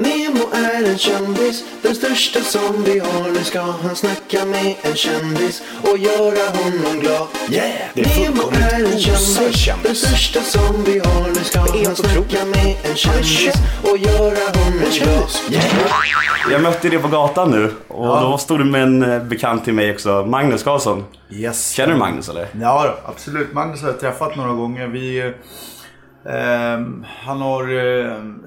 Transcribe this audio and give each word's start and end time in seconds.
Nemo 0.00 0.44
är 0.52 0.90
en 0.90 0.98
kändis, 0.98 1.64
den 1.82 1.94
största 1.94 2.40
som 2.40 2.84
vi 2.84 2.98
har. 2.98 3.30
Nu 3.30 3.44
ska 3.44 3.60
han 3.60 3.96
snacka 3.96 4.44
med 4.44 4.74
en 4.82 4.94
kändis 4.94 5.62
och 5.82 5.98
göra 5.98 6.50
honom 6.50 7.00
glad. 7.00 7.26
Yeah, 7.50 7.70
det 7.94 8.00
är 8.00 8.30
Nemo 8.30 8.42
är 8.50 8.92
en 8.92 8.98
kändis, 8.98 9.68
den 9.82 9.94
största 9.94 10.40
som 10.40 10.84
vi 10.84 10.98
har. 10.98 11.28
Nu 11.28 11.34
ska 11.34 11.60
han 11.60 11.96
snacka 11.96 12.44
med 12.44 12.76
en 12.82 12.96
kändis 12.96 13.54
och 13.82 13.98
göra 13.98 14.58
honom 14.58 14.82
glad. 14.92 15.30
Jag 16.50 16.62
mötte 16.62 16.88
dig 16.88 16.98
på 16.98 17.08
gatan 17.08 17.50
nu 17.50 17.72
och 17.88 18.20
då 18.20 18.38
stod 18.38 18.58
du 18.58 18.64
med 18.64 18.82
en 18.82 19.02
eh, 19.02 19.22
bekant 19.22 19.64
till 19.64 19.74
mig 19.74 19.92
också, 19.92 20.24
Magnus 20.26 20.62
Karlsson. 20.62 21.04
Yes. 21.30 21.70
Känner 21.70 21.92
du 21.92 21.98
Magnus 21.98 22.28
eller? 22.28 22.46
Ja, 22.60 22.84
då, 22.84 23.10
absolut. 23.10 23.52
Magnus 23.52 23.82
har 23.82 23.88
jag 23.88 24.00
träffat 24.00 24.36
några 24.36 24.52
gånger. 24.52 24.86
Vi, 24.86 25.32
ehm, 26.28 27.04
han 27.24 27.40
har... 27.40 27.78
ehm, 27.78 28.46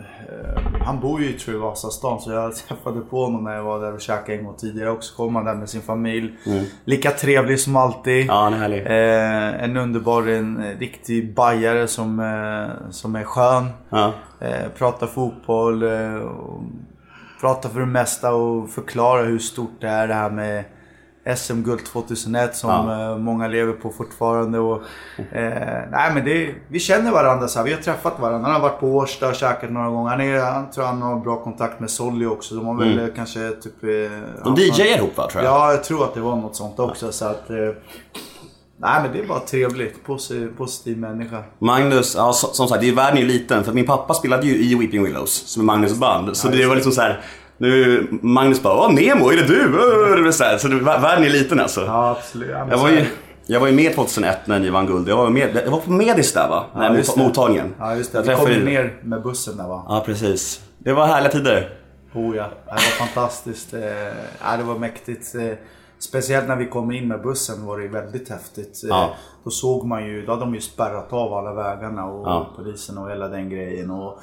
han 0.81 0.99
bor 0.99 1.21
ju 1.21 1.33
tror 1.33 1.55
jag, 1.55 1.61
i 1.61 1.63
Vasastan 1.63 2.19
så 2.19 2.31
jag 2.31 2.55
träffade 2.67 3.01
på 3.01 3.25
honom 3.25 3.43
när 3.43 3.55
jag 3.55 3.63
var 3.63 3.79
där 3.79 3.93
och 3.93 4.01
käkade 4.01 4.37
en 4.37 4.45
gång 4.45 4.55
tidigare 4.55 4.91
också. 4.91 5.15
Kom 5.15 5.35
han 5.35 5.45
där 5.45 5.55
med 5.55 5.69
sin 5.69 5.81
familj. 5.81 6.33
Lika 6.85 7.11
trevlig 7.11 7.59
som 7.59 7.75
alltid. 7.75 8.25
Ja, 8.25 8.43
han 8.43 8.53
är 8.53 8.57
härlig. 8.57 8.85
Eh, 8.85 9.63
en 9.63 9.77
underbar, 9.77 10.27
en 10.27 10.63
riktig 10.79 11.35
bajare 11.35 11.87
som, 11.87 12.19
eh, 12.19 12.91
som 12.91 13.15
är 13.15 13.23
skön. 13.23 13.69
Ja. 13.89 14.13
Eh, 14.39 14.69
pratar 14.77 15.07
fotboll. 15.07 15.83
Eh, 15.83 16.15
och 16.15 16.63
pratar 17.41 17.69
för 17.69 17.79
det 17.79 17.85
mesta 17.85 18.33
och 18.33 18.69
förklarar 18.69 19.25
hur 19.25 19.39
stort 19.39 19.81
det 19.81 19.87
är 19.87 20.07
det 20.07 20.13
här 20.13 20.29
med 20.29 20.63
SM-guld 21.37 21.85
2001 21.85 22.55
som 22.55 22.69
Ja. 22.69 23.11
eh, 23.11 23.17
många 23.17 23.47
lever 23.47 23.73
på 23.73 23.89
fortfarande. 23.89 24.59
Och, 24.59 24.81
eh, 25.31 25.81
nej 25.91 26.11
men 26.13 26.25
det, 26.25 26.55
vi 26.67 26.79
känner 26.79 27.11
varandra 27.11 27.47
så 27.47 27.59
här. 27.59 27.65
Vi 27.65 27.73
har 27.73 27.81
träffat 27.81 28.19
varandra. 28.19 28.49
Han 28.51 28.61
har 28.61 28.69
varit 28.69 28.79
på 28.79 28.87
Årsta 28.87 29.27
och 29.29 29.35
käkat 29.35 29.71
några 29.71 29.89
gånger. 29.89 30.09
Han, 30.09 30.21
är, 30.21 30.39
han 30.39 30.71
tror 30.71 30.85
han 30.85 31.01
har 31.01 31.15
bra 31.19 31.43
kontakt 31.43 31.79
med 31.79 31.89
Solly 31.89 32.25
också. 32.25 32.55
De 32.55 32.65
har 32.65 32.75
väl 32.75 32.99
eh, 32.99 33.05
kanske 33.15 33.49
typ... 33.49 33.83
Eh, 33.83 33.89
De 34.43 34.55
ja, 34.57 34.57
DJar 34.57 34.97
ihop 34.97 35.17
va, 35.17 35.27
tror 35.31 35.43
jag? 35.43 35.53
Ja, 35.53 35.71
jag 35.71 35.83
tror 35.83 36.03
att 36.03 36.13
det 36.13 36.21
var 36.21 36.35
något 36.35 36.55
sånt 36.55 36.79
också. 36.79 37.11
Så 37.11 37.25
att, 37.25 37.49
eh, 37.49 37.55
nej 38.77 39.01
men 39.03 39.11
det 39.13 39.19
är 39.19 39.27
bara 39.27 39.39
trevligt. 39.39 40.03
Positiv, 40.05 40.57
positiv 40.57 40.97
människa. 40.97 41.43
Magnus, 41.59 42.15
ja, 42.15 42.33
som 42.33 42.67
sagt, 42.67 42.81
det 42.81 42.89
är 42.89 42.95
världen 42.95 43.17
är 43.17 43.21
ju 43.21 43.27
liten. 43.27 43.63
För 43.63 43.73
min 43.73 43.85
pappa 43.85 44.13
spelade 44.13 44.47
ju 44.47 44.55
i 44.55 44.75
Weeping 44.75 45.03
Willows, 45.03 45.31
som 45.31 45.61
är 45.61 45.65
Magnus 45.65 45.99
band. 45.99 46.37
Så 46.37 46.47
det 46.47 46.65
var 46.65 46.75
liksom 46.75 46.91
så 46.91 47.01
här. 47.01 47.21
Nu, 47.67 48.07
Magnus 48.21 48.63
bara 48.63 48.73
Åh 48.87 48.93
Nemo, 48.93 49.29
är 49.31 49.35
det 49.37 49.43
du? 50.23 50.31
Så 50.33 50.43
här, 50.43 50.57
så 50.57 50.67
världen 50.67 51.25
är 51.25 51.29
liten 51.29 51.59
alltså. 51.59 51.81
Ja 51.85 52.09
absolut. 52.17 52.49
Ja, 52.51 52.67
Jag 52.69 52.77
var, 52.77 52.89
ju, 52.89 53.05
jag 53.45 53.59
var 53.59 53.67
ju 53.67 53.73
med 53.73 53.95
2001 53.95 54.37
när 54.47 54.59
ni 54.59 54.69
vann 54.69 54.85
guld. 54.85 55.09
Jag 55.09 55.17
var, 55.17 55.29
med, 55.29 55.61
jag 55.65 55.71
var 55.71 55.79
på 55.79 55.91
Medis 55.91 56.33
där 56.33 56.49
va? 56.49 56.65
Nej, 56.75 56.97
just 56.97 57.09
mot, 57.09 57.17
det. 57.17 57.23
mottagningen. 57.23 57.75
Ja 57.79 57.95
just 57.95 58.11
det. 58.11 58.17
Jag 58.25 58.37
Vi 58.37 58.43
kom 58.43 58.51
ju- 58.51 58.65
ner 58.65 58.99
med 59.03 59.21
bussen 59.23 59.57
där 59.57 59.67
va? 59.67 59.85
Ja, 59.87 60.03
precis. 60.05 60.61
Det 60.77 60.93
var 60.93 61.05
härliga 61.07 61.31
tider. 61.31 61.69
Oh 62.13 62.35
ja, 62.35 62.43
det 62.65 62.71
var 62.71 63.05
fantastiskt. 63.07 63.73
Eh, 63.73 63.81
ja, 64.43 64.57
det 64.57 64.63
var 64.63 64.75
mäktigt. 64.79 65.35
Eh, 65.35 65.57
Speciellt 65.99 66.47
när 66.47 66.55
vi 66.55 66.65
kom 66.65 66.91
in 66.91 67.07
med 67.07 67.21
bussen 67.21 67.65
var 67.65 67.79
det 67.79 67.87
väldigt 67.87 68.29
häftigt. 68.29 68.83
Eh, 68.83 68.89
Ja. 68.89 69.09
Då 69.43 69.49
såg 69.49 69.85
man 69.87 70.05
ju, 70.07 70.25
då 70.25 70.31
hade 70.31 70.41
de 70.45 70.55
ju 70.55 70.61
spärrat 70.61 71.13
av 71.13 71.33
alla 71.33 71.53
vägarna 71.53 72.05
och 72.05 72.27
Ja. 72.27 72.53
polisen 72.55 72.97
och 72.97 73.09
hela 73.09 73.27
den 73.27 73.49
grejen. 73.49 73.91
Och 73.91 74.19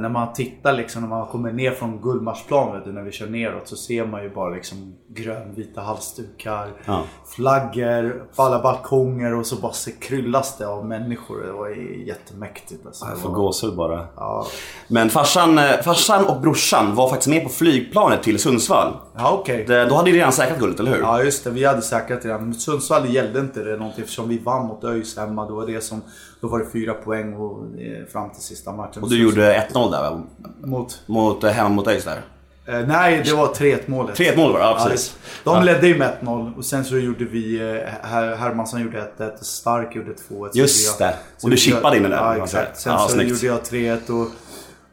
när 0.00 0.08
man 0.08 0.32
tittar 0.32 0.72
liksom, 0.72 1.02
när 1.02 1.08
man 1.08 1.26
kommer 1.26 1.52
ner 1.52 1.70
från 1.70 2.00
Gullmarsplan, 2.02 2.82
du, 2.84 2.92
när 2.92 3.02
vi 3.02 3.12
kör 3.12 3.26
neråt 3.26 3.68
så 3.68 3.76
ser 3.76 4.06
man 4.06 4.22
ju 4.22 4.30
bara 4.30 4.50
liksom 4.50 4.94
grönvita 5.08 5.80
halsdukar, 5.80 6.68
Ja. 6.84 7.02
flaggor 7.26 8.24
på 8.36 8.42
alla 8.42 8.62
balkonger 8.62 9.34
och 9.34 9.46
så 9.46 9.56
bara 9.56 9.72
så 9.72 9.90
kryllas 10.00 10.58
det 10.58 10.66
av 10.68 10.86
människor. 10.86 11.42
Det 11.46 11.52
var 11.52 11.68
jättemäktigt. 12.06 12.86
Alltså. 12.86 13.04
Jag 13.04 13.14
Det 13.16 13.20
får 13.20 13.30
gåshud 13.30 13.76
bara. 13.76 14.06
Ja, 14.16 14.46
Men 14.88 15.10
farsan, 15.10 15.58
eh, 15.58 15.64
farsan 15.84 16.24
och 16.24 16.40
brorsan 16.40 16.94
var 16.94 17.08
faktiskt 17.08 17.28
med 17.28 17.42
på 17.42 17.48
flygplanet 17.48 18.22
till 18.22 18.38
Sundsvall. 18.38 18.92
ja 19.16 19.30
okej. 19.40 19.64
Det, 19.68 19.84
då 19.84 19.94
hade 19.94 20.10
ni 20.10 20.16
redan 20.18 20.32
säkrat 20.32 20.58
guldet, 20.58 20.80
eller 20.80 20.90
hur? 20.92 21.00
Ja 21.00 21.22
just 21.22 21.44
det, 21.44 21.50
vi 21.50 21.64
hade 21.64 21.82
säkrat 21.82 22.24
redan. 22.24 22.42
Men 22.44 22.54
Sundsvall 22.54 23.08
gällde 23.14 23.40
inte 23.40 23.64
det 23.64 23.76
någonting 23.76 24.02
eftersom 24.02 24.28
vi 24.28 24.38
vann 24.38 24.66
mot 24.66 24.84
ÖIS 24.84 25.16
hemma. 25.18 25.46
Då 25.48 25.54
var 25.54 25.66
det, 25.66 25.80
som, 25.80 26.02
då 26.46 26.52
var 26.52 26.58
det 26.58 26.66
fyra 26.72 26.94
poäng 26.94 27.34
och, 27.34 27.80
eh, 27.80 28.06
fram 28.12 28.30
till 28.30 28.42
sista 28.42 28.72
matchen. 28.72 29.02
Och 29.02 29.10
du 29.10 29.22
gjorde 29.22 29.54
1-0 29.72 29.90
där 29.90 30.00
va? 30.10 30.22
Mot... 30.64 31.02
Mot, 31.06 31.44
eh, 31.44 31.50
hemma 31.50 31.68
mot 31.68 31.86
ÖIS 31.88 32.04
där. 32.04 32.20
Eh, 32.68 32.86
nej, 32.86 33.22
det 33.24 33.32
var 33.32 33.46
3-1 33.46 33.78
målet. 33.86 34.16
3-1 34.18 34.36
mål 34.36 34.52
var 34.52 34.58
det, 34.58 34.64
ja 34.64 34.78
precis. 34.88 35.16
De 35.44 35.54
Ja. 35.56 35.62
ledde 35.62 35.86
ju 35.88 35.98
med 35.98 36.12
1-0 36.20 36.56
och 36.56 36.64
sen 36.64 36.84
så 36.84 36.98
gjorde 36.98 37.24
vi... 37.24 37.56
Eh, 37.60 38.08
Her- 38.10 38.36
Hermansson 38.36 38.80
gjorde 38.82 38.98
1-1 39.18 39.32
och 39.40 39.46
Stark 39.46 39.96
gjorde 39.96 40.12
2-1. 40.12 40.52
Så 40.52 40.58
Just 40.58 41.00
jag- 41.00 41.08
det. 41.10 41.16
Och 41.42 41.50
du 41.50 41.56
chippade 41.56 41.96
in 41.96 42.02
den 42.02 42.12
där. 42.12 42.18
Ja 42.36 42.42
exakt. 42.44 42.80
Sen 42.80 42.92
Ja, 42.92 42.98
så 42.98 43.08
snyggt. 43.08 43.30
gjorde 43.30 43.46
jag 43.46 43.62
3-1 43.62 44.10
och... 44.22 44.28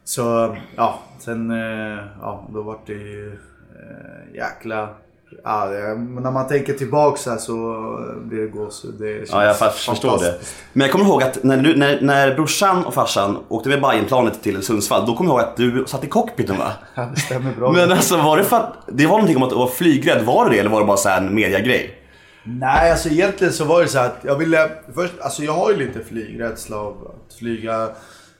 Så 0.03 0.55
ja, 0.75 0.99
sen... 1.19 1.51
Eh, 1.51 1.99
ja, 2.21 2.49
då 2.53 2.61
var 2.61 2.77
det 2.85 2.93
ju... 2.93 3.39
Jäkla... 4.35 4.89
Ja, 5.43 5.65
det, 5.65 5.95
när 5.95 6.31
man 6.31 6.47
tänker 6.47 6.73
tillbaka 6.73 7.17
så, 7.17 7.29
här 7.29 7.37
så 7.37 7.55
blir 8.23 8.41
det 8.41 8.47
gåshud. 8.47 8.95
Det 8.99 9.17
känns 9.17 9.31
Ja, 9.31 9.45
jag 9.45 9.73
förstår 9.75 10.19
det. 10.19 10.39
Men 10.73 10.85
jag 10.85 10.91
kommer 10.91 11.05
ihåg 11.05 11.23
att 11.23 11.43
när, 11.43 11.57
du, 11.57 11.75
när, 11.75 12.01
när 12.01 12.35
brorsan 12.35 12.85
och 12.85 12.93
farsan 12.93 13.37
åkte 13.47 13.69
med 13.69 13.81
Bajenplanet 13.81 14.43
till 14.43 14.61
Sundsvall, 14.61 15.05
då 15.05 15.15
kommer 15.15 15.31
jag 15.31 15.39
ihåg 15.39 15.49
att 15.49 15.57
du 15.57 15.83
satt 15.87 16.03
i 16.03 16.07
cockpiten 16.07 16.57
va? 16.57 16.71
Ja, 16.95 17.09
det 17.15 17.19
stämmer 17.19 17.53
bra. 17.53 17.71
Men 17.71 17.91
alltså 17.91 18.17
var 18.17 18.37
det 18.37 18.43
för 18.43 18.57
att, 18.57 18.73
det 18.87 19.05
var 19.05 19.11
någonting 19.11 19.37
om 19.37 19.43
att 19.43 19.49
du 19.49 19.55
var 19.55 19.67
flygrädd, 19.67 20.25
var 20.25 20.45
det 20.45 20.51
det 20.51 20.59
eller 20.59 20.69
var 20.69 20.79
det 20.79 20.85
bara 20.85 20.97
så 20.97 21.09
här 21.09 21.21
en 21.21 21.35
mediagrej? 21.35 21.99
Nej, 22.43 22.91
alltså 22.91 23.09
egentligen 23.09 23.53
så 23.53 23.65
var 23.65 23.81
det 23.81 23.87
så 23.87 23.99
att 23.99 24.17
jag 24.21 24.35
ville... 24.35 24.69
Först, 24.95 25.13
alltså 25.21 25.43
jag 25.43 25.53
har 25.53 25.71
ju 25.71 25.77
lite 25.77 25.99
flygrädsla 25.99 26.77
av 26.77 26.91
att 27.15 27.33
flyga 27.33 27.89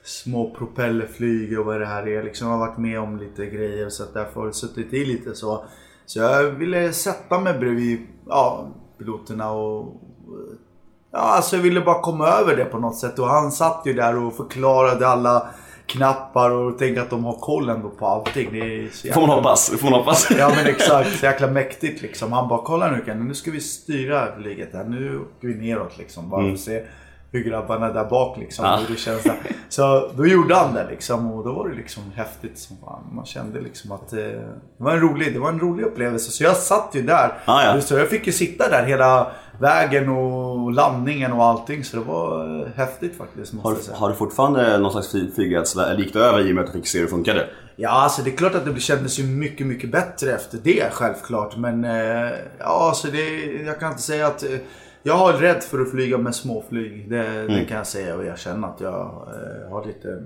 små 0.04 0.50
propellerflyg 0.58 1.58
och 1.58 1.66
vad 1.66 1.80
det 1.80 1.86
här 1.86 2.08
är. 2.08 2.22
Liksom 2.22 2.48
jag 2.48 2.54
har 2.56 2.66
varit 2.66 2.78
med 2.78 3.00
om 3.00 3.18
lite 3.18 3.46
grejer 3.46 3.88
så 3.88 4.02
att 4.02 4.14
därför 4.14 4.40
har 4.40 4.46
det 4.46 4.52
suttit 4.52 4.92
i 4.92 5.04
lite 5.04 5.34
så. 5.34 5.64
Så 6.06 6.18
jag 6.18 6.44
ville 6.44 6.92
sätta 6.92 7.38
mig 7.38 7.58
bredvid 7.58 8.06
ja, 8.26 8.68
piloterna 8.98 9.50
och... 9.50 10.00
Ja, 11.12 11.18
alltså 11.18 11.56
jag 11.56 11.62
ville 11.62 11.80
bara 11.80 12.00
komma 12.00 12.28
över 12.28 12.56
det 12.56 12.64
på 12.64 12.78
något 12.78 12.96
sätt. 12.96 13.18
Och 13.18 13.26
han 13.26 13.52
satt 13.52 13.82
ju 13.84 13.92
där 13.92 14.16
och 14.16 14.36
förklarade 14.36 15.08
alla 15.08 15.46
knappar 15.86 16.50
och 16.50 16.78
tänkte 16.78 17.02
att 17.02 17.10
de 17.10 17.24
har 17.24 17.32
koll 17.32 17.68
ändå 17.68 17.90
på 17.90 18.06
allting. 18.06 18.52
Det 18.52 18.58
är 18.58 19.12
Får 19.12 19.20
man 19.20 19.30
hoppas, 19.30 19.70
får 19.70 19.90
man 19.90 19.98
hoppas. 20.00 20.28
Ja 20.38 20.52
men 20.56 20.66
exakt, 20.66 21.18
så 21.18 21.26
jäkla 21.26 21.46
mäktigt 21.46 22.02
liksom. 22.02 22.32
Han 22.32 22.48
bara 22.48 22.62
kolla 22.64 22.90
nu 22.90 23.02
Ken, 23.06 23.28
nu 23.28 23.34
ska 23.34 23.50
vi 23.50 23.60
styra 23.60 24.36
flyget 24.36 24.72
här. 24.72 24.84
Nu 24.84 25.18
åker 25.18 25.48
vi 25.48 25.54
neråt 25.54 25.98
liksom. 25.98 26.30
Bara 26.30 26.52
att 26.52 26.60
se 26.60 26.82
hur 27.34 27.44
grabbarna 27.44 27.92
där 27.92 28.04
bak 28.04 28.38
liksom, 28.38 28.64
Ja. 28.64 28.76
hur 28.76 28.94
det 28.94 29.00
känns 29.00 29.22
där. 29.22 29.36
Så 29.68 30.10
då 30.16 30.26
gjorde 30.26 30.54
han 30.54 30.74
det 30.74 30.86
liksom 30.90 31.32
och 31.32 31.44
då 31.44 31.52
var 31.52 31.68
det 31.68 31.74
liksom 31.74 32.02
häftigt 32.16 32.58
som 32.58 32.76
fan. 32.84 33.04
Man 33.12 33.26
kände 33.26 33.60
liksom 33.60 33.92
att 33.92 34.12
eh, 34.12 34.18
det 34.18 34.44
var 34.84 34.92
en 34.92 35.00
rolig, 35.00 35.32
det 35.34 35.38
var 35.40 35.48
en 35.48 35.60
rolig 35.60 35.84
upplevelse. 35.84 36.30
Så 36.30 36.44
jag 36.44 36.56
satt 36.56 36.88
ju 36.92 37.02
där. 37.02 37.32
Ja, 37.46 37.64
ja. 37.64 37.80
Så 37.80 37.94
jag 37.94 38.08
fick 38.08 38.26
ju 38.26 38.32
sitta 38.32 38.68
där 38.68 38.82
hela 38.84 39.26
vägen 39.60 40.08
och 40.08 40.72
landningen 40.72 41.32
och 41.32 41.44
allting. 41.44 41.84
Så 41.84 41.96
det 41.96 42.02
var 42.04 42.60
eh, 42.60 42.66
häftigt 42.76 43.18
faktiskt 43.18 43.54
Har, 43.62 43.76
har 43.94 44.08
du 44.08 44.14
fortfarande 44.14 44.78
någon 44.78 44.92
slags 44.92 45.10
fly- 45.10 45.30
flygrädsla? 45.34 45.86
Eller 45.90 46.00
gick 46.04 46.12
det 46.12 46.20
över 46.20 46.40
i 46.48 46.50
och 46.50 46.54
med 46.54 46.64
att 46.64 46.72
du 46.72 46.78
fick 46.78 46.88
se 46.88 46.98
hur 46.98 47.04
det 47.04 47.10
funkade? 47.10 47.46
Ja, 47.76 47.90
alltså 47.90 48.22
det 48.22 48.30
är 48.32 48.36
klart 48.36 48.54
att 48.54 48.64
det 48.74 48.80
kändes 48.80 49.18
ju 49.18 49.24
mycket, 49.24 49.66
mycket 49.66 49.90
bättre 49.92 50.32
efter 50.32 50.58
det 50.62 50.84
självklart. 50.92 51.56
Men 51.56 51.84
eh, 51.84 52.30
ja, 52.58 52.88
alltså 52.88 53.08
det, 53.08 53.44
jag 53.66 53.80
kan 53.80 53.90
inte 53.90 54.02
säga 54.02 54.26
att... 54.26 54.44
Jag 55.06 55.14
har 55.14 55.32
rädd 55.32 55.62
för 55.62 55.80
att 55.80 55.90
flyga 55.90 56.18
med 56.18 56.34
småflyg. 56.34 57.10
Det, 57.10 57.46
det 57.46 57.64
kan 57.64 57.76
jag 57.76 57.86
säga 57.86 58.16
och 58.16 58.24
erkänna 58.24 58.66
att 58.66 58.80
jag 58.80 59.28
eh, 59.28 59.70
har 59.70 59.84
lite... 59.86 60.22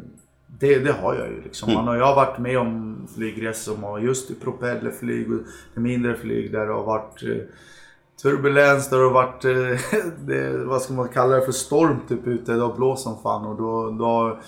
Det, 0.46 0.78
det 0.78 0.92
har 0.92 1.14
jag 1.14 1.26
ju 1.28 1.42
liksom. 1.42 1.72
Man 1.74 1.86
har, 1.86 1.96
jag 1.96 2.06
har 2.06 2.14
varit 2.14 2.38
med 2.38 2.58
om 2.58 3.06
flygresor 3.14 3.74
som 3.74 3.84
har 3.84 3.98
just 3.98 4.30
i 4.30 4.34
propellerflyg 4.34 5.32
och 5.32 5.82
mindre 5.82 6.16
flyg 6.16 6.52
där 6.52 6.66
det 6.66 6.72
har 6.72 6.84
varit 6.84 7.22
eh, 7.22 7.36
turbulens, 8.22 8.90
där 8.90 8.98
det 8.98 9.04
har 9.04 9.10
varit, 9.10 9.44
eh, 9.44 10.00
det, 10.26 10.64
vad 10.64 10.82
ska 10.82 10.92
man 10.92 11.08
kalla 11.08 11.36
det 11.36 11.44
för, 11.44 11.52
storm 11.52 11.96
typ 12.08 12.26
ute. 12.26 12.52
Det 12.52 12.62
har 12.62 12.76
blåst 12.76 13.02
som 13.02 13.22
fan 13.22 13.46
och 13.46 13.56
då, 13.56 13.90
då 13.90 14.38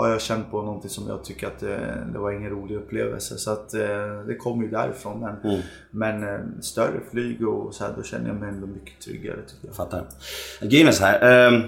har 0.00 0.08
jag 0.08 0.20
känt 0.20 0.50
på 0.50 0.62
någonting 0.62 0.90
som 0.90 1.08
jag 1.08 1.24
tycker 1.24 1.46
att 1.46 1.62
eh, 1.62 1.68
det 2.12 2.18
var 2.18 2.32
ingen 2.32 2.50
rolig 2.50 2.76
upplevelse. 2.76 3.38
Så 3.38 3.50
att 3.50 3.74
eh, 3.74 3.80
det 4.26 4.34
kommer 4.34 4.64
ju 4.64 4.70
därifrån. 4.70 5.20
Men, 5.20 5.62
men 5.90 6.34
eh, 6.34 6.40
större 6.60 7.00
flyg 7.10 7.48
och 7.48 7.74
så 7.74 7.84
här, 7.84 7.92
då 7.96 8.02
känner 8.02 8.28
jag 8.28 8.36
mig 8.36 8.48
ändå 8.48 8.66
mycket 8.66 9.00
tryggare 9.00 9.36
tycker 9.36 9.66
jag. 9.66 9.76
Fattar. 9.76 10.04
Grejen 10.60 10.88
är 10.88 10.92
så 10.92 11.04
här. 11.04 11.46
Eh, 11.46 11.60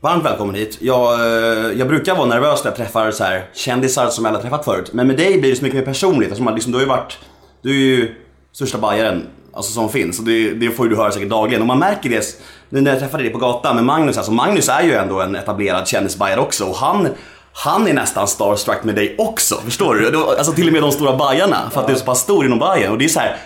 varmt 0.00 0.24
välkommen 0.24 0.54
hit. 0.54 0.78
Jag, 0.80 1.20
jag 1.76 1.88
brukar 1.88 2.16
vara 2.16 2.26
nervös 2.26 2.64
när 2.64 2.70
jag 2.70 2.76
träffar 2.76 3.10
så 3.10 3.24
här, 3.24 3.48
kändisar 3.54 4.08
som 4.08 4.24
jag 4.24 4.34
aldrig 4.34 4.50
träffat 4.50 4.64
förut. 4.64 4.92
Men 4.92 5.06
med 5.06 5.16
dig 5.16 5.40
blir 5.40 5.50
det 5.50 5.56
så 5.56 5.64
mycket 5.64 5.78
mer 5.78 5.84
personligt. 5.84 6.28
Alltså, 6.28 6.44
man, 6.44 6.54
liksom, 6.54 6.72
du 6.72 6.78
har 6.78 6.82
ju 6.82 6.88
varit... 6.88 7.18
Du 7.62 7.70
är 7.70 7.96
ju 7.96 8.14
största 8.52 8.78
bajaren 8.78 9.26
alltså, 9.52 9.72
som 9.72 9.88
finns. 9.88 10.18
Och 10.18 10.24
det, 10.24 10.50
det 10.50 10.70
får 10.70 10.86
ju 10.86 10.90
du 10.90 10.96
höra 10.96 11.10
säkert 11.10 11.28
dagligen. 11.28 11.60
Och 11.62 11.66
man 11.66 11.78
märker 11.78 12.10
det 12.10 12.40
nu 12.68 12.80
när 12.80 12.90
jag 12.90 13.00
träffade 13.00 13.22
dig 13.22 13.32
på 13.32 13.38
gatan 13.38 13.76
med 13.76 13.84
Magnus. 13.84 14.16
Alltså, 14.16 14.32
Magnus 14.32 14.68
är 14.68 14.82
ju 14.82 14.92
ändå 14.92 15.20
en 15.20 15.36
etablerad 15.36 15.88
kändisbajare 15.88 16.40
också. 16.40 16.64
Och 16.64 16.76
han, 16.76 17.08
han 17.64 17.88
är 17.88 17.92
nästan 17.92 18.28
starstruck 18.28 18.84
med 18.84 18.94
dig 18.94 19.14
också. 19.18 19.54
Förstår 19.64 19.94
du? 19.94 20.16
Alltså 20.38 20.52
till 20.52 20.66
och 20.66 20.72
med 20.72 20.82
de 20.82 20.92
stora 20.92 21.16
bajarna. 21.16 21.70
För 21.72 21.80
att 21.80 21.86
du 21.86 21.92
är 21.92 21.96
så 21.98 22.04
pass 22.04 22.20
stor 22.20 22.46
inom 22.46 22.58
bajen. 22.58 22.92
Och 22.92 22.98
det 22.98 23.04
är 23.04 23.08
så 23.08 23.20
här 23.20 23.36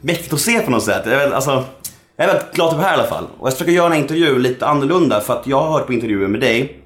mäktigt 0.00 0.32
att 0.32 0.40
se 0.40 0.60
på 0.60 0.70
något 0.70 0.82
sätt. 0.84 1.02
Jag 1.06 1.32
alltså, 1.32 1.64
jag 2.16 2.28
är 2.28 2.32
väldigt 2.32 2.52
glad 2.52 2.74
du 2.74 2.78
är 2.78 2.82
här 2.82 2.90
i 2.90 2.94
alla 3.00 3.08
fall. 3.08 3.24
Och 3.38 3.46
jag 3.46 3.52
ska 3.52 3.58
försöka 3.58 3.72
göra 3.76 3.94
en 3.94 4.00
intervju 4.00 4.38
lite 4.38 4.66
annorlunda. 4.66 5.20
För 5.20 5.34
att 5.34 5.46
jag 5.46 5.60
har 5.62 5.72
hört 5.72 5.86
på 5.86 5.92
intervjuer 5.92 6.28
med 6.28 6.40
dig 6.40 6.80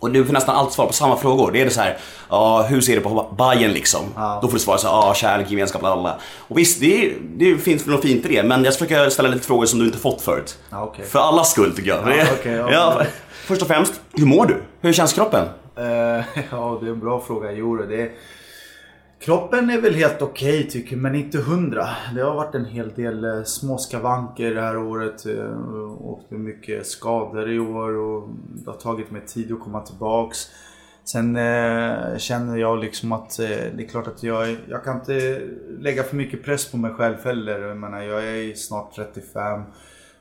Och 0.00 0.10
du 0.10 0.24
får 0.24 0.32
nästan 0.32 0.56
alltid 0.56 0.72
svara 0.72 0.86
på 0.88 0.92
samma 0.94 1.16
frågor. 1.16 1.52
Det 1.52 1.60
är 1.60 1.64
det 1.64 1.70
så 1.70 1.80
här, 1.80 1.96
ja 2.30 2.62
hur 2.62 2.80
ser 2.80 2.94
du 2.96 3.00
på 3.00 3.34
Bayern 3.38 3.72
liksom? 3.72 4.00
Ja. 4.16 4.38
Då 4.42 4.48
får 4.48 4.54
du 4.54 4.60
svara 4.60 4.78
så 4.78 4.86
här, 4.88 4.94
ja 4.94 5.14
kärlek, 5.14 5.50
gemenskap, 5.50 5.82
lalala. 5.82 6.14
Och 6.38 6.58
visst, 6.58 6.80
det, 6.80 7.04
är, 7.06 7.12
det 7.36 7.58
finns 7.58 7.86
något 7.86 8.02
fint 8.02 8.26
i 8.26 8.36
det. 8.36 8.42
Men 8.42 8.64
jag 8.64 8.74
ska 8.74 8.84
försöka 8.84 9.10
ställa 9.10 9.28
lite 9.28 9.46
frågor 9.46 9.66
som 9.66 9.78
du 9.78 9.84
inte 9.84 9.98
fått 9.98 10.20
förut. 10.22 10.58
Ja, 10.70 10.82
okej. 10.82 11.04
För 11.06 11.18
allas 11.18 11.50
skull 11.50 11.76
tycker 11.76 11.88
jag. 11.88 12.06
Det- 12.06 12.50
ja. 12.50 12.68
ja, 12.72 13.02
först 13.46 13.62
och 13.62 13.68
främst, 13.68 13.92
hur 14.12 14.26
mår 14.26 14.46
du? 14.46 14.62
Hur 14.80 14.92
känns 14.92 15.12
kroppen? 15.12 15.44
Uh, 15.78 16.24
ja, 16.50 16.78
det 16.80 16.86
är 16.86 16.90
en 16.90 17.00
bra 17.00 17.20
fråga. 17.20 17.52
Jo, 17.52 17.76
det 17.76 18.02
är... 18.02 18.10
Kroppen 19.18 19.70
är 19.70 19.80
väl 19.80 19.94
helt 19.94 20.22
okej 20.22 20.68
tycker 20.70 20.92
jag, 20.92 21.02
men 21.02 21.14
inte 21.14 21.38
hundra. 21.38 21.88
Det 22.14 22.22
har 22.22 22.34
varit 22.34 22.54
en 22.54 22.64
hel 22.64 22.92
del 22.94 23.24
eh, 23.24 23.42
små 23.42 23.78
skavanker 23.78 24.54
det 24.54 24.60
här 24.60 24.76
året. 24.78 25.26
Eh, 25.26 26.06
Åkte 26.06 26.34
mycket 26.34 26.86
skador 26.86 27.50
i 27.50 27.58
år 27.58 27.96
och 27.96 28.28
det 28.48 28.70
har 28.70 28.78
tagit 28.78 29.10
mig 29.10 29.26
tid 29.26 29.52
att 29.52 29.60
komma 29.60 29.80
tillbaks. 29.80 30.38
Sen 31.04 31.36
eh, 31.36 32.16
känner 32.18 32.56
jag 32.56 32.78
liksom 32.78 33.12
att 33.12 33.38
eh, 33.38 33.48
det 33.48 33.84
är 33.84 33.88
klart 33.88 34.06
att 34.06 34.22
jag, 34.22 34.56
jag 34.68 34.84
kan 34.84 34.96
inte 34.96 35.42
lägga 35.78 36.02
för 36.02 36.16
mycket 36.16 36.44
press 36.44 36.70
på 36.70 36.76
mig 36.76 36.90
själv 36.90 37.16
heller. 37.24 37.60
Jag 37.60 37.76
menar, 37.76 38.02
jag 38.02 38.24
är 38.24 38.54
snart 38.54 38.94
35 38.94 39.62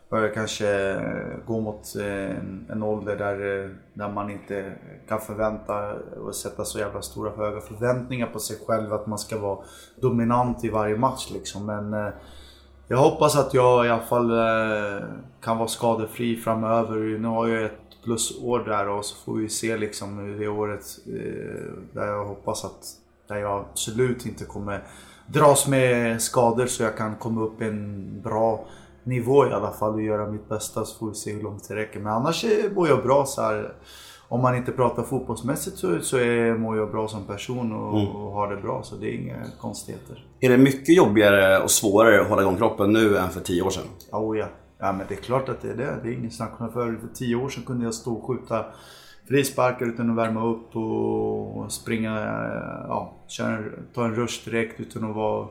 börjar 0.09 0.33
kanske 0.33 0.91
eh, 0.91 1.45
gå 1.45 1.59
mot 1.59 1.95
eh, 1.95 2.37
en, 2.37 2.65
en 2.69 2.83
ålder 2.83 3.15
där, 3.15 3.63
eh, 3.63 3.69
där 3.93 4.09
man 4.09 4.29
inte 4.29 4.73
kan 5.07 5.21
förvänta 5.21 5.93
och 6.25 6.35
sätta 6.35 6.65
så 6.65 6.79
jävla 6.79 7.01
stora 7.01 7.31
höga 7.31 7.61
förväntningar 7.61 8.27
på 8.27 8.39
sig 8.39 8.57
själv 8.67 8.93
att 8.93 9.07
man 9.07 9.19
ska 9.19 9.37
vara 9.37 9.59
dominant 9.95 10.63
i 10.63 10.69
varje 10.69 10.97
match 10.97 11.29
liksom. 11.33 11.65
Men 11.65 12.11
jag 12.87 12.97
hoppas 12.97 13.35
att 13.35 13.53
jag 13.53 13.85
i 13.85 13.89
alla 13.89 14.01
fall 14.01 14.31
kan 15.41 15.57
vara 15.57 15.67
skadefri 15.67 16.35
framöver. 16.35 16.95
Nu 16.97 17.27
har 17.27 17.47
jag 17.47 17.65
ett 17.65 18.03
plusår 18.03 18.59
där 18.59 18.89
och 18.89 19.05
så 19.05 19.15
får 19.25 19.33
vi 19.33 19.49
se 19.49 19.77
liksom 19.77 20.17
hur 20.17 20.39
det 20.39 20.47
året 20.47 20.85
där 21.93 22.05
jag 22.05 22.25
hoppas 22.25 22.65
att 22.65 22.85
där 23.27 23.35
jag 23.35 23.65
absolut 23.71 24.25
inte 24.25 24.45
kommer 24.45 24.83
dras 25.27 25.67
med 25.67 26.21
skador 26.21 26.65
så 26.65 26.83
jag 26.83 26.97
kan 26.97 27.15
komma 27.15 27.41
upp 27.41 27.61
i 27.61 27.65
en 27.65 28.21
bra 28.23 28.65
nivå 29.05 29.47
i 29.47 29.53
alla 29.53 29.71
fall 29.71 29.93
och 29.93 30.01
göra 30.01 30.31
mitt 30.31 30.49
bästa 30.49 30.85
så 30.85 30.99
får 30.99 31.07
vi 31.07 31.15
se 31.15 31.33
hur 31.33 31.43
långt 31.43 31.67
det 31.67 31.75
räcker. 31.75 31.99
Men 31.99 32.13
annars 32.13 32.45
mår 32.75 32.87
jag 32.87 33.03
bra 33.03 33.25
så 33.25 33.41
här. 33.41 33.73
Om 34.27 34.41
man 34.41 34.55
inte 34.55 34.71
pratar 34.71 35.03
fotbollsmässigt 35.03 35.77
så, 35.77 35.99
så 35.99 36.17
är, 36.17 36.57
mår 36.57 36.77
jag 36.77 36.91
bra 36.91 37.07
som 37.07 37.23
person 37.23 37.73
och, 37.73 38.15
och 38.15 38.31
har 38.31 38.55
det 38.55 38.61
bra 38.61 38.83
så 38.83 38.95
det 38.95 39.07
är 39.07 39.13
inga 39.13 39.35
konstigheter. 39.61 40.25
Är 40.39 40.49
det 40.49 40.57
mycket 40.57 40.95
jobbigare 40.95 41.63
och 41.63 41.71
svårare 41.71 42.21
att 42.21 42.27
hålla 42.27 42.41
igång 42.41 42.57
kroppen 42.57 42.93
nu 42.93 43.17
än 43.17 43.29
för 43.29 43.39
tio 43.39 43.61
år 43.61 43.69
sedan? 43.69 43.83
Oh, 44.11 44.37
ja. 44.37 44.45
ja, 44.77 44.91
men 44.91 45.05
det 45.07 45.15
är 45.15 45.21
klart 45.21 45.49
att 45.49 45.61
det 45.61 45.69
är 45.69 45.75
det. 45.75 45.95
Det 46.03 46.09
är 46.09 46.13
inget 46.13 46.33
snack 46.33 46.51
om 46.57 46.67
det. 46.67 46.73
För, 46.73 46.85
för 46.85 47.15
tio 47.15 47.35
år 47.35 47.49
sedan 47.49 47.63
kunde 47.63 47.85
jag 47.85 47.93
stå 47.93 48.13
och 48.13 48.27
skjuta 48.27 48.65
frisparkar 49.27 49.85
utan 49.85 50.09
att 50.09 50.17
värma 50.17 50.45
upp 50.45 50.75
och 50.75 51.71
springa, 51.71 52.15
ja, 52.87 53.13
köra, 53.27 53.59
ta 53.93 54.05
en 54.05 54.15
rush 54.15 54.49
direkt 54.49 54.79
utan 54.79 55.09
att 55.09 55.15
vara, 55.15 55.47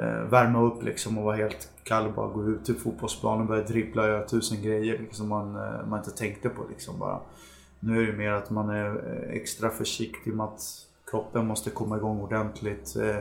Eh, 0.00 0.22
värma 0.22 0.62
upp 0.62 0.82
liksom 0.82 1.18
och 1.18 1.24
vara 1.24 1.36
helt 1.36 1.68
kall 1.82 2.06
och 2.06 2.12
bara 2.12 2.28
gå 2.28 2.48
ut 2.48 2.64
till 2.64 2.74
fotbollsplanen 2.74 3.40
och 3.40 3.46
börja 3.46 3.62
dribbla 3.62 4.02
och 4.02 4.08
göra 4.08 4.24
tusen 4.24 4.62
grejer 4.62 4.98
liksom 4.98 5.28
man, 5.28 5.56
eh, 5.56 5.86
man 5.86 5.98
inte 5.98 6.10
tänkte 6.10 6.48
på 6.48 6.62
liksom 6.70 6.98
bara. 6.98 7.20
Nu 7.80 8.02
är 8.02 8.06
det 8.06 8.18
mer 8.18 8.32
att 8.32 8.50
man 8.50 8.70
är 8.70 8.86
eh, 8.86 9.36
extra 9.36 9.70
försiktig 9.70 10.34
med 10.34 10.46
att 10.46 10.62
kroppen 11.10 11.46
måste 11.46 11.70
komma 11.70 11.96
igång 11.96 12.20
ordentligt. 12.20 12.96
Eh, 12.96 13.16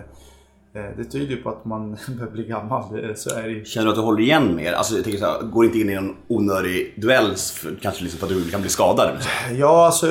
Eh, 0.73 0.81
Det 0.97 1.03
tyder 1.05 1.35
ju 1.35 1.41
på 1.41 1.49
att 1.49 1.65
man 1.65 1.91
börjar 2.17 2.31
bli 2.31 2.43
gammal, 2.43 2.83
så 3.15 3.29
är 3.29 3.43
det 3.43 3.49
ju. 3.49 3.65
Känner 3.65 3.85
du 3.85 3.89
att 3.91 3.95
du 3.97 4.01
håller 4.01 4.19
igen 4.21 4.55
mer? 4.55 4.73
Alltså 4.73 4.95
jag 4.95 5.03
tänker 5.03 5.19
så 5.19 5.25
här, 5.25 5.41
går 5.41 5.65
inte 5.65 5.79
in 5.79 5.89
i 5.89 5.93
en 5.93 6.15
onödig 6.27 6.93
duell 6.97 7.35
kanske 7.81 8.03
liksom 8.03 8.19
för 8.19 8.27
att 8.27 8.33
du 8.33 8.49
kan 8.49 8.61
bli 8.61 8.69
skadad? 8.69 9.17
Ja, 9.53 9.85
alltså 9.85 10.07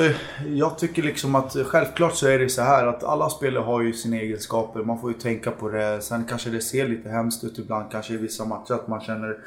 jag 0.47 0.77
tycker 0.79 1.03
liksom 1.03 1.35
att 1.35 1.55
självklart 1.65 2.15
så 2.15 2.27
är 2.27 2.39
det 2.39 2.49
så 2.49 2.61
här 2.61 2.87
att 2.87 3.03
alla 3.03 3.29
spelare 3.29 3.63
har 3.63 3.81
ju 3.81 3.93
sina 3.93 4.15
egenskaper. 4.17 4.79
Man 4.83 4.99
får 5.01 5.11
ju 5.11 5.17
tänka 5.17 5.51
på 5.51 5.69
det. 5.69 6.01
Sen 6.01 6.25
kanske 6.29 6.49
det 6.49 6.61
ser 6.61 6.87
lite 6.87 7.09
hemskt 7.09 7.43
ut 7.43 7.59
ibland, 7.59 7.91
kanske 7.91 8.13
i 8.13 8.17
vissa 8.17 8.45
matcher 8.45 8.73
att 8.73 8.87
man 8.87 9.01
känner 9.01 9.37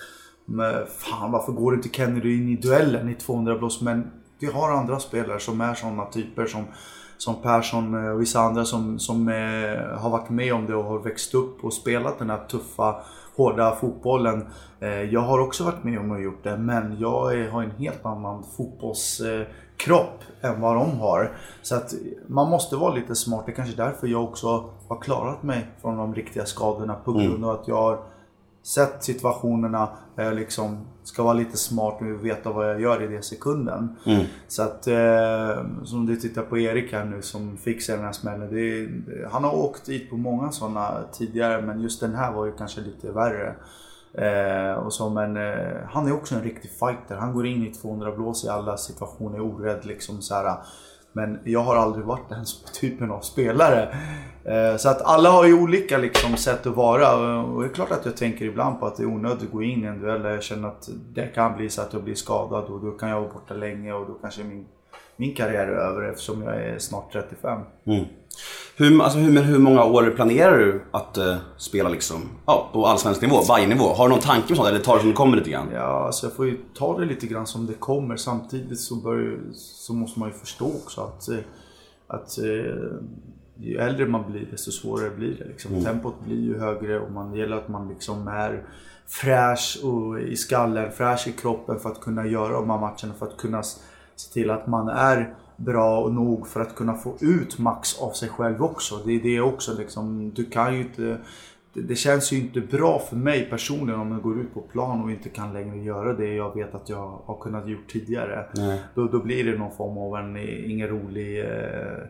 fan 0.98 1.32
varför 1.32 1.52
går 1.52 1.74
inte 1.74 1.88
Kennedy 1.88 2.36
in 2.36 2.48
i 2.48 2.56
duellen 2.56 3.08
i 3.08 3.14
200 3.14 3.58
blås? 3.58 3.80
Men 3.82 4.10
vi 4.38 4.46
har 4.46 4.70
andra 4.70 4.98
spelare 5.00 5.40
som 5.40 5.60
är 5.60 5.74
sådana 5.74 6.04
typer 6.04 6.46
som, 6.46 6.64
som 7.22 7.34
Persson 7.42 8.04
eh, 8.04 8.10
och 8.10 8.20
vissa 8.20 8.40
andra 8.40 8.64
som, 8.64 8.98
som 8.98 9.28
eh, 9.28 9.98
har 9.98 10.10
varit 10.10 10.30
med 10.30 10.54
om 10.54 10.66
det 10.66 10.74
och 10.74 10.84
har 10.84 10.98
växt 10.98 11.34
upp 11.34 11.64
och 11.64 11.72
spelat 11.72 12.18
den 12.18 12.30
här 12.30 12.44
tuffa, 12.48 12.96
hårda 13.36 13.74
fotbollen. 13.74 14.46
Eh, 14.80 15.02
jag 15.02 15.20
har 15.20 15.38
också 15.38 15.64
varit 15.64 15.84
med 15.84 15.98
om 15.98 16.12
att 16.12 16.22
gjort 16.22 16.44
det 16.44 16.56
men 16.56 16.96
jag 16.98 17.48
har 17.50 17.62
en 17.62 17.70
helt 17.70 18.06
annan 18.06 18.44
fotbollskropp 18.56 20.20
än 20.40 20.60
vad 20.60 20.76
de 20.76 20.98
har. 21.00 21.36
Så 21.62 21.74
att 21.74 21.94
man 22.26 22.50
måste 22.50 22.76
vara 22.76 22.94
lite 22.94 23.14
smart. 23.14 23.46
Det 23.46 23.52
är 23.52 23.56
kanske 23.56 23.76
därför 23.76 24.06
jag 24.06 24.24
också 24.24 24.70
har 24.88 25.00
klarat 25.00 25.42
mig 25.42 25.66
från 25.80 25.96
de 25.96 26.14
riktiga 26.14 26.44
skadorna 26.44 26.94
på 26.94 27.12
grund 27.12 27.44
av 27.44 27.50
att 27.50 27.68
jag 27.68 27.76
har 27.76 27.98
sett 28.62 29.04
situationerna 29.04 29.88
där 30.16 30.24
jag 30.24 30.34
liksom 30.34 30.86
ska 31.04 31.22
vara 31.22 31.34
lite 31.34 31.56
smart 31.56 32.00
och 32.00 32.24
veta 32.24 32.52
vad 32.52 32.70
jag 32.70 32.80
gör 32.80 33.02
i 33.02 33.06
den 33.06 33.22
sekunden. 33.22 33.96
Så 34.48 34.62
att, 34.62 34.86
eh, 34.86 35.64
som 35.84 36.06
du 36.06 36.16
tittar 36.16 36.42
på 36.42 36.58
Erik 36.58 36.92
här 36.92 37.04
nu 37.04 37.22
som 37.22 37.56
fick 37.56 37.82
sig 37.82 37.96
den 37.96 38.04
här 38.04 38.12
smällen. 38.12 38.54
Det, 38.54 38.60
är- 38.60 39.28
han 39.32 39.44
har 39.44 39.54
åkt 39.56 39.86
dit 39.86 40.10
på 40.10 40.16
många 40.16 40.52
sådana 40.52 40.94
tidigare 41.12 41.62
men 41.62 41.80
just 41.80 42.00
den 42.00 42.14
här 42.14 42.32
var 42.32 42.46
ju 42.46 42.52
kanske 42.52 42.80
lite 42.80 43.12
värre. 43.12 43.54
Eh, 44.14 44.74
och 44.74 44.92
så, 44.92 45.10
men 45.10 45.36
eh, 45.36 45.76
han 45.90 46.06
är 46.08 46.12
också 46.14 46.34
en 46.34 46.42
riktig 46.42 46.70
fighter. 46.70 47.16
Han 47.16 47.34
går 47.34 47.46
in 47.46 47.66
i 47.66 47.70
200 47.74 48.12
blås 48.12 48.44
i 48.44 48.48
alla 48.48 48.76
situationer, 48.76 49.40
orädd 49.40 49.84
liksom 49.86 50.22
så 50.22 50.34
här. 50.34 50.56
Men 51.12 51.38
jag 51.44 51.60
har 51.60 51.76
aldrig 51.76 52.04
varit 52.04 52.28
den 52.28 52.44
typen 52.80 53.10
av 53.10 53.20
spelare. 53.20 53.94
Eh, 54.44 54.76
så 54.76 54.88
att 54.88 55.02
alla 55.02 55.30
har 55.30 55.46
ju 55.46 55.62
olika 55.62 55.98
liksom 55.98 56.36
sätt 56.36 56.66
att 56.66 56.76
vara. 56.76 57.40
Och 57.42 57.62
det 57.62 57.68
är 57.68 57.74
klart 57.74 57.90
att 57.90 58.06
jag 58.06 58.16
tänker 58.16 58.44
ibland 58.44 58.80
på 58.80 58.86
att 58.86 58.96
det 58.96 59.02
är 59.02 59.06
onödigt 59.06 59.42
att 59.42 59.52
gå 59.52 59.62
in 59.62 59.84
i 59.84 59.86
en 59.86 60.00
duell 60.00 60.22
där 60.22 60.30
jag 60.30 60.42
känner 60.42 60.68
att 60.68 60.88
det 61.14 61.26
kan 61.26 61.56
bli 61.56 61.70
så 61.70 61.82
att 61.82 61.92
jag 61.92 62.04
blir 62.04 62.14
skadad 62.14 62.64
och 62.64 62.80
då 62.80 62.90
kan 62.90 63.08
jag 63.08 63.20
vara 63.20 63.32
borta 63.32 63.54
länge 63.54 63.92
och 63.92 64.06
då 64.06 64.14
kanske 64.14 64.44
min, 64.44 64.66
min 65.16 65.34
karriär 65.34 65.66
är 65.66 65.76
över 65.76 66.02
eftersom 66.02 66.42
jag 66.42 66.56
är 66.56 66.78
snart 66.78 67.12
35. 67.12 67.60
Hur, 68.76 69.02
alltså, 69.02 69.18
hur, 69.18 69.32
men 69.32 69.44
hur 69.44 69.58
många 69.58 69.84
år 69.84 70.12
planerar 70.16 70.58
du 70.58 70.82
att 70.90 71.16
eh, 71.16 71.36
spela 71.56 71.88
liksom, 71.88 72.28
ja, 72.46 72.70
på 72.72 72.86
allsvensk 72.86 73.22
nivå, 73.22 73.36
Bayern-nivå? 73.48 73.84
Har 73.84 74.08
du 74.08 74.14
någon 74.14 74.22
tanke 74.22 74.48
med 74.48 74.56
sånt 74.56 74.68
eller 74.68 74.78
tar 74.78 74.94
det 74.94 75.00
som 75.00 75.08
det 75.08 75.16
kommer 75.16 75.36
lite 75.36 75.50
grann? 75.50 75.68
Ja, 75.74 76.10
så 76.12 76.26
jag 76.26 76.32
får 76.32 76.46
ju 76.46 76.58
ta 76.74 76.98
det 76.98 77.04
lite 77.04 77.26
grann 77.26 77.46
som 77.46 77.66
det 77.66 77.74
kommer. 77.74 78.16
Samtidigt 78.16 78.80
så, 78.80 78.94
bör, 78.96 79.40
så 79.54 79.94
måste 79.94 80.20
man 80.20 80.28
ju 80.28 80.34
förstå 80.34 80.66
också 80.66 81.00
att, 81.00 81.28
eh, 81.28 81.38
att 82.06 82.38
eh, 82.38 82.44
ju 83.56 83.76
äldre 83.78 84.06
man 84.06 84.30
blir 84.30 84.48
desto 84.50 84.70
svårare 84.70 85.10
blir 85.10 85.36
det. 85.38 85.44
Liksom. 85.44 85.84
Tempot 85.84 86.14
blir 86.24 86.40
ju 86.40 86.58
högre 86.58 87.00
och 87.00 87.12
man 87.12 87.30
det 87.30 87.38
gäller 87.38 87.56
att 87.56 87.68
man 87.68 87.88
liksom 87.88 88.28
är 88.28 88.66
fräsch 89.06 89.80
och 89.84 90.20
i 90.20 90.36
skallen, 90.36 90.92
fräsch 90.92 91.28
i 91.28 91.32
kroppen 91.32 91.80
för 91.80 91.88
att 91.88 92.00
kunna 92.00 92.26
göra 92.26 92.52
de 92.52 92.70
här 92.70 92.78
matcherna. 92.78 93.14
För 93.18 93.26
att 93.26 93.36
kunna 93.36 93.62
se 93.62 94.32
till 94.32 94.50
att 94.50 94.66
man 94.66 94.88
är 94.88 95.34
bra 95.56 96.00
och 96.00 96.14
nog 96.14 96.46
för 96.46 96.60
att 96.60 96.74
kunna 96.74 96.94
få 96.94 97.16
ut 97.20 97.58
max 97.58 98.00
av 98.00 98.10
sig 98.10 98.28
själv 98.28 98.62
också. 98.62 98.96
Det 99.06 99.12
är 99.12 99.20
det 99.20 99.40
också 99.40 99.78
liksom. 99.78 100.32
Du 100.34 100.44
kan 100.44 100.74
ju 100.74 100.80
inte 100.80 101.18
det, 101.74 101.96
känns 101.96 102.32
ju 102.32 102.36
inte 102.36 102.60
bra 102.60 102.98
för 102.98 103.16
mig 103.16 103.46
personligen 103.50 104.00
om 104.00 104.12
jag 104.12 104.22
går 104.22 104.40
ut 104.40 104.54
på 104.54 104.60
plan 104.60 105.02
och 105.02 105.10
inte 105.10 105.28
kan 105.28 105.52
längre 105.52 105.78
göra 105.78 106.12
det 106.12 106.34
jag 106.34 106.54
vet 106.54 106.74
att 106.74 106.88
jag 106.88 107.18
har 107.24 107.40
kunnat 107.40 107.68
gjort 107.68 107.88
tidigare. 107.88 108.46
Då, 108.94 109.08
då 109.08 109.18
blir 109.18 109.44
det 109.44 109.58
någon 109.58 109.76
form 109.76 109.98
av 109.98 110.16
en, 110.16 110.36
ingen 110.70 110.88
rolig... 110.88 111.40
Eh, 111.40 112.02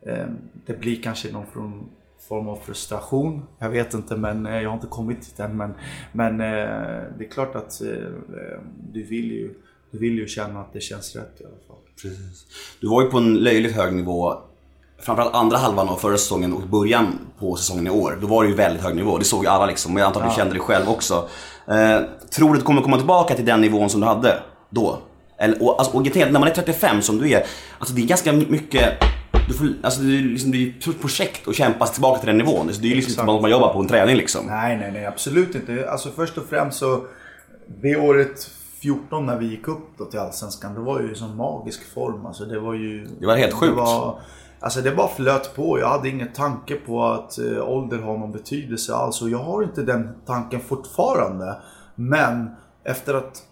eh, 0.00 0.26
det 0.66 0.80
blir 0.80 1.02
kanske 1.02 1.32
någon 1.32 1.46
form, 1.46 1.88
form 2.28 2.48
av 2.48 2.56
frustration. 2.56 3.42
Jag 3.58 3.70
vet 3.70 3.94
inte 3.94 4.16
men 4.16 4.46
eh, 4.46 4.62
jag 4.62 4.70
har 4.70 4.74
inte 4.74 4.86
kommit 4.86 5.20
dit 5.20 5.40
än. 5.40 5.56
Men, 5.56 5.74
men 6.12 6.32
eh, 6.32 7.02
det 7.18 7.24
är 7.24 7.30
klart 7.30 7.54
att 7.54 7.82
eh, 7.82 8.10
du, 8.92 9.02
vill 9.02 9.32
ju, 9.32 9.54
du 9.90 9.98
vill 9.98 10.18
ju 10.18 10.26
känna 10.26 10.60
att 10.60 10.72
det 10.72 10.80
känns 10.80 11.16
rätt 11.16 11.40
i 11.40 11.44
alla 11.44 11.56
fall. 11.65 11.65
Precis. 12.02 12.46
Du 12.80 12.88
var 12.88 13.02
ju 13.02 13.08
på 13.08 13.18
en 13.18 13.34
löjligt 13.34 13.76
hög 13.76 13.94
nivå, 13.94 14.34
framförallt 14.98 15.34
andra 15.34 15.56
halvan 15.56 15.88
av 15.88 15.96
förra 15.96 16.18
säsongen 16.18 16.52
och 16.52 16.62
början 16.62 17.18
på 17.38 17.56
säsongen 17.56 17.86
i 17.86 17.90
år. 17.90 18.18
Då 18.20 18.26
var 18.26 18.42
det 18.44 18.48
ju 18.48 18.54
väldigt 18.56 18.82
hög 18.82 18.96
nivå, 18.96 19.18
det 19.18 19.24
såg 19.24 19.44
ju 19.44 19.50
alla 19.50 19.66
liksom. 19.66 19.94
Och 19.94 20.00
jag 20.00 20.06
antar 20.06 20.20
att 20.22 20.30
du 20.30 20.36
kände 20.36 20.54
det 20.54 20.60
själv 20.60 20.88
också. 20.88 21.28
Eh, 21.68 22.00
tror 22.30 22.48
du 22.48 22.52
att 22.52 22.60
du 22.60 22.66
kommer 22.66 22.82
komma 22.82 22.96
tillbaka 22.96 23.34
till 23.34 23.44
den 23.44 23.60
nivån 23.60 23.90
som 23.90 24.00
du 24.00 24.06
hade 24.06 24.42
då? 24.70 24.98
Eller, 25.38 25.62
och, 25.62 25.78
alltså, 25.80 25.96
och 25.96 26.16
när 26.16 26.30
man 26.30 26.48
är 26.48 26.54
35 26.54 27.02
som 27.02 27.18
du 27.18 27.30
är, 27.30 27.46
alltså 27.78 27.94
det 27.94 28.02
är 28.02 28.06
ganska 28.06 28.32
mycket 28.32 29.02
du 29.48 29.54
får, 29.54 29.68
alltså 29.82 30.00
det 30.00 30.18
är 30.18 30.22
liksom, 30.22 30.50
det 30.50 30.58
är 30.58 30.90
ett 30.90 31.00
projekt 31.00 31.48
att 31.48 31.56
kämpa 31.56 31.86
tillbaka 31.86 32.18
till 32.18 32.26
den 32.26 32.38
nivån. 32.38 32.74
Så 32.74 32.80
det 32.80 32.86
är 32.86 32.88
ju 32.88 32.94
liksom 32.94 33.10
Exakt. 33.12 33.26
som 33.26 33.36
att 33.36 33.42
man 33.42 33.50
jobbar 33.50 33.72
på 33.72 33.80
en 33.80 33.88
träning 33.88 34.16
liksom. 34.16 34.46
Nej, 34.46 34.76
nej, 34.76 34.92
nej, 34.92 35.06
absolut 35.06 35.54
inte. 35.54 35.90
Alltså 35.90 36.10
först 36.16 36.38
och 36.38 36.44
främst 36.48 36.78
så, 36.78 37.06
det 37.82 37.96
året 37.96 38.50
14 38.86 39.26
när 39.26 39.36
vi 39.36 39.46
gick 39.46 39.68
upp 39.68 39.88
då 39.98 40.04
till 40.04 40.20
Allsvenskan, 40.20 40.74
det 40.74 40.80
var 40.80 41.00
ju 41.00 41.08
en 41.08 41.14
sån 41.14 41.36
magisk 41.36 41.92
form. 41.94 42.26
Alltså 42.26 42.44
det 42.44 42.60
var 42.60 42.74
ju... 42.74 43.06
Det 43.20 43.26
var 43.26 43.36
helt 43.36 43.52
sjukt. 43.52 43.72
Det 43.72 43.80
var, 43.80 44.18
alltså 44.60 44.80
det 44.80 44.96
bara 44.96 45.08
flöt 45.08 45.56
på. 45.56 45.78
Jag 45.78 45.88
hade 45.88 46.08
ingen 46.08 46.32
tanke 46.32 46.74
på 46.74 47.04
att 47.04 47.38
eh, 47.38 47.68
ålder 47.68 47.98
har 47.98 48.18
någon 48.18 48.32
betydelse 48.32 48.94
alls. 48.94 49.22
Och 49.22 49.30
jag 49.30 49.38
har 49.38 49.62
inte 49.62 49.82
den 49.82 50.08
tanken 50.26 50.60
fortfarande. 50.60 51.56
Men 51.94 52.50
efter 52.84 53.14
att 53.14 53.42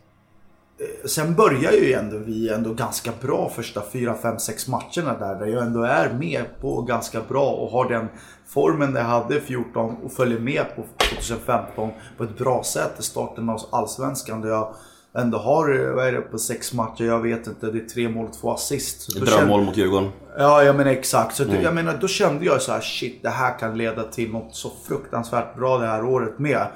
eh, 0.80 1.08
sen 1.08 1.34
börjar 1.34 1.72
ju 1.72 1.92
ändå 1.92 2.18
vi 2.18 2.48
ändå 2.48 2.74
ganska 2.74 3.10
bra 3.20 3.48
första 3.48 3.82
4, 3.92 4.14
5, 4.14 4.38
6 4.38 4.68
matcherna 4.68 5.18
där. 5.18 5.34
Där 5.34 5.46
jag 5.46 5.62
ändå 5.62 5.82
är 5.82 6.12
med 6.12 6.44
på 6.60 6.82
ganska 6.82 7.20
bra 7.28 7.50
och 7.50 7.70
har 7.70 7.88
den 7.88 8.08
formen 8.46 8.94
jag 8.94 9.04
hade 9.04 9.40
14 9.40 9.96
och 10.04 10.12
följer 10.12 10.38
med 10.38 10.64
på 10.76 10.82
2015 11.14 11.90
på 12.16 12.24
ett 12.24 12.38
bra 12.38 12.62
sätt 12.64 12.92
i 12.98 13.02
starten 13.02 13.48
av 13.48 13.60
Allsvenskan. 13.70 14.40
Där 14.40 14.48
jag 14.48 14.74
ändå 15.18 15.38
har, 15.38 15.92
vad 15.94 16.06
är 16.06 16.12
det, 16.12 16.20
på 16.20 16.38
sex 16.38 16.72
matcher, 16.72 17.04
jag 17.04 17.20
vet 17.20 17.46
inte, 17.46 17.70
det 17.70 17.78
är 17.78 17.88
tre 17.88 18.08
mål 18.08 18.26
och 18.26 18.32
två 18.32 18.52
assist. 18.52 19.20
Drömmål 19.20 19.64
mot 19.64 19.76
Djurgården. 19.76 20.10
Ja, 20.38 20.62
jag 20.62 20.76
menar 20.76 20.90
exakt. 20.90 21.36
Så 21.36 21.44
mm. 21.44 21.62
jag 21.62 21.74
menar, 21.74 21.98
då 22.00 22.08
kände 22.08 22.44
jag 22.44 22.62
så 22.62 22.72
här, 22.72 22.80
shit, 22.80 23.22
det 23.22 23.28
här 23.28 23.58
kan 23.58 23.78
leda 23.78 24.02
till 24.02 24.32
något 24.32 24.54
så 24.54 24.72
fruktansvärt 24.88 25.56
bra 25.56 25.78
det 25.78 25.86
här 25.86 26.04
året 26.04 26.38
med. 26.38 26.66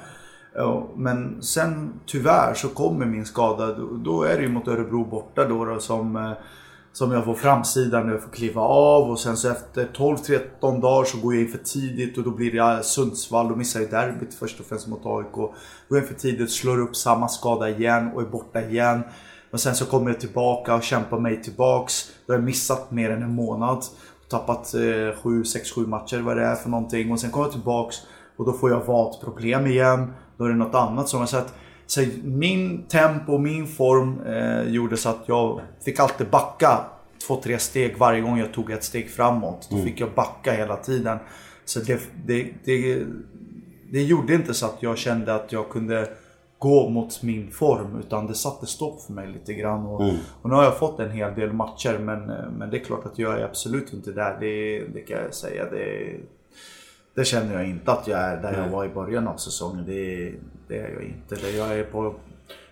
Men 0.95 1.41
sen 1.41 1.93
tyvärr 2.05 2.53
så 2.53 2.67
kommer 2.67 3.05
min 3.05 3.25
skada. 3.25 3.75
Då 4.03 4.23
är 4.23 4.37
det 4.37 4.41
ju 4.41 4.49
mot 4.49 4.67
Örebro 4.67 5.05
borta 5.05 5.45
då, 5.45 5.65
då 5.65 5.79
som 5.79 6.15
eh, 6.15 6.31
som 6.93 7.11
jag 7.11 7.25
får 7.25 7.33
framsidan 7.33 8.05
när 8.05 8.13
jag 8.13 8.23
får 8.23 8.31
kliva 8.31 8.61
av 8.61 9.09
och 9.09 9.19
sen 9.19 9.37
så 9.37 9.49
efter 9.49 9.87
12-13 9.93 10.81
dagar 10.81 11.05
så 11.05 11.17
går 11.17 11.33
jag 11.33 11.43
in 11.43 11.51
för 11.51 11.57
tidigt 11.57 12.17
och 12.17 12.23
då 12.23 12.31
blir 12.31 12.51
det 12.51 12.83
Sundsvall. 12.83 13.49
Då 13.49 13.55
missar 13.55 13.79
jag 13.79 13.89
derbyt 13.89 14.33
först 14.33 14.59
och 14.59 14.65
främst 14.65 14.87
mot 14.87 15.05
AIK. 15.05 15.31
Går 15.89 15.99
in 15.99 16.07
för 16.07 16.13
tidigt, 16.13 16.51
slår 16.51 16.79
upp 16.79 16.95
samma 16.95 17.27
skada 17.27 17.69
igen 17.69 18.11
och 18.15 18.21
är 18.21 18.25
borta 18.25 18.61
igen. 18.61 19.03
Men 19.51 19.59
sen 19.59 19.75
så 19.75 19.85
kommer 19.85 20.11
jag 20.11 20.19
tillbaka 20.19 20.75
och 20.75 20.83
kämpar 20.83 21.19
mig 21.19 21.43
tillbaks. 21.43 22.09
Då 22.25 22.33
har 22.33 22.37
jag 22.37 22.45
missat 22.45 22.91
mer 22.91 23.09
än 23.09 23.23
en 23.23 23.35
månad. 23.35 23.83
Tappat 24.29 24.75
7, 25.23 25.43
6, 25.43 25.71
7 25.71 25.87
matcher 25.87 26.19
vad 26.19 26.37
det 26.37 26.43
är 26.43 26.55
för 26.55 26.69
någonting. 26.69 27.11
Och 27.11 27.19
sen 27.19 27.31
kommer 27.31 27.45
jag 27.45 27.53
tillbaks 27.53 27.95
och 28.37 28.45
då 28.45 28.53
får 28.53 28.69
jag 28.69 28.85
vatproblem 28.85 29.67
igen. 29.67 30.13
Då 30.37 30.45
är 30.45 30.49
det 30.49 30.55
något 30.55 30.75
annat 30.75 31.09
som 31.09 31.19
jag 31.19 31.29
sett. 31.29 31.53
Så 31.89 32.05
min 32.23 32.83
tempo, 32.83 33.37
min 33.37 33.67
form 33.67 34.21
eh, 34.21 34.73
gjorde 34.73 34.97
så 34.97 35.09
att 35.09 35.23
jag 35.25 35.61
fick 35.85 35.99
alltid 35.99 36.29
backa 36.29 36.85
två, 37.27 37.35
tre 37.35 37.59
steg 37.59 37.97
varje 37.97 38.21
gång 38.21 38.39
jag 38.39 38.53
tog 38.53 38.71
ett 38.71 38.83
steg 38.83 39.09
framåt. 39.09 39.67
Då 39.69 39.75
mm. 39.75 39.87
fick 39.87 39.99
jag 40.01 40.09
backa 40.15 40.51
hela 40.51 40.75
tiden. 40.75 41.17
Så 41.65 41.79
det, 41.79 42.01
det, 42.25 42.47
det, 42.63 43.03
det 43.91 44.01
gjorde 44.01 44.33
inte 44.33 44.53
så 44.53 44.65
att 44.65 44.77
jag 44.79 44.97
kände 44.97 45.35
att 45.35 45.51
jag 45.51 45.69
kunde 45.69 46.09
gå 46.59 46.89
mot 46.89 47.23
min 47.23 47.51
form 47.51 47.99
utan 47.99 48.27
det 48.27 48.35
satte 48.35 48.65
stopp 48.65 49.01
för 49.01 49.13
mig 49.13 49.27
lite 49.27 49.53
grann. 49.53 49.85
Och, 49.85 50.03
mm. 50.03 50.15
och 50.41 50.49
nu 50.49 50.55
har 50.55 50.63
jag 50.63 50.77
fått 50.77 50.99
en 50.99 51.11
hel 51.11 51.35
del 51.35 51.53
matcher 51.53 51.99
men, 51.99 52.25
men 52.57 52.69
det 52.69 52.77
är 52.77 52.83
klart 52.83 53.05
att 53.05 53.19
jag 53.19 53.39
är 53.39 53.43
absolut 53.43 53.93
inte 53.93 54.11
där. 54.11 54.37
Det, 54.39 54.79
det 54.93 55.01
kan 55.01 55.17
jag 55.17 55.33
säga. 55.33 55.65
Det, 55.69 56.15
det 57.15 57.25
känner 57.25 57.53
jag 57.53 57.69
inte 57.69 57.91
att 57.91 58.07
jag 58.07 58.19
är 58.19 58.41
där 58.41 58.63
jag 58.63 58.69
var 58.69 58.85
i 58.85 58.89
början 58.89 59.27
av 59.27 59.37
säsongen. 59.37 59.85
Det, 59.85 60.33
det 60.67 60.77
är 60.77 60.93
jag 60.93 61.03
inte. 61.03 61.35
Det 61.35 61.51
jag 61.51 61.79
är 61.79 61.83
på, 61.83 61.99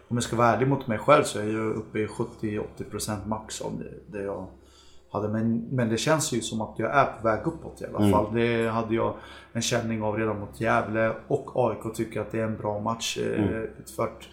om 0.08 0.18
jag 0.18 0.24
ska 0.24 0.36
vara 0.36 0.48
ärlig 0.48 0.68
mot 0.68 0.88
mig 0.88 0.98
själv 0.98 1.24
så 1.24 1.40
är 1.40 1.44
jag 1.44 1.76
uppe 1.76 2.00
i 2.00 2.08
70-80% 2.08 3.28
max 3.28 3.62
av 3.62 3.72
det, 3.80 4.18
det 4.18 4.24
jag 4.24 4.48
hade. 5.12 5.28
Men, 5.28 5.68
men 5.72 5.90
det 5.90 5.98
känns 5.98 6.32
ju 6.32 6.42
som 6.42 6.62
att 6.62 6.80
jag 6.80 6.96
är 6.96 7.06
på 7.06 7.28
väg 7.28 7.48
uppåt 7.48 7.82
i 7.82 7.86
alla 7.86 8.00
mm. 8.00 8.12
fall. 8.12 8.34
Det 8.34 8.68
hade 8.68 8.96
jag 8.96 9.14
en 9.54 9.62
känning 9.62 10.02
av 10.02 10.18
redan 10.18 10.40
mot 10.40 10.62
Gävle 10.62 11.14
och 11.28 11.52
AIK 11.56 11.96
tycker 11.96 12.22
att 12.22 12.32
det 12.32 12.40
är 12.40 12.44
en 12.44 12.58
bra 12.58 12.80
match 12.80 13.18
eh, 13.18 13.44
mm. 13.44 13.68
utfört 13.80 14.30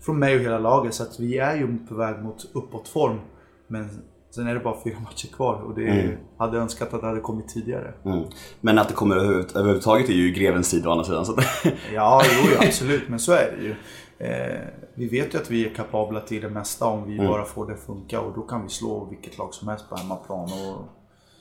från 0.00 0.18
mig 0.18 0.34
och 0.36 0.40
hela 0.40 0.58
laget. 0.58 0.94
Så 0.94 1.02
att 1.02 1.20
vi 1.20 1.38
är 1.38 1.56
ju 1.56 1.78
på 1.88 1.94
väg 1.94 2.22
mot 2.22 2.50
uppåtform. 2.52 3.18
Men 3.66 3.88
Sen 4.36 4.46
är 4.46 4.54
det 4.54 4.60
bara 4.60 4.76
fyra 4.84 5.00
matcher 5.00 5.26
kvar 5.26 5.54
och 5.54 5.74
det 5.74 5.88
mm. 5.88 6.16
hade 6.38 6.58
önskat 6.58 6.94
att 6.94 7.00
det 7.00 7.06
hade 7.06 7.20
kommit 7.20 7.48
tidigare. 7.48 7.92
Mm. 8.04 8.24
Men 8.60 8.78
att 8.78 8.88
det 8.88 8.94
kommer 8.94 9.16
överhuvudtaget 9.16 10.08
är 10.08 10.12
ju 10.12 10.30
grevens 10.30 10.70
tid 10.70 10.86
å 10.86 10.90
andra 10.90 11.04
sidan. 11.04 11.26
Så. 11.26 11.36
ja, 11.94 12.22
jo, 12.24 12.66
absolut. 12.66 13.08
Men 13.08 13.18
så 13.18 13.32
är 13.32 13.56
det 13.56 13.64
ju. 13.64 13.74
Eh, 14.18 14.60
vi 14.94 15.08
vet 15.08 15.34
ju 15.34 15.38
att 15.38 15.50
vi 15.50 15.66
är 15.66 15.74
kapabla 15.74 16.20
till 16.20 16.42
det 16.42 16.48
mesta 16.48 16.84
om 16.84 17.04
vi 17.06 17.14
mm. 17.14 17.26
bara 17.26 17.44
får 17.44 17.66
det 17.66 17.72
att 17.72 17.80
funka 17.80 18.20
och 18.20 18.32
då 18.34 18.42
kan 18.42 18.62
vi 18.62 18.68
slå 18.68 19.04
vilket 19.10 19.38
lag 19.38 19.54
som 19.54 19.68
helst 19.68 19.88
på 19.88 19.96
hemmaplan. 19.96 20.44
Och... 20.44 20.84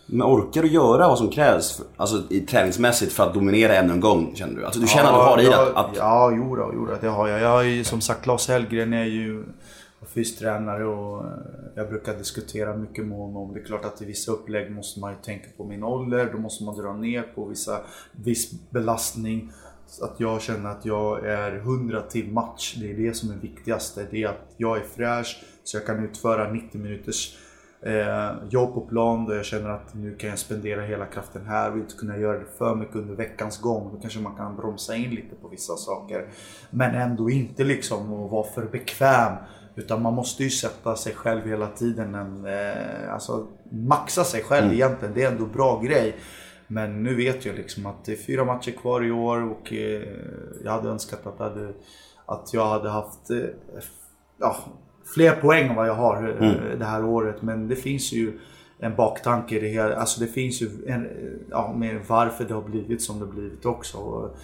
Men 0.06 0.28
orkar 0.28 0.62
du 0.62 0.68
göra 0.68 1.08
vad 1.08 1.18
som 1.18 1.30
krävs 1.30 1.82
alltså, 1.98 2.24
i 2.30 2.40
träningsmässigt 2.40 3.14
för 3.14 3.24
att 3.24 3.34
dominera 3.34 3.76
ännu 3.76 3.94
en 3.94 4.00
gång 4.00 4.32
känner 4.36 4.56
du? 4.56 4.66
Alltså, 4.66 4.80
du 4.80 4.88
känner 4.88 5.10
ja, 5.10 5.18
att 5.18 5.24
du 5.24 5.30
har 5.30 5.38
det 5.38 5.44
i 5.44 5.66
dig? 5.66 5.76
Att... 5.76 5.98
Ja, 5.98 6.32
jo, 6.32 6.56
då, 6.56 6.72
jo 6.74 6.86
då, 6.86 6.94
det 7.02 7.08
har 7.08 7.28
jag. 7.28 7.42
Jag 7.42 7.50
har 7.50 7.64
ju 7.64 7.84
som 7.84 8.02
sagt 8.02 8.24
Claes 8.24 8.48
Hellgren 8.48 8.94
är 8.94 9.06
ju 9.06 9.44
fystränare 10.06 10.86
och 10.86 11.26
eh, 11.26 11.32
jag 11.76 11.90
brukar 11.90 12.18
diskutera 12.18 12.78
mycket 12.78 13.06
med 13.06 13.18
honom. 13.18 13.54
Det 13.54 13.60
är 13.60 13.64
klart 13.64 13.86
att 13.86 14.02
i 14.02 14.06
vissa 14.06 14.32
upplägg 14.32 14.72
måste 14.72 15.00
man 15.00 15.12
ju 15.12 15.18
tänka 15.22 15.48
på 15.58 15.64
min 15.64 15.84
ålder. 15.84 16.30
Då 16.32 16.38
måste 16.38 16.64
man 16.64 16.78
dra 16.78 16.94
ner 16.94 17.22
på 17.22 17.46
vissa, 17.46 17.82
viss 18.12 18.52
belastning. 18.70 19.52
Så 19.88 20.06
att 20.06 20.20
jag 20.20 20.42
känner 20.42 20.70
att 20.70 20.86
jag 20.86 21.26
är 21.26 21.56
100 21.56 22.02
till 22.02 22.32
match. 22.32 22.76
Det 22.80 22.92
är 22.92 22.98
det 22.98 23.14
som 23.14 23.32
är 23.32 23.36
viktigast. 23.36 24.00
Det 24.12 24.24
är 24.24 24.28
att 24.28 24.54
jag 24.58 24.78
är 24.78 24.84
fräsch 24.84 25.44
så 25.64 25.78
jag 25.78 25.86
kan 25.86 26.04
utföra 26.04 26.52
90 26.52 26.82
minuters 26.82 27.38
eh, 27.82 28.32
jobb 28.50 28.74
på 28.74 28.82
plan 28.82 29.26
där 29.26 29.36
jag 29.36 29.46
känner 29.46 29.70
att 29.70 29.94
nu 29.94 30.16
kan 30.16 30.30
jag 30.30 30.40
spendera 30.40 30.82
hela 30.82 31.06
kraften 31.06 31.46
här. 31.46 31.72
Vill 31.72 31.82
inte 31.82 31.96
kunna 31.96 32.18
göra 32.18 32.40
det 32.40 32.46
för 32.58 32.76
mycket 32.76 32.96
under 32.96 33.16
veckans 33.16 33.62
gång. 33.62 33.90
Då 33.94 34.00
kanske 34.00 34.20
man 34.20 34.36
kan 34.36 34.56
bromsa 34.56 34.96
in 34.96 35.10
lite 35.10 35.36
på 35.36 35.48
vissa 35.48 35.76
saker. 35.76 36.28
Men 36.70 36.96
ändå 36.96 37.30
inte 37.30 37.64
liksom 37.64 38.30
vara 38.30 38.48
för 38.48 38.66
bekväm 38.66 39.34
utan 39.76 40.02
man 40.02 40.14
måste 40.14 40.44
ju 40.44 40.50
sätta 40.50 40.96
sig 40.96 41.14
själv 41.14 41.48
hela 41.48 41.68
tiden. 41.68 42.16
En, 42.16 42.46
eh, 42.46 43.14
alltså 43.14 43.48
maxa 43.72 44.24
sig 44.24 44.42
själv 44.42 44.66
mm. 44.66 44.76
egentligen. 44.76 45.14
Det 45.14 45.24
är 45.24 45.32
ändå 45.32 45.46
bra 45.46 45.82
grej. 45.82 46.16
Men 46.68 47.04
nu 47.04 47.16
vet 47.16 47.46
jag 47.46 47.56
liksom 47.56 47.86
att 47.86 48.06
det 48.06 48.12
är 48.12 48.16
fyra 48.16 48.46
matcher 48.46 48.72
kvar 48.72 49.06
i 49.06 49.12
år 49.12 49.52
och 49.52 49.74
eh, 49.74 50.04
jag 50.64 50.72
hade 50.72 50.90
önskat 50.90 51.28
att, 51.28 51.40
hade, 51.40 51.74
att 52.26 52.54
jag 52.54 52.66
hade 52.66 52.90
haft 52.90 53.30
eh, 53.30 53.38
ja, 54.40 54.56
fler 55.16 55.32
poäng 55.32 55.70
än 55.70 55.76
vad 55.76 55.88
jag 55.88 55.94
har 55.94 56.36
eh, 56.42 56.50
mm. 56.50 56.80
det 56.80 56.86
här 56.86 57.06
året. 57.06 57.42
Men 57.42 57.68
det 57.68 57.76
finns 57.76 58.14
ju 58.14 58.40
en 58.80 58.96
baktanke 58.96 59.58
i 59.58 59.60
det 59.60 59.68
hela. 59.68 59.96
Alltså 59.96 60.22
det 60.22 60.28
finns 60.28 60.62
ju 60.62 60.70
en, 60.88 61.08
ja, 61.50 61.76
med 61.78 62.06
varför 62.08 62.46
det 62.46 62.54
har 62.54 62.62
blivit 62.62 63.02
som 63.02 63.20
det 63.20 63.26
har 63.26 63.34
blivit 63.34 63.66
också. 63.66 63.98
Och 63.98 64.38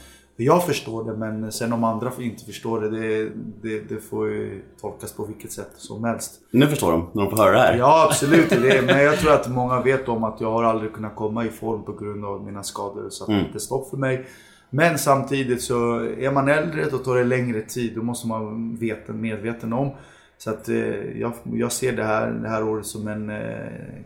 jag 0.43 0.65
förstår 0.65 1.03
det 1.03 1.17
men 1.17 1.51
sen 1.51 1.73
om 1.73 1.83
andra 1.83 2.11
inte 2.19 2.45
förstår 2.45 2.81
det, 2.81 2.89
det, 2.89 3.31
det, 3.61 3.79
det 3.89 4.01
får 4.01 4.29
ju 4.29 4.61
tolkas 4.81 5.13
på 5.13 5.25
vilket 5.25 5.51
sätt 5.51 5.71
som 5.77 6.03
helst. 6.03 6.33
Nu 6.51 6.67
förstår 6.67 6.91
de, 6.91 7.07
när 7.13 7.23
de 7.23 7.29
får 7.29 7.37
höra 7.37 7.51
det 7.51 7.59
här. 7.59 7.77
Ja 7.77 8.07
absolut, 8.09 8.49
det, 8.49 8.85
men 8.85 9.03
jag 9.03 9.19
tror 9.19 9.33
att 9.33 9.49
många 9.49 9.81
vet 9.81 10.09
om 10.09 10.23
att 10.23 10.41
jag 10.41 10.51
har 10.51 10.63
aldrig 10.63 10.93
kunnat 10.93 11.15
komma 11.15 11.45
i 11.45 11.49
form 11.49 11.83
på 11.83 11.93
grund 11.93 12.25
av 12.25 12.43
mina 12.45 12.63
skador. 12.63 13.09
Så 13.09 13.23
att 13.23 13.29
mm. 13.29 13.43
det 13.51 13.57
är 13.57 13.59
stopp 13.59 13.89
för 13.89 13.97
mig. 13.97 14.25
Men 14.69 14.97
samtidigt 14.97 15.61
så 15.61 15.99
är 15.99 16.31
man 16.31 16.49
äldre 16.49 16.85
då 16.91 16.97
tar 16.97 17.15
det 17.15 17.23
längre 17.23 17.61
tid. 17.61 17.91
Då 17.95 18.01
måste 18.01 18.27
man 18.27 18.45
vara 18.45 19.13
medveten 19.13 19.73
om 19.73 19.91
så 20.43 20.49
att 20.49 20.69
eh, 20.69 20.75
jag, 21.19 21.33
jag 21.53 21.71
ser 21.71 21.91
det 21.91 22.03
här, 22.03 22.31
det 22.31 22.49
här 22.49 22.63
året 22.63 22.85
som 22.85 23.07
en 23.07 23.29
eh, 23.29 23.37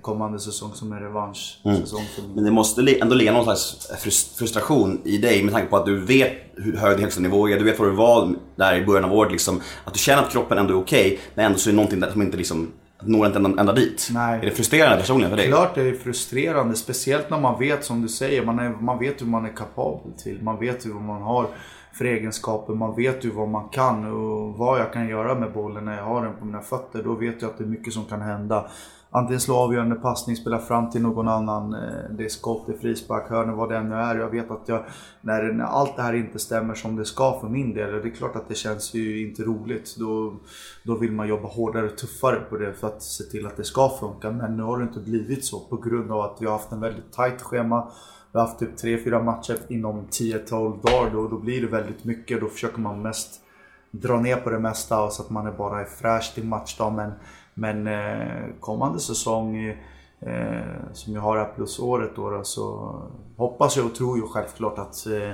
kommande 0.01 0.39
säsong 0.39 0.71
som 0.73 0.93
en 0.93 0.99
revanschsäsong 0.99 2.05
mm. 2.17 2.31
Men 2.35 2.43
det 2.43 2.51
måste 2.51 2.81
ändå 3.01 3.15
ligga 3.15 3.31
någon 3.31 3.43
slags 3.43 3.87
frustration 4.37 5.01
i 5.03 5.17
dig 5.17 5.43
med 5.43 5.53
tanke 5.53 5.67
på 5.67 5.77
att 5.77 5.85
du 5.85 5.99
vet 5.99 6.33
hur 6.55 6.77
hög 6.77 6.97
din 6.97 7.03
högsta 7.03 7.21
nivå 7.21 7.49
är. 7.49 7.57
Du 7.57 7.63
vet 7.63 7.79
vad 7.79 7.87
du 7.87 7.95
var 7.95 8.35
där 8.55 8.75
i 8.75 8.85
början 8.85 9.05
av 9.05 9.13
året. 9.13 9.31
Liksom, 9.31 9.61
att 9.85 9.93
du 9.93 9.99
känner 9.99 10.23
att 10.23 10.31
kroppen 10.31 10.57
ändå 10.57 10.73
är 10.73 10.77
okej, 10.77 11.05
okay, 11.05 11.17
men 11.35 11.45
ändå 11.45 11.57
så 11.57 11.69
är 11.69 11.71
det 11.71 11.75
någonting 11.75 12.03
som 12.11 12.21
inte 12.21 12.37
liksom 12.37 12.71
når 13.01 13.25
inte 13.25 13.37
ända, 13.39 13.59
ända 13.59 13.73
dit. 13.73 14.09
Nej. 14.13 14.39
Är 14.39 14.45
det 14.45 14.51
frustrerande 14.51 14.97
personligen 14.97 15.29
för 15.29 15.37
dig? 15.37 15.47
Klart 15.47 15.75
det 15.75 15.81
är 15.81 15.93
frustrerande. 15.93 16.75
Speciellt 16.75 17.29
när 17.29 17.39
man 17.39 17.59
vet, 17.59 17.85
som 17.85 18.01
du 18.01 18.07
säger, 18.07 18.45
man, 18.45 18.59
är, 18.59 18.69
man 18.69 18.99
vet 18.99 19.21
hur 19.21 19.27
man 19.27 19.45
är 19.45 19.55
kapabel 19.55 20.11
till. 20.23 20.43
Man 20.43 20.59
vet 20.59 20.85
hur 20.85 20.93
man 20.93 21.21
har 21.21 21.47
för 21.97 22.05
egenskaper. 22.05 22.73
Man 22.73 22.95
vet 22.95 23.25
ju 23.25 23.31
vad 23.31 23.47
man 23.47 23.69
kan 23.69 24.05
och 24.05 24.57
vad 24.57 24.79
jag 24.79 24.93
kan 24.93 25.07
göra 25.07 25.35
med 25.35 25.53
bollen 25.53 25.85
när 25.85 25.97
jag 25.97 26.03
har 26.03 26.25
den 26.25 26.35
på 26.39 26.45
mina 26.45 26.61
fötter. 26.61 27.03
Då 27.03 27.13
vet 27.13 27.41
jag 27.41 27.51
att 27.51 27.57
det 27.57 27.63
är 27.63 27.67
mycket 27.67 27.93
som 27.93 28.05
kan 28.05 28.21
hända. 28.21 28.69
Antingen 29.09 29.39
slå 29.39 29.55
avgörande 29.55 29.95
passning, 29.95 30.35
spela 30.35 30.59
fram 30.59 30.89
till 30.89 31.01
någon 31.01 31.27
annan. 31.27 31.73
Eh, 31.73 32.09
det 32.09 32.25
är 32.25 32.29
skott, 32.29 32.63
det 32.67 32.73
är 32.73 32.77
frispark, 32.77 33.29
hörnor, 33.29 33.53
vad 33.53 33.69
det 33.69 33.83
nu 33.83 33.95
är. 33.95 34.15
Jag 34.15 34.29
vet 34.29 34.51
att 34.51 34.63
jag, 34.65 34.83
när, 35.21 35.43
när 35.43 35.63
allt 35.63 35.95
det 35.95 36.01
här 36.01 36.13
inte 36.13 36.39
stämmer 36.39 36.73
som 36.73 36.95
det 36.95 37.05
ska 37.05 37.39
för 37.39 37.47
min 37.47 37.73
del. 37.73 37.91
Det 37.91 38.09
är 38.09 38.15
klart 38.15 38.35
att 38.35 38.47
det 38.47 38.55
känns 38.55 38.93
ju 38.93 39.27
inte 39.27 39.43
roligt. 39.43 39.95
Då, 39.99 40.33
då 40.83 40.95
vill 40.95 41.11
man 41.11 41.27
jobba 41.27 41.47
hårdare 41.47 41.85
och 41.85 41.97
tuffare 41.97 42.39
på 42.49 42.57
det 42.57 42.73
för 42.73 42.87
att 42.87 43.03
se 43.03 43.23
till 43.23 43.47
att 43.47 43.57
det 43.57 43.63
ska 43.63 43.89
funka. 43.89 44.31
Men 44.31 44.57
nu 44.57 44.63
har 44.63 44.77
det 44.77 44.83
inte 44.83 44.99
blivit 44.99 45.45
så 45.45 45.59
på 45.59 45.77
grund 45.77 46.11
av 46.11 46.21
att 46.21 46.37
vi 46.39 46.45
har 46.45 46.53
haft 46.53 46.71
en 46.71 46.79
väldigt 46.79 47.11
tight 47.11 47.41
schema. 47.41 47.91
Vi 48.35 48.39
har 48.39 48.47
haft 48.47 48.59
typ 48.59 48.75
3-4 48.75 49.23
matcher 49.23 49.57
inom 49.67 50.07
10-12 50.07 50.81
dagar. 50.81 51.11
Då, 51.13 51.27
då 51.27 51.37
blir 51.37 51.61
det 51.61 51.67
väldigt 51.67 52.03
mycket. 52.03 52.41
Då 52.41 52.47
försöker 52.47 52.79
man 52.79 53.01
mest 53.01 53.41
dra 53.91 54.19
ner 54.19 54.35
på 54.35 54.49
det 54.49 54.59
mesta 54.59 55.09
så 55.09 55.21
att 55.21 55.29
man 55.29 55.47
är 55.47 55.51
bara 55.51 55.81
är 55.81 55.85
fräsch 55.85 56.31
till 56.35 56.45
matchdag. 56.45 56.93
Men, 56.93 57.11
men 57.53 57.87
eh, 57.87 58.43
kommande 58.59 58.99
säsong 58.99 59.57
eh, 60.19 60.93
som 60.93 61.13
jag 61.13 61.21
har 61.21 61.37
här 61.37 61.53
plus 61.55 61.79
året 61.79 62.11
då, 62.15 62.29
då 62.29 62.43
så 62.43 62.95
hoppas 63.37 63.77
jag 63.77 63.85
och 63.85 63.95
tror 63.95 64.17
ju 64.17 64.23
självklart 64.23 64.79
att 64.79 65.07
eh, 65.07 65.33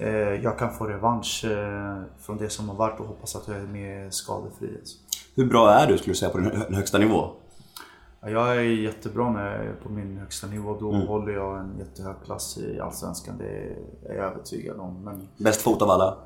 Eh, 0.00 0.08
jag 0.42 0.58
kan 0.58 0.74
få 0.74 0.84
revansch 0.86 1.44
eh, 1.44 2.02
från 2.20 2.36
det 2.38 2.50
som 2.50 2.68
har 2.68 2.76
varit 2.76 3.00
och 3.00 3.06
hoppas 3.06 3.36
att 3.36 3.48
jag 3.48 3.56
är 3.56 3.66
mer 3.66 4.10
skadefri. 4.10 4.76
alltså. 4.80 4.98
Hur 5.36 5.46
bra 5.46 5.70
är 5.70 5.86
du 5.86 5.98
skulle 5.98 6.12
du 6.12 6.16
säga 6.18 6.30
på 6.30 6.38
din 6.38 6.46
hö- 6.56 6.74
högsta 6.74 6.98
nivå? 6.98 7.30
Ja, 8.20 8.30
Jag 8.30 8.56
är 8.56 8.60
jättebra 8.60 9.30
när 9.32 9.46
jag 9.56 9.64
är 9.66 9.72
på 9.82 9.88
min 9.88 10.18
högsta 10.18 10.46
nivå. 10.46 10.76
Då 10.80 10.92
Mm. 10.94 11.06
håller 11.06 11.32
jag 11.32 11.58
en 11.60 11.78
jättehög 11.78 12.14
klass 12.24 12.58
i 12.58 12.80
Allsvenskan. 12.80 13.38
Det 13.38 13.48
är 14.08 14.14
jag 14.14 14.24
övertygad 14.30 14.78
om. 14.80 15.04
Men 15.04 15.28
Bäst 15.36 15.62
fot 15.62 15.82
av 15.82 15.90
alla? 15.90 16.16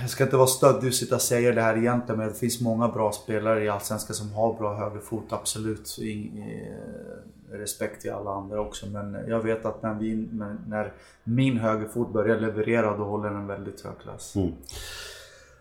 jag 0.00 0.10
ska 0.10 0.24
inte 0.24 0.36
vara 0.36 0.46
stöddig 0.46 0.88
och 0.88 0.94
sitta 0.94 1.14
och 1.14 1.20
säga 1.22 1.52
det 1.52 1.62
här 1.62 1.76
egentligen. 1.76 2.18
Men 2.18 2.28
det 2.28 2.34
finns 2.34 2.60
många 2.60 2.88
bra 2.88 3.12
spelare 3.12 3.64
i 3.64 3.68
Allsvenskan 3.68 4.14
som 4.16 4.32
har 4.32 4.54
bra 4.54 4.74
högerfot. 4.74 5.24
Absolut. 5.32 5.96
Respekt 7.52 8.02
till 8.02 8.12
alla 8.12 8.30
andra 8.30 8.60
också. 8.60 8.86
Men 8.86 9.16
jag 9.28 9.40
vet 9.40 9.64
att 9.66 9.82
när, 9.82 9.94
vi, 9.94 10.28
när- 10.68 10.92
min 11.24 11.56
högerfot 11.58 12.12
börjar 12.12 12.40
leverera 12.40 12.96
då 12.96 13.04
håller 13.04 13.30
den 13.30 13.46
väldigt 13.46 13.80
hög 13.84 13.92
klass. 14.02 14.34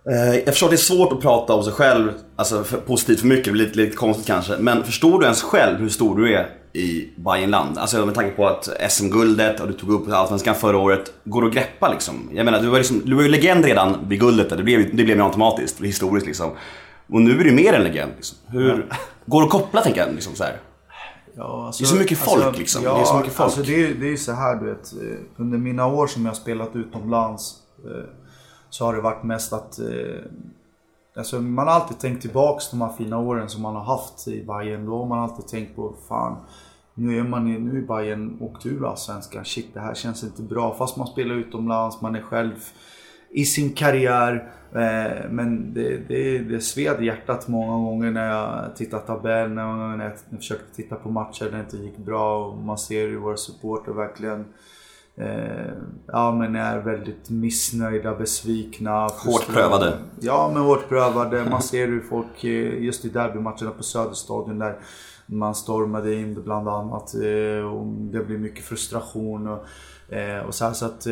Eh, 0.09 0.35
Jag 0.35 0.45
förstår 0.45 0.67
att 0.67 0.71
det 0.71 0.75
är 0.75 0.77
svårt 0.77 1.11
att 1.13 1.21
prata 1.21 1.53
om 1.53 1.63
sig 1.63 1.73
själv, 1.73 2.11
alltså 2.35 2.63
för, 2.63 2.77
positivt 2.77 3.19
för 3.19 3.27
mycket, 3.27 3.45
det 3.45 3.51
blir 3.51 3.65
lite, 3.65 3.77
lite 3.77 3.95
konstigt 3.95 4.27
kanske. 4.27 4.57
Men 4.57 4.83
förstår 4.83 5.19
du 5.19 5.23
ens 5.25 5.41
själv 5.41 5.77
hur 5.79 5.89
stor 5.89 6.17
du 6.17 6.33
är 6.35 6.49
i 6.73 7.09
Bayernland? 7.15 7.77
Alltså 7.77 8.05
med 8.05 8.15
tanke 8.15 8.31
på 8.35 8.47
att 8.47 8.69
SM-guldet, 8.89 9.59
och 9.59 9.67
du 9.67 9.73
tog 9.73 9.89
upp 9.89 10.11
Allsvenskan 10.11 10.55
förra 10.55 10.77
året, 10.77 11.13
går 11.23 11.45
att 11.45 11.53
greppa 11.53 11.89
liksom. 11.91 12.29
Jag 12.33 12.45
menar, 12.45 12.59
du 12.61 12.67
var, 12.67 12.77
liksom, 12.77 13.01
du 13.05 13.15
var 13.15 13.23
ju 13.23 13.29
legend 13.29 13.65
redan 13.65 13.97
vid 14.09 14.19
guldet, 14.19 14.49
där. 14.49 14.57
det 14.57 14.63
blev, 14.63 14.79
det 14.95 15.03
blev 15.03 15.17
ju 15.17 15.23
automatiskt, 15.23 15.77
det 15.79 15.87
historiskt 15.87 16.25
liksom. 16.27 16.49
Och 17.09 17.21
nu 17.21 17.39
är 17.39 17.43
du 17.43 17.51
mer 17.51 17.73
en 17.73 17.83
legend. 17.83 18.11
Liksom. 18.15 18.37
Hur, 18.47 18.85
Går 19.25 19.41
det 19.41 19.45
att 19.45 19.51
koppla 19.51 19.81
tänker 19.81 20.01
jag? 20.05 20.13
Liksom, 20.13 20.35
så 20.35 20.43
här? 20.43 20.57
Ja, 21.35 21.65
alltså, 21.65 21.83
Det 21.83 21.85
är 21.85 21.93
så 21.93 21.95
mycket 21.99 22.17
folk, 22.17 22.57
liksom. 22.57 22.83
Ja, 22.83 22.93
Det 22.95 23.01
är 23.01 23.05
så 23.05 23.17
mycket 23.17 23.33
folk. 23.33 23.45
Alltså, 23.45 23.61
det, 23.61 23.85
är, 23.87 23.93
det 23.93 24.05
är 24.05 24.09
ju 24.11 24.17
så 24.17 24.31
här 24.31 24.55
du 24.55 24.65
vet. 24.65 24.93
eh, 24.93 25.17
Under 25.37 25.57
mina 25.57 25.87
år 25.87 26.07
som 26.07 26.21
jag 26.25 26.29
har 26.29 26.35
spelat 26.35 26.75
utomlands 26.75 27.55
eh, 27.85 28.09
så 28.69 28.85
har 28.85 28.93
det 28.95 29.01
varit 29.01 29.23
mest 29.23 29.53
att 29.53 29.79
eh, 29.79 29.85
Alltså 31.15 31.41
man 31.41 31.67
har 31.67 31.73
alltid 31.73 31.99
tänkt 31.99 32.21
tillbaks 32.21 32.69
de 32.69 32.81
här 32.81 32.89
fina 32.97 33.17
åren 33.19 33.49
som 33.49 33.61
man 33.61 33.75
har 33.75 33.83
haft 33.83 34.27
i 34.27 34.43
Bayern. 34.45 34.85
Då 34.85 34.97
har 34.97 35.05
man 35.05 35.19
alltid 35.19 35.47
tänkt 35.47 35.75
på 35.75 35.95
fan 36.07 36.37
nu 36.93 37.19
är 37.19 37.23
man 37.23 37.47
i, 37.47 37.59
nu 37.59 37.77
är 37.77 37.87
Bayern 37.87 38.37
åkt 38.41 38.65
ur 38.65 38.85
Allsvenskan. 38.89 39.45
Shit 39.45 39.73
det 39.73 39.79
här 39.79 39.93
känns 39.93 40.23
inte 40.23 40.41
bra. 40.41 40.75
Fast 40.77 40.97
man 40.97 41.07
spelar 41.07 41.35
utomlands, 41.35 42.01
man 42.01 42.15
är 42.15 42.21
själv 42.21 42.53
i 43.31 43.45
sin 43.45 43.73
karriär. 43.73 44.51
Eh, 44.75 45.29
men 45.29 45.73
det, 45.73 45.97
det, 46.07 46.39
det 46.39 46.61
sved 46.61 47.03
hjärtat 47.03 47.47
många 47.47 47.89
gånger 47.89 48.11
när 48.11 48.29
jag 48.29 48.75
tittade 48.75 49.03
tabellen, 49.03 49.55
när 49.97 50.13
jag 50.29 50.39
försökte 50.39 50.75
titta 50.75 50.95
på 50.95 51.09
matcher 51.09 51.45
där 51.45 51.51
det 51.51 51.59
inte 51.59 51.77
gick 51.77 51.97
bra. 51.97 52.45
Och 52.45 52.57
man 52.57 52.77
ser 52.77 53.07
hur 53.07 53.17
våra 53.17 53.37
supporter 53.37 53.91
verkligen 53.91 54.45
eh, 55.15 55.71
ja, 56.07 56.31
men 56.31 56.55
är 56.55 56.77
väldigt 56.79 57.29
missnöjda, 57.29 58.15
besvikna. 58.15 59.09
frustrerade. 59.09 59.53
prövade. 59.53 59.97
Ja, 60.19 60.51
men 60.53 60.63
hårt 60.63 60.89
prövade. 60.89 61.45
Man 61.49 61.61
ser 61.61 61.87
hur 61.87 62.01
folk, 62.01 62.43
eh, 62.43 62.83
just 62.83 63.05
i 63.05 63.09
derbymatcherna 63.09 63.71
på 63.71 63.83
Söderstadion 63.83 64.59
där 64.59 64.79
man 65.25 65.55
stormade 65.55 66.15
in 66.15 66.43
bland 66.43 66.67
annat. 66.67 67.13
Och 67.73 67.87
det 67.87 68.25
blir 68.25 68.37
mycket 68.37 68.65
frustration 68.65 69.47
och, 69.47 69.65
och 70.47 70.55
så 70.55 70.65
här. 70.65 70.73
Så 70.73 70.85
att, 70.85 71.07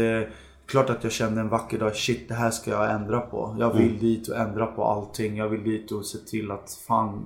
klart 0.70 0.90
att 0.90 1.04
jag 1.04 1.14
kände 1.14 1.42
en 1.42 1.50
vacker 1.50 1.80
dag, 1.80 1.96
shit 1.96 2.28
det 2.28 2.34
här 2.34 2.52
ska 2.52 2.72
jag 2.72 2.92
ändra 2.92 3.20
på. 3.20 3.56
Jag 3.60 3.74
vill 3.74 4.00
dit 4.00 4.28
och 4.28 4.38
ändra 4.38 4.66
på 4.66 4.84
allting. 4.84 5.38
Jag 5.38 5.50
vill 5.50 5.64
dit 5.64 5.92
och 5.92 6.06
se 6.06 6.18
till 6.18 6.52
att 6.52 6.80
fan, 6.88 7.26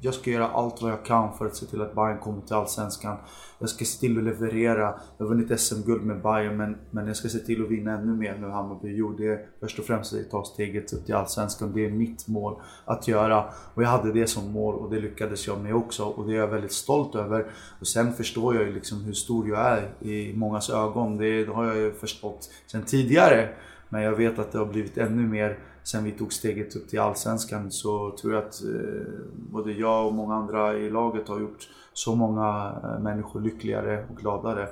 jag 0.00 0.14
ska 0.14 0.30
göra 0.30 0.48
allt 0.48 0.82
vad 0.82 0.90
jag 0.90 1.04
kan 1.04 1.38
för 1.38 1.46
att 1.46 1.56
se 1.56 1.66
till 1.66 1.82
att 1.82 1.94
Bayern 1.94 2.18
kommer 2.18 2.42
till 2.42 2.54
Allsvenskan. 2.54 3.16
Jag 3.58 3.68
ska 3.68 3.84
se 3.84 4.00
till 4.00 4.18
att 4.18 4.24
leverera. 4.24 4.94
Jag 5.18 5.26
har 5.26 5.34
vunnit 5.34 5.60
SM-guld 5.60 6.02
med 6.02 6.22
Bayern 6.22 6.56
men, 6.56 6.76
men 6.90 7.06
jag 7.06 7.16
ska 7.16 7.28
se 7.28 7.38
till 7.38 7.64
att 7.64 7.70
vinna 7.70 7.98
ännu 7.98 8.16
mer 8.16 8.38
nu 8.40 8.46
Hammarby. 8.46 8.88
Jo, 8.96 9.12
det 9.12 9.26
är 9.26 9.46
först 9.60 9.78
och 9.78 9.84
främst 9.84 10.14
att 10.14 10.30
ta 10.30 10.44
steget 10.44 10.92
upp 10.92 11.06
till 11.06 11.14
Allsvenskan. 11.14 11.72
Det 11.74 11.86
är 11.86 11.90
mitt 11.90 12.28
mål 12.28 12.60
att 12.84 13.08
göra. 13.08 13.44
Och 13.74 13.82
jag 13.82 13.88
hade 13.88 14.12
det 14.12 14.26
som 14.26 14.52
mål 14.52 14.74
och 14.74 14.90
det 14.90 15.00
lyckades 15.00 15.46
jag 15.46 15.60
med 15.60 15.74
också. 15.74 16.04
Och 16.04 16.26
det 16.26 16.32
är 16.32 16.38
jag 16.38 16.48
väldigt 16.48 16.72
stolt 16.72 17.14
över. 17.14 17.46
Och 17.80 17.86
sen 17.86 18.12
förstår 18.12 18.54
jag 18.54 18.64
ju 18.64 18.74
liksom 18.74 19.04
hur 19.04 19.12
stor 19.12 19.48
jag 19.48 19.60
är 19.60 19.90
i 20.00 20.32
mångas 20.36 20.70
ögon. 20.70 21.16
Det, 21.16 21.44
det 21.44 21.52
har 21.52 21.64
jag 21.64 21.76
ju 21.76 21.92
förstått 21.92 22.50
sen 22.66 22.82
tidigare. 22.82 23.48
Men 23.88 24.02
jag 24.02 24.12
vet 24.12 24.38
att 24.38 24.52
det 24.52 24.58
har 24.58 24.66
blivit 24.66 24.98
ännu 24.98 25.26
mer 25.26 25.58
sen 25.90 26.04
vi 26.04 26.12
tog 26.12 26.32
steget 26.32 26.76
upp 26.76 26.88
till 26.88 27.00
Allsvenskan 27.00 27.70
så 27.70 28.16
tror 28.20 28.34
jag 28.34 28.44
att 28.44 28.62
eh, 28.64 29.12
både 29.34 29.72
jag 29.72 30.06
och 30.06 30.14
många 30.14 30.34
andra 30.34 30.78
i 30.78 30.90
laget 30.90 31.28
har 31.28 31.40
gjort 31.40 31.68
så 31.92 32.14
många 32.14 32.74
eh, 32.84 33.02
människor 33.02 33.40
lyckligare 33.40 34.04
och 34.10 34.16
gladare. 34.16 34.68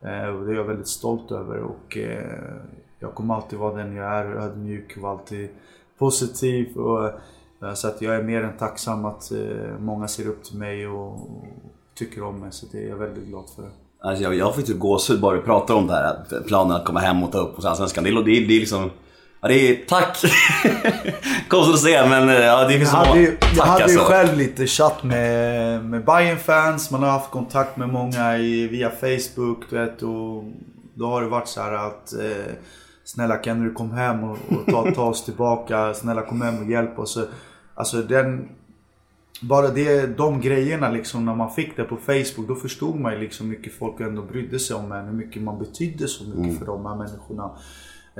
Eh, 0.00 0.28
och 0.28 0.46
det 0.46 0.52
är 0.52 0.56
jag 0.56 0.64
väldigt 0.64 0.88
stolt 0.88 1.30
över 1.30 1.58
och 1.58 1.98
jag 2.98 3.14
kommer 3.14 3.34
alltid 3.34 3.58
vara 3.58 3.74
den 3.74 3.94
jag 3.94 4.06
är, 4.06 4.24
ödmjuk 4.24 4.98
och 5.02 5.08
alltid 5.08 5.48
positiv. 5.98 6.76
Och, 6.76 7.10
så 7.74 7.88
att 7.88 8.02
jag 8.02 8.14
är 8.14 8.22
mer 8.22 8.42
än 8.42 8.56
tacksam 8.56 9.04
att 9.04 9.32
många 9.78 10.08
ser 10.08 10.28
upp 10.28 10.44
till 10.44 10.58
mig 10.58 10.86
och, 10.86 11.30
tycker 11.94 12.22
om 12.22 12.40
mig. 12.40 12.52
Så 12.52 12.66
det 12.72 12.84
är 12.84 12.88
jag 12.88 12.96
väldigt 12.96 13.24
glad 13.24 13.44
för. 13.56 13.70
Alltså 14.00 14.24
jag, 14.24 14.34
jag 14.34 14.54
fick 14.54 14.66
typ 14.66 14.78
gåshud 14.78 15.20
bara 15.20 15.36
du 15.36 15.42
pratar 15.42 15.74
om 15.74 15.86
det 15.86 15.92
här, 15.92 16.04
att 16.04 16.46
planen 16.46 16.76
att 16.76 16.84
komma 16.84 17.00
hem 17.00 17.22
och 17.22 17.32
ta 17.32 17.38
upp 17.38 17.56
hos 17.56 17.64
Allsvenskan. 17.64 18.04
Det, 18.04 18.10
det, 18.10 18.22
det 18.22 18.56
är 18.56 18.60
liksom... 18.60 18.90
Ja, 19.40 19.48
det 19.48 19.54
är... 19.54 19.84
Tack! 19.86 20.16
Konstigt 21.48 21.74
att 21.74 21.80
säga 21.80 22.06
men 22.06 22.28
eh, 22.28 22.34
ja, 22.34 22.68
det 22.68 22.78
finns 22.78 22.92
Jag 22.92 22.98
hade, 22.98 23.20
ju, 23.20 23.26
många... 23.26 23.38
jag 23.40 23.56
Tack 23.56 23.68
hade 23.68 23.92
ju 23.92 23.98
alltså. 23.98 24.12
själv 24.12 24.38
lite 24.38 24.66
chatt 24.66 25.02
med, 25.02 25.84
med 25.84 26.04
bayern 26.04 26.38
fans 26.38 26.90
man 26.90 27.02
har 27.02 27.10
haft 27.10 27.30
kontakt 27.30 27.76
med 27.76 27.88
många 27.88 28.38
i, 28.38 28.68
via 28.68 28.90
Facebook, 28.90 29.64
du 29.70 29.78
vet, 29.78 30.02
och 30.02 30.44
då 30.94 31.06
har 31.06 31.22
det 31.22 31.28
varit 31.28 31.48
så 31.48 31.60
här 31.60 31.72
att 31.72 32.12
eh, 32.12 32.54
Snälla 33.04 33.36
kan 33.36 33.64
du 33.64 33.72
komma 33.72 33.94
hem 33.94 34.24
och, 34.24 34.38
och 34.48 34.66
ta, 34.66 34.94
ta 34.94 35.02
oss 35.02 35.24
tillbaka, 35.24 35.94
snälla 35.94 36.22
kom 36.22 36.42
hem 36.42 36.58
och 36.58 36.70
hjälp 36.70 36.98
oss. 36.98 37.18
Alltså 37.74 38.02
den... 38.02 38.48
Bara 39.42 39.68
det, 39.68 40.06
de 40.06 40.40
grejerna 40.40 40.90
liksom 40.90 41.24
när 41.24 41.34
man 41.34 41.50
fick 41.50 41.76
det 41.76 41.84
på 41.84 41.96
Facebook, 41.96 42.48
då 42.48 42.54
förstod 42.54 43.00
man 43.00 43.12
ju 43.12 43.18
liksom 43.18 43.46
hur 43.46 43.56
mycket 43.56 43.78
folk 43.78 44.00
ändå 44.00 44.22
brydde 44.22 44.58
sig 44.58 44.76
om 44.76 44.92
en. 44.92 45.06
Hur 45.06 45.12
mycket 45.12 45.42
man 45.42 45.58
betydde 45.58 46.08
så 46.08 46.24
mycket 46.24 46.58
för 46.58 46.66
de 46.66 46.86
här 46.86 46.96
människorna. 46.96 47.50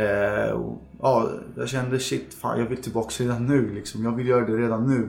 Eh, 0.00 0.60
ja, 1.00 1.30
jag 1.56 1.68
kände 1.68 1.98
shit, 1.98 2.34
fan 2.34 2.58
jag 2.58 2.66
vill 2.66 2.82
tillbaka 2.82 3.24
redan 3.24 3.46
nu 3.46 3.74
liksom. 3.74 4.04
Jag 4.04 4.16
vill 4.16 4.26
göra 4.26 4.46
det 4.46 4.56
redan 4.56 4.86
nu. 4.86 5.08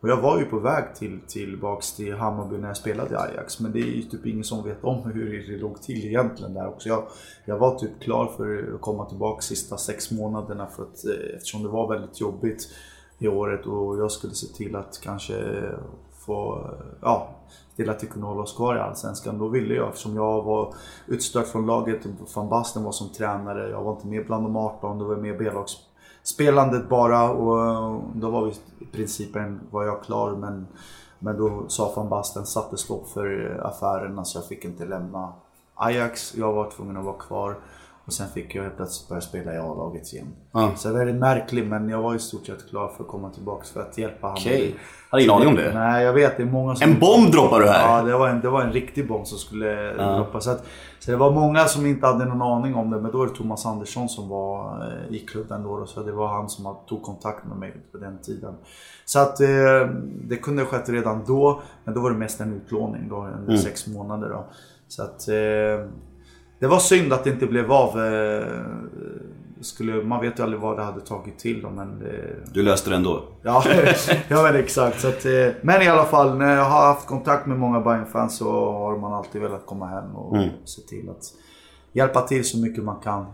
Och 0.00 0.08
jag 0.08 0.16
var 0.16 0.38
ju 0.38 0.44
på 0.44 0.58
väg 0.58 0.94
till, 0.94 1.20
tillbaks 1.26 1.92
till 1.92 2.14
Hammarby 2.14 2.58
när 2.58 2.68
jag 2.68 2.76
spelade 2.76 3.14
i 3.14 3.16
Ajax. 3.16 3.60
Men 3.60 3.72
det 3.72 3.80
är 3.80 3.96
ju 3.96 4.02
typ 4.02 4.26
ingen 4.26 4.44
som 4.44 4.64
vet 4.64 4.84
om 4.84 5.10
hur 5.10 5.46
det 5.48 5.58
låg 5.58 5.82
till 5.82 6.04
egentligen 6.04 6.54
där 6.54 6.68
också. 6.68 6.88
Jag, 6.88 7.04
jag 7.44 7.58
var 7.58 7.78
typ 7.78 8.00
klar 8.00 8.32
för 8.36 8.74
att 8.74 8.80
komma 8.80 9.04
tillbaka 9.04 9.42
sista 9.42 9.76
sex 9.76 10.10
månaderna 10.10 10.66
för 10.66 10.82
att, 10.82 11.04
eh, 11.04 11.36
eftersom 11.36 11.62
det 11.62 11.68
var 11.68 11.88
väldigt 11.88 12.20
jobbigt 12.20 12.68
i 13.18 13.28
året 13.28 13.66
och 13.66 13.98
jag 13.98 14.12
skulle 14.12 14.34
se 14.34 14.46
till 14.46 14.76
att 14.76 15.00
kanske 15.02 15.34
få, 16.28 16.70
ja, 17.02 17.28
till 17.76 17.90
att 17.90 18.02
vi 18.02 18.06
kunde 18.06 18.26
hålla 18.26 18.42
oss 18.42 18.56
kvar 18.56 18.76
i 18.76 18.80
Allsvenskan. 18.80 19.38
Då 19.38 19.48
ville 19.48 19.74
jag, 19.74 19.88
eftersom 19.88 20.16
jag 20.16 20.42
var 20.42 20.74
utstött 21.06 21.48
från 21.48 21.66
laget, 21.66 22.06
van 22.34 22.48
Basten 22.48 22.84
var 22.84 22.92
som 22.92 23.08
tränare, 23.08 23.70
jag 23.70 23.82
var 23.82 23.92
inte 23.92 24.06
med 24.06 24.26
bland 24.26 24.44
de 24.44 24.56
18, 24.56 24.98
då 24.98 25.04
var 25.04 25.14
jag 25.14 25.22
med 25.22 25.34
i 25.34 25.38
B-lagsspelandet 25.38 26.88
bara 26.88 27.30
och 27.30 28.02
då 28.14 28.30
var 28.30 28.44
vi 28.44 28.52
i 28.78 28.86
princip 28.92 29.36
var 29.70 29.84
jag 29.84 30.02
klar 30.02 30.30
men 30.30 30.66
men 31.18 31.36
då 31.36 31.64
sa 31.68 31.92
van 31.96 32.08
Basten 32.08 32.46
satte 32.46 32.76
stopp 32.76 33.08
för 33.08 33.60
affären, 33.64 34.24
så 34.24 34.38
jag 34.38 34.44
fick 34.44 34.64
inte 34.64 34.84
lämna 34.84 35.32
Ajax. 35.74 36.36
Jag 36.36 36.52
var 36.52 36.70
tvungen 36.70 36.96
att 36.96 37.04
vara 37.04 37.18
kvar. 37.18 37.56
Och 38.08 38.14
sen 38.14 38.28
fick 38.28 38.54
jag 38.54 38.62
helt 38.62 38.76
plötsligt 38.76 39.08
börja 39.08 39.20
spela 39.20 39.54
i 39.54 39.58
A-laget 39.58 40.12
igen. 40.12 40.26
Ja. 40.52 40.72
Så 40.76 40.88
det 40.88 40.94
är 40.94 40.98
väldigt 40.98 41.16
märkligt 41.20 41.66
men 41.66 41.88
jag 41.88 42.02
var 42.02 42.14
i 42.14 42.18
stort 42.18 42.46
sett 42.46 42.68
klar 42.70 42.92
för 42.96 43.04
att 43.04 43.10
komma 43.10 43.30
tillbaka 43.30 43.64
för 43.64 43.80
att 43.80 43.98
hjälpa 43.98 44.26
honom. 44.26 44.42
Okej. 44.42 44.74
Hade 45.10 45.22
ingen 45.22 45.34
aning 45.34 45.48
om 45.48 45.54
det. 45.54 45.74
Nej 45.74 46.04
jag 46.04 46.12
vet, 46.12 46.36
det 46.36 46.42
är 46.42 46.46
många 46.46 46.74
som... 46.76 46.90
En 46.90 46.98
bomb 46.98 47.30
droppar 47.32 47.60
du 47.60 47.68
här! 47.68 47.96
Ja, 47.98 48.02
det 48.04 48.16
var 48.18 48.28
en, 48.28 48.40
det 48.40 48.48
var 48.48 48.62
en 48.62 48.72
riktig 48.72 49.08
bomb 49.08 49.26
som 49.26 49.38
skulle 49.38 49.92
droppa. 49.92 50.40
Så, 50.40 50.50
att, 50.50 50.64
så 50.98 51.10
det 51.10 51.16
var 51.16 51.30
många 51.32 51.64
som 51.64 51.86
inte 51.86 52.06
hade 52.06 52.24
någon 52.24 52.42
aning 52.42 52.74
om 52.74 52.90
det. 52.90 53.00
Men 53.00 53.12
då 53.12 53.18
var 53.18 53.26
det 53.26 53.34
Thomas 53.34 53.66
Andersson 53.66 54.08
som 54.08 54.28
var 54.28 54.86
eh, 55.08 55.14
i 55.14 55.18
klubben 55.18 55.62
då. 55.62 55.86
Så 55.86 56.02
det 56.02 56.12
var 56.12 56.28
han 56.28 56.48
som 56.48 56.76
tog 56.88 57.02
kontakt 57.02 57.46
med 57.46 57.56
mig 57.56 57.74
på 57.92 57.98
den 57.98 58.18
tiden. 58.18 58.54
Så 59.04 59.18
att 59.18 59.40
eh, 59.40 59.46
det 60.24 60.36
kunde 60.36 60.62
ha 60.62 60.68
skett 60.68 60.88
redan 60.88 61.24
då. 61.26 61.62
Men 61.84 61.94
då 61.94 62.00
var 62.00 62.10
det 62.10 62.16
mest 62.16 62.40
en 62.40 62.52
utlåning 62.52 63.08
då, 63.08 63.16
under 63.16 63.38
Mm. 63.48 63.58
sex 63.58 63.86
månader. 63.86 64.28
Då. 64.28 64.44
Så 64.88 65.02
att... 65.02 65.28
Eh, 65.28 65.88
det 66.58 66.66
var 66.66 66.78
synd 66.78 67.12
att 67.12 67.24
det 67.24 67.30
inte 67.30 67.46
blev 67.46 67.72
av. 67.72 68.04
Eh, 68.04 68.46
skulle, 69.60 70.02
man 70.04 70.20
vet 70.20 70.38
ju 70.38 70.42
aldrig 70.42 70.60
vad 70.60 70.76
det 70.76 70.82
hade 70.82 71.00
tagit 71.00 71.38
till 71.38 71.62
då, 71.62 71.70
men 71.70 71.98
det, 71.98 72.36
Du 72.52 72.62
löste 72.62 72.90
det 72.90 72.96
ändå. 72.96 73.22
Ja, 73.42 73.64
ja 74.28 74.42
men 74.42 74.56
exakt. 74.56 75.00
Så 75.00 75.08
att, 75.08 75.24
eh, 75.24 75.48
men 75.62 75.82
i 75.82 75.88
alla 75.88 76.04
fall, 76.04 76.38
när 76.38 76.56
jag 76.56 76.64
har 76.64 76.86
haft 76.86 77.06
kontakt 77.06 77.46
med 77.46 77.58
många 77.58 77.80
Bayern-fans 77.80 78.36
så 78.38 78.72
har 78.72 78.96
man 78.98 79.12
alltid 79.12 79.42
velat 79.42 79.66
komma 79.66 79.86
hem 79.86 80.16
och 80.16 80.36
Mm. 80.36 80.48
se 80.64 80.82
till 80.82 81.10
att 81.10 81.22
hjälpa 81.92 82.20
till 82.20 82.44
så 82.44 82.58
mycket 82.58 82.84
man 82.84 82.96
kan. 83.04 83.26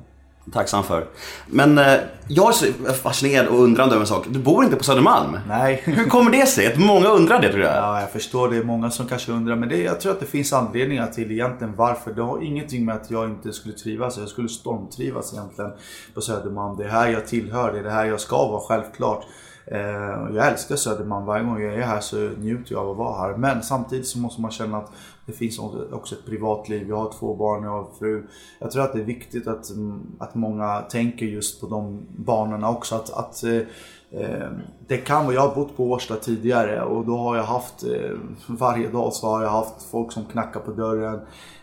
Tacksam 0.53 0.85
för. 0.85 1.07
Men 1.47 1.79
eh, 1.79 1.95
jag 2.29 2.49
är 2.49 2.53
så 2.53 2.93
fascinerad 2.93 3.47
och 3.47 3.63
undrande 3.63 3.95
över 3.95 4.03
en 4.03 4.07
sak. 4.07 4.27
Du 4.29 4.39
bor 4.39 4.65
inte 4.65 4.77
på 4.77 4.85
Södermalm. 4.85 5.39
Nej. 5.49 5.83
Hur 5.85 6.05
kommer 6.05 6.31
det 6.31 6.47
sig? 6.47 6.67
Att 6.67 6.79
många 6.79 7.09
undrar 7.09 7.43
det 7.43 7.53
tror 7.53 7.63
jag. 7.63 7.77
Ja, 7.77 8.01
jag 8.01 8.11
förstår. 8.11 8.49
Det 8.49 8.57
är 8.57 8.63
många 8.63 8.91
som 8.91 9.07
kanske 9.07 9.33
undrar. 9.33 9.57
Men 9.57 9.69
det, 9.69 9.83
jag 9.83 10.01
tror 10.01 10.13
att 10.13 10.21
det 10.21 10.27
finns 10.27 10.53
anledningar 10.53 11.07
till 11.07 11.31
egentligen 11.31 11.75
varför. 11.77 12.13
Det 12.13 12.23
har 12.23 12.45
ingenting 12.45 12.85
med 12.85 12.95
att 12.95 13.11
jag 13.11 13.31
inte 13.31 13.53
skulle 13.53 13.75
trivas. 13.75 14.19
Jag 14.19 14.29
skulle 14.29 14.49
stormtrivas 14.49 15.33
egentligen 15.33 15.71
på 16.15 16.21
Södermalm. 16.21 16.77
Det 16.77 16.85
är 16.85 16.89
här 16.89 17.09
jag 17.09 17.27
tillhör. 17.27 17.73
Det 17.73 17.79
är 17.79 17.83
det 17.83 17.91
här 17.91 18.05
jag 18.05 18.21
ska 18.21 18.37
vara, 18.37 18.61
självklart. 18.61 19.25
Eh, 19.67 20.35
jag 20.35 20.47
älskar 20.47 20.77
Södermalm. 20.77 21.27
Varje 21.27 21.45
gång 21.45 21.63
jag 21.63 21.75
är 21.75 21.83
här 21.83 22.01
så 22.01 22.17
njuter 22.17 22.73
jag 22.73 22.85
av 22.85 22.91
att 22.91 22.97
vara 22.97 23.21
här. 23.21 23.37
Men 23.37 23.63
samtidigt 23.63 24.07
så 24.07 24.19
måste 24.19 24.41
man 24.41 24.51
känna 24.51 24.79
att 24.79 24.93
det 25.27 25.33
finns 25.33 25.59
också 25.93 26.15
ett 26.15 26.27
privatliv. 26.27 26.89
Jag 26.89 26.97
har 26.97 27.13
två 27.19 27.35
barn, 27.35 27.63
jag 27.63 27.71
har 27.71 27.87
fru. 27.99 28.27
Jag 28.59 28.71
tror 28.71 28.83
att 28.83 28.93
det 28.93 29.01
är 29.01 29.05
viktigt 29.05 29.47
att, 29.47 29.71
mm, 29.71 30.03
att 30.19 30.35
många 30.35 30.81
tänker 30.81 31.27
just 31.27 31.61
på 31.61 31.67
de 31.67 32.07
banorna 32.17 32.71
också. 32.71 32.95
Att, 32.95 33.13
att 33.13 33.45
eh, 33.45 33.61
eh, 34.21 34.49
Det 34.87 34.97
kan 34.97 35.25
vara, 35.25 35.35
jag 35.35 35.49
har 35.49 35.55
bott 35.55 35.77
på 35.77 35.91
Årsta 35.91 36.17
tidigare 36.17 36.83
och 36.83 37.07
då 37.07 37.17
har 37.17 37.37
jag 37.37 37.45
haft, 37.45 37.85
eh, 37.85 38.11
varje 38.47 38.89
dag 38.89 39.13
så 39.13 39.27
har 39.27 39.43
jag 39.43 39.51
haft 39.51 39.83
folk 39.83 40.13
som 40.13 40.25
knackar 40.25 40.61
på 40.61 40.71
dörren. 40.71 41.21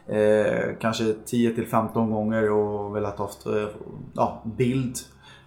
Eh, 0.07 0.75
kanske 0.79 1.13
10 1.25 1.55
till 1.55 1.67
15 1.67 2.11
gånger 2.11 2.51
och 2.51 2.95
velat 2.95 3.19
haft 3.19 3.45
eh, 3.45 3.67
ja, 4.13 4.41
bild, 4.57 4.95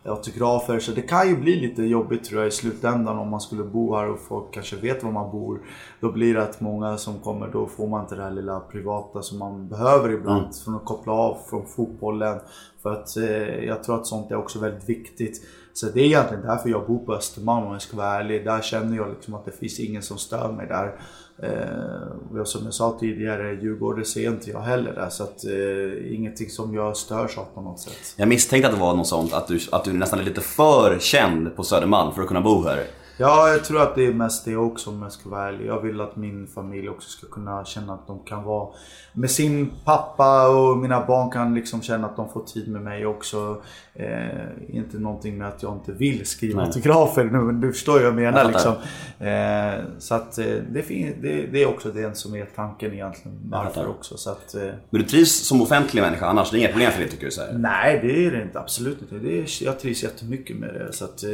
autografer. 0.05 0.79
Så 0.79 0.93
det 0.93 1.03
kan 1.03 1.29
ju 1.29 1.37
bli 1.37 1.57
lite 1.57 1.83
jobbigt 1.83 2.25
tror 2.25 2.41
jag 2.41 2.49
i 2.49 2.51
slutändan 2.51 3.19
om 3.19 3.29
man 3.29 3.41
skulle 3.41 3.65
bo 3.65 3.97
här 3.97 4.09
och 4.09 4.21
folk 4.21 4.55
kanske 4.55 4.77
vet 4.77 5.03
var 5.03 5.13
man 5.13 5.31
bor. 5.31 5.61
Då 6.01 6.13
blir 6.13 6.35
det 6.35 6.43
att 6.43 6.61
många 6.61 6.97
som 6.97 7.19
kommer, 7.19 7.49
då 7.49 7.67
får 7.67 7.89
man 7.89 8.01
inte 8.03 8.15
det 8.15 8.23
här 8.23 8.31
lilla 8.31 8.61
privata 8.61 9.23
som 9.23 9.39
man 9.39 9.69
behöver 9.69 10.11
ibland. 10.11 10.57
Från 10.65 10.75
att 10.75 10.85
koppla 10.85 11.13
av 11.13 11.39
från 11.51 11.67
fotbollen. 11.67 12.41
För 12.83 12.93
att 12.93 13.17
eh, 13.17 13.65
jag 13.65 13.83
tror 13.83 13.97
att 14.01 14.07
sånt 14.07 14.31
är 14.31 14.37
också 14.37 14.59
väldigt 14.59 14.89
viktigt. 14.89 15.43
Så 15.73 15.87
det 15.87 16.01
är 16.01 16.05
egentligen 16.05 16.43
därför 16.43 16.69
jag 16.69 16.87
bor 16.87 16.99
på 16.99 17.15
Östermalm 17.15 17.67
om 17.67 17.73
jag 17.73 17.83
ska 17.83 17.97
vara 17.97 18.15
ärlig. 18.15 18.45
Där 18.45 18.61
känner 18.61 18.97
jag 18.97 19.09
liksom 19.09 19.35
att 19.35 19.45
det 19.45 19.53
finns 19.53 19.81
ingen 19.81 20.03
som 20.03 20.19
stör 20.19 20.53
mig 20.53 20.67
där. 20.67 21.01
Eh, 21.43 22.41
och 22.41 22.49
som 22.49 22.65
jag 22.65 22.75
sa 22.75 22.97
tidigare, 23.01 23.53
Djurgården 23.53 24.05
ser 24.05 24.31
inte 24.31 24.51
jag 24.51 24.61
heller 24.61 24.93
där. 24.93 25.09
Så 25.09 25.23
att 25.23 25.45
eh, 25.45 26.15
ingenting 26.15 26.51
som 26.51 26.75
jag 26.75 26.97
störs 26.97 27.39
av 27.39 27.45
på 27.55 27.61
något 27.61 27.81
sätt. 27.81 28.15
Jag 28.17 28.29
misstänkte 28.29 28.69
att 28.69 28.75
det 28.75 28.81
var 28.81 28.95
något 28.95 29.07
sånt, 29.07 29.33
att 29.33 29.49
du, 29.49 29.61
att 29.73 29.85
du 29.85 29.93
nästan 29.93 30.19
är 30.19 30.25
lite 30.25 30.41
för 30.41 30.99
känd 31.01 31.57
på 31.57 31.65
Södermalm 31.65 32.15
för 32.15 32.23
att 32.23 32.29
kunna 32.29 32.41
bo 32.41 32.63
här. 32.63 32.85
Ja, 33.17 33.49
jag 33.49 33.65
tror 33.65 33.83
att 33.83 33.95
det 33.95 34.07
är 34.07 34.13
mest 34.13 34.45
det 34.45 34.57
också 34.57 34.91
om 34.91 35.03
jag 35.03 35.13
ska 35.13 35.31
vara 35.31 35.49
ärlig. 35.49 35.67
Jag 35.67 35.81
vill 35.81 36.01
att 36.01 36.17
min 36.17 36.47
familj 36.47 36.89
också 36.89 37.09
ska 37.09 37.27
kunna 37.27 37.65
känna 37.65 37.95
att 37.95 38.07
de 38.07 38.19
kan 38.19 38.45
vara 38.45 38.69
med 39.13 39.31
sin 39.31 39.71
pappa 39.85 40.49
och 40.49 40.77
mina 40.77 41.07
barn 41.07 41.31
kan 41.31 41.55
liksom 41.55 41.83
känna 41.83 42.07
att 42.07 42.17
de 42.17 42.29
får 42.29 42.45
tid 42.45 42.69
med 42.69 42.83
mig 42.83 43.07
också. 43.07 43.63
Eh, 43.95 44.77
inte 44.77 44.99
någonting 44.99 45.39
med 45.39 45.49
att 45.49 45.63
jag 45.63 45.73
inte 45.73 45.93
vill 45.93 46.27
skriva 46.27 46.57
Nej. 46.57 46.67
autografer. 46.67 47.25
Nu, 47.25 47.53
du 47.53 47.73
förstår 47.73 47.93
vad 47.93 48.03
jag 48.03 48.15
menar 48.15 48.39
Jag 48.39 48.51
liksom. 48.51 48.73
Eh, 49.19 49.99
så 49.99 50.15
att 50.15 50.39
eh, 50.39 50.45
det, 50.45 50.83
det, 51.21 51.47
det 51.53 51.63
är 51.63 51.67
också 51.69 51.89
det 51.89 52.17
som 52.17 52.35
är 52.35 52.45
tanken 52.57 52.93
egentligen. 52.93 53.41
Varför 53.45 53.89
också. 53.89 54.17
Så 54.17 54.31
att, 54.31 54.55
eh, 54.55 54.63
Men 54.91 55.01
du 55.01 55.03
trivs 55.03 55.47
som 55.47 55.63
offentlig 55.63 56.03
människa 56.03 56.27
annars? 56.27 56.51
Det 56.51 56.57
är 56.57 56.59
inga 56.59 56.69
problem 56.69 56.91
för 56.93 57.01
dig 57.01 57.11
tycker 57.11 57.25
du? 57.25 57.31
Så 57.31 57.41
här. 57.41 57.53
nej, 57.53 57.99
det 58.03 58.27
är 58.27 58.31
det 58.31 58.43
inte. 58.43 58.61
Absolut 58.61 59.03
inte. 59.03 59.15
Det 59.15 59.39
är, 59.39 59.65
jag 59.65 59.81
trivs 59.81 60.03
jättemycket 60.03 60.57
med 60.57 60.75
det. 60.75 60.93
Så 60.93 61.05
att, 61.05 61.25
eh, 61.25 61.31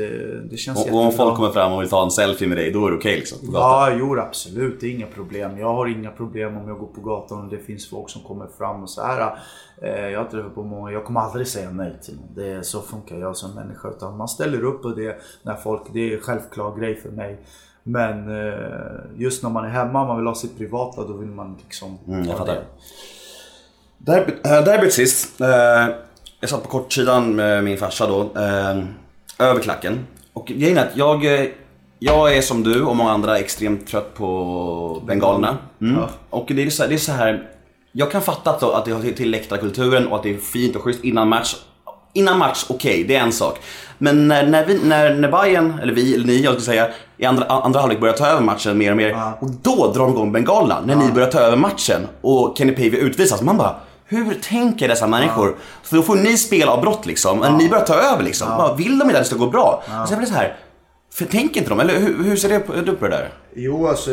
det 0.51 0.57
känns 0.57 0.79
Och, 0.79 0.93
och 0.93 0.99
om 0.99 1.05
jättebra. 1.05 1.27
folk 1.27 1.37
kommer 1.37 1.51
fram 1.51 1.70
och 1.73 1.83
vill 1.83 1.91
ta 1.91 2.05
en 2.05 2.11
selfie 2.11 2.49
med 2.49 2.57
dig, 2.57 2.71
då 2.71 2.87
är 2.87 2.91
det 2.91 2.97
okej 2.97 3.17
liksom? 3.17 3.39
På 3.39 3.53
gatan. 3.53 3.93
Ja, 3.93 3.97
jo 3.99 4.19
absolut. 4.19 4.81
Det 4.81 4.87
är 4.87 4.91
inga 4.91 5.07
problem. 5.07 5.59
Jag 5.59 5.75
har 5.75 5.87
inga 5.87 6.11
problem 6.11 6.57
om 6.57 6.69
jag 6.69 6.79
går 6.79 6.87
på 6.87 7.01
gatan 7.01 7.45
och 7.45 7.51
det 7.51 7.59
finns 7.59 7.91
folk 7.91 8.11
som 8.11 8.23
kommer 8.23 8.47
fram 8.59 8.83
och 8.83 8.91
så 8.91 9.03
här. 9.03 9.39
Eh, 9.83 10.09
jag 10.09 10.21
har 10.21 10.31
träffat 10.31 10.55
på 10.55 10.63
många. 10.63 10.93
Jag 10.93 11.05
kommer 11.05 11.21
aldrig 11.21 11.47
säga 11.47 11.71
nej 11.71 11.93
till 12.03 12.15
någon. 12.15 12.35
Det 12.35 12.53
är, 12.53 12.63
så 12.63 12.81
funkar 12.81 13.17
jag 13.17 13.37
som 13.37 13.55
människa. 13.55 13.89
Utan 13.89 14.17
man 14.17 14.29
ställer 14.29 14.65
upp 14.65 14.85
och 14.85 14.97
det 14.97 15.19
när 15.43 15.55
folk, 15.55 15.83
det 15.93 16.11
är 16.11 16.17
en 16.17 16.23
självklar 16.23 16.77
grej 16.77 16.95
för 16.95 17.11
mig. 17.11 17.41
Men 17.83 18.47
eh, 18.47 19.01
just 19.17 19.43
när 19.43 19.51
man 19.51 19.65
är 19.65 19.69
hemma, 19.69 20.05
man 20.05 20.17
vill 20.17 20.27
ha 20.27 20.35
sitt 20.35 20.59
privata, 20.59 21.05
då 21.05 21.13
vill 21.13 21.29
man 21.29 21.57
liksom... 21.65 21.99
Mm, 22.09 22.25
jag 22.25 22.39
fattar. 22.39 22.55
det. 23.99 24.61
Derbyt, 24.65 24.93
sist. 24.93 25.41
Eh, 25.41 25.49
jag 26.41 26.51
satt 26.51 26.63
på 26.63 26.69
kortsidan 26.69 27.37
med 27.37 27.65
min 27.65 27.79
farsa 27.79 28.07
då. 28.07 28.21
Eh, 28.21 28.85
över 29.39 29.61
klacken. 29.61 30.07
Och 30.41 30.47
grejen 30.47 30.79
är 30.79 30.83
att 30.87 30.97
jag, 30.97 31.25
eh, 31.25 31.47
jag 31.99 32.37
är 32.37 32.43
som 32.43 32.63
du 32.63 32.83
och 32.83 32.97
många 32.97 33.11
andra 33.11 33.39
extremt 33.39 33.87
trött 33.87 34.15
på 34.15 35.03
bengalerna. 35.07 35.59
Mm. 35.81 35.97
Ja. 35.97 36.09
Och 36.31 36.47
det 36.49 36.63
är, 36.63 36.71
så, 36.71 36.87
det 36.87 36.95
är 36.95 36.99
så 36.99 37.13
här. 37.13 37.49
Jag 37.93 38.11
kan 38.11 38.23
fatta 38.23 38.51
att, 38.51 38.63
att 38.63 38.85
det 38.85 38.93
har 38.93 39.03
till, 39.03 39.31
läktarkulturen 39.31 40.07
och 40.07 40.17
att 40.17 40.23
det 40.23 40.31
är 40.31 40.39
fint 40.39 40.77
och 40.77 40.83
schysst 40.83 41.05
innan 41.05 41.29
match. 41.29 41.57
Innan 42.13 42.39
match, 42.39 42.65
okej, 42.69 43.05
det 43.05 43.17
är 43.17 43.21
en 43.21 43.33
sak. 43.33 43.59
Men 43.99 44.29
när, 44.29 44.47
när, 44.47 44.67
vi, 44.67 44.79
när, 44.85 45.15
när 45.15 45.31
Bayern, 45.31 45.79
eller 45.83 45.93
vi, 45.93 46.15
eller 46.15 46.27
ni 46.27 46.41
jag 46.41 46.55
ska 46.55 46.63
säga, 46.63 46.89
i 47.17 47.25
andra, 47.25 47.45
andra 47.45 47.81
halvlek 47.81 48.01
börjar 48.01 48.15
ta 48.15 48.27
över 48.27 48.43
matchen 48.43 48.79
mer 48.79 48.91
och 48.91 48.97
mer. 48.97 49.09
Ja. 49.09 49.39
Och 49.41 49.51
då 49.51 49.93
drar 49.93 50.05
de 50.05 50.11
igång 50.11 50.33
bengalerna, 50.33 50.81
när 50.87 50.97
ni 50.97 51.13
börjar 51.13 51.31
ta 51.31 51.39
över 51.39 51.57
matchen 51.57 52.07
och 52.21 52.59
Kenny 52.59 52.73
Pavey 52.73 52.97
utvisas. 53.01 53.43
Man 53.43 53.57
bara, 53.57 53.77
hur 54.11 54.35
tänker 54.35 54.89
dessa 54.89 55.07
människor? 55.07 55.57
För 55.83 55.97
då 55.97 56.03
får 56.03 56.17
ni 56.17 56.37
spelavbrott 56.37 57.07
liksom, 57.07 57.39
men 57.39 57.57
ni 57.57 57.69
börjar 57.69 57.85
ta 57.85 57.95
över 57.95 58.23
liksom. 58.23 58.49
Bara, 58.49 58.75
vill 58.75 58.99
de 58.99 59.05
inte 59.05 59.19
att 59.19 59.25
det 59.25 59.25
ska 59.25 59.37
gå 59.37 59.51
bra? 59.51 59.83
Och 60.03 60.09
sen 60.09 60.19
blir 60.19 60.29
det 60.29 60.33
så 60.33 60.39
här, 60.39 60.57
för 61.13 61.25
tänker 61.25 61.61
inte 61.61 61.71
de? 61.71 61.81
Eller 61.81 61.99
hur, 61.99 62.25
hur 62.25 62.37
ser 62.37 62.49
det 62.49 62.61
på, 62.61 62.73
du 62.73 62.97
på 62.97 63.05
det 63.05 63.11
där? 63.11 63.29
Jo, 63.55 63.87
alltså 63.87 64.11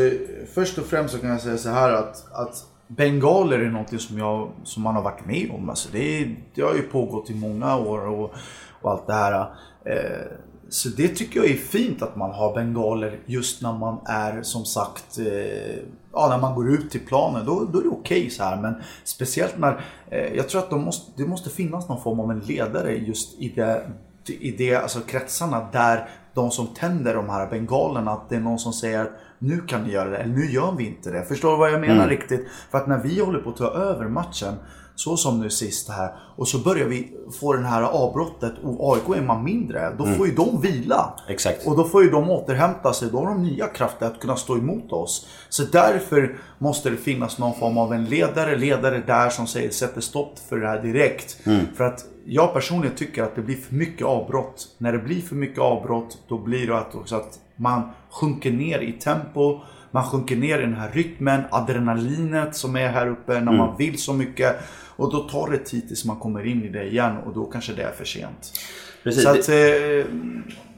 först 0.53 0.77
och 0.77 0.85
främst 0.85 1.13
så 1.13 1.19
kan 1.19 1.29
jag 1.29 1.41
säga 1.41 1.57
så 1.57 1.69
här 1.69 1.91
att, 1.91 2.33
att 2.33 2.65
bengaler 2.87 3.59
är 3.59 3.69
någonting 3.69 3.99
som, 3.99 4.17
jag, 4.17 4.51
som 4.63 4.83
man 4.83 4.95
har 4.95 5.01
varit 5.01 5.25
med 5.25 5.51
om. 5.51 5.69
Alltså 5.69 5.89
det, 5.91 6.35
det 6.55 6.61
har 6.61 6.73
ju 6.73 6.81
pågått 6.81 7.29
i 7.29 7.35
många 7.35 7.77
år 7.77 8.07
och, 8.07 8.33
och 8.81 8.91
allt 8.91 9.07
det 9.07 9.13
här. 9.13 9.39
Eh, 9.85 10.27
så 10.69 10.89
det 10.89 11.07
tycker 11.07 11.39
jag 11.39 11.49
är 11.49 11.55
fint 11.55 12.01
att 12.01 12.15
man 12.15 12.31
har 12.31 12.53
bengaler 12.53 13.19
just 13.25 13.61
när 13.61 13.73
man 13.73 13.97
är 14.05 14.41
som 14.41 14.65
sagt 14.65 15.19
eh, 15.19 15.79
Ja, 16.13 16.27
när 16.29 16.37
man 16.37 16.55
går 16.55 16.69
ut 16.69 16.91
till 16.91 17.05
planen 17.05 17.45
då, 17.45 17.67
då 17.73 17.79
är 17.79 17.83
det 17.83 17.89
okej 17.89 18.29
så 18.29 18.43
här. 18.43 18.61
Men 18.61 18.75
speciellt 19.03 19.57
när 19.57 19.85
eh, 20.09 20.33
Jag 20.35 20.49
tror 20.49 20.61
att 20.61 20.69
de 20.69 20.83
måste, 20.83 21.11
det 21.15 21.29
måste 21.29 21.49
finnas 21.49 21.89
någon 21.89 22.01
form 22.01 22.19
av 22.19 22.31
en 22.31 22.39
ledare 22.39 22.95
just 22.97 23.39
i 23.39 23.49
det 23.49 23.91
i 24.33 24.51
det, 24.51 24.75
alltså 24.75 24.99
kretsarna 24.99 25.67
där 25.71 26.09
de 26.33 26.51
som 26.51 26.67
tänder 26.67 27.15
de 27.15 27.29
här 27.29 27.47
bengalerna, 27.47 28.11
att 28.11 28.29
det 28.29 28.35
är 28.35 28.39
någon 28.39 28.59
som 28.59 28.73
säger 28.73 29.11
nu 29.39 29.61
kan 29.67 29.83
ni 29.83 29.91
göra 29.91 30.09
det, 30.09 30.17
eller 30.17 30.33
nu 30.33 30.51
gör 30.51 30.71
vi 30.77 30.87
inte 30.87 31.11
det. 31.11 31.25
Förstår 31.25 31.51
du 31.51 31.57
vad 31.57 31.71
jag 31.71 31.81
menar 31.81 32.07
riktigt? 32.07 32.47
För 32.71 32.77
att 32.77 32.87
när 32.87 32.97
vi 32.97 33.19
håller 33.19 33.39
på 33.39 33.49
att 33.49 33.57
ta 33.57 33.67
över 33.67 34.07
matchen, 34.07 34.53
så 34.97 35.17
som 35.17 35.39
nu 35.39 35.49
sist 35.49 35.89
här, 35.89 36.11
och 36.35 36.47
så 36.47 36.59
börjar 36.59 36.87
vi 36.87 37.11
få 37.39 37.53
det 37.53 37.67
här 37.67 37.81
avbrottet 37.81 38.53
och 38.63 38.93
AIK 38.93 39.17
är 39.17 39.21
man 39.21 39.43
mindre, 39.43 39.95
då 39.97 40.05
får 40.05 40.27
ju 40.27 40.35
de 40.35 40.61
vila. 40.61 41.13
Exakt. 41.27 41.67
Och 41.67 41.77
då 41.77 41.83
får 41.83 42.03
ju 42.03 42.09
de 42.09 42.29
återhämta 42.29 42.93
sig, 42.93 43.09
då 43.11 43.17
har 43.17 43.25
de 43.25 43.43
nya 43.43 43.67
krafter 43.67 44.05
att 44.05 44.19
kunna 44.19 44.35
stå 44.35 44.57
emot 44.57 44.91
oss. 44.91 45.27
Så 45.49 45.63
därför 45.63 46.37
måste 46.57 46.89
det 46.89 46.97
finnas 46.97 47.37
någon 47.37 47.53
form 47.53 47.77
av 47.77 47.93
en 47.93 48.05
ledare, 48.05 48.55
ledare 48.55 49.03
där 49.07 49.29
som 49.29 49.47
säger 49.47 49.69
sätter 49.69 50.01
stopp 50.01 50.39
för 50.49 50.57
det 50.57 50.67
här 50.67 50.81
direkt. 50.81 51.37
För 51.75 51.83
att 51.83 52.05
jag 52.25 52.53
personligen 52.53 52.95
tycker 52.95 53.23
att 53.23 53.35
det 53.35 53.41
blir 53.41 53.55
för 53.55 53.75
mycket 53.75 54.07
avbrott. 54.07 54.67
När 54.77 54.91
det 54.91 54.99
blir 54.99 55.21
för 55.21 55.35
mycket 55.35 55.59
avbrott, 55.59 56.17
då 56.27 56.37
blir 56.37 56.67
det 56.67 56.73
också 56.93 57.15
att 57.15 57.39
man 57.55 57.81
sjunker 58.11 58.51
ner 58.51 58.79
i 58.79 58.91
tempo. 58.91 59.59
Man 59.97 60.05
sjunker 60.05 60.35
ner 60.35 60.59
i 60.59 60.61
den 60.61 60.73
här 60.73 60.91
rytmen, 60.93 61.41
adrenalinet 61.51 62.55
som 62.55 62.75
är 62.75 62.87
här 62.87 63.07
uppe 63.07 63.39
när 63.39 63.51
man 63.51 63.77
vill 63.77 63.97
så 64.01 64.13
mycket. 64.13 64.55
Och 64.95 65.11
då 65.11 65.19
tar 65.19 65.49
det 65.49 65.57
tid 65.57 65.87
tills 65.87 66.05
man 66.05 66.19
kommer 66.19 66.45
in 66.45 66.63
i 66.63 66.69
det 66.69 66.83
igen 66.83 67.17
och 67.25 67.33
då 67.33 67.45
kanske 67.45 67.73
det 67.73 67.83
är 67.83 67.91
för 67.91 68.05
sent. 68.05 68.59
Precis. 69.03 69.23
Så 69.23 69.29
att 69.29 69.49
eh, 69.49 70.05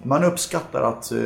man 0.03 0.23
uppskattar 0.23 0.81
att, 0.81 1.11
eh, 1.11 1.19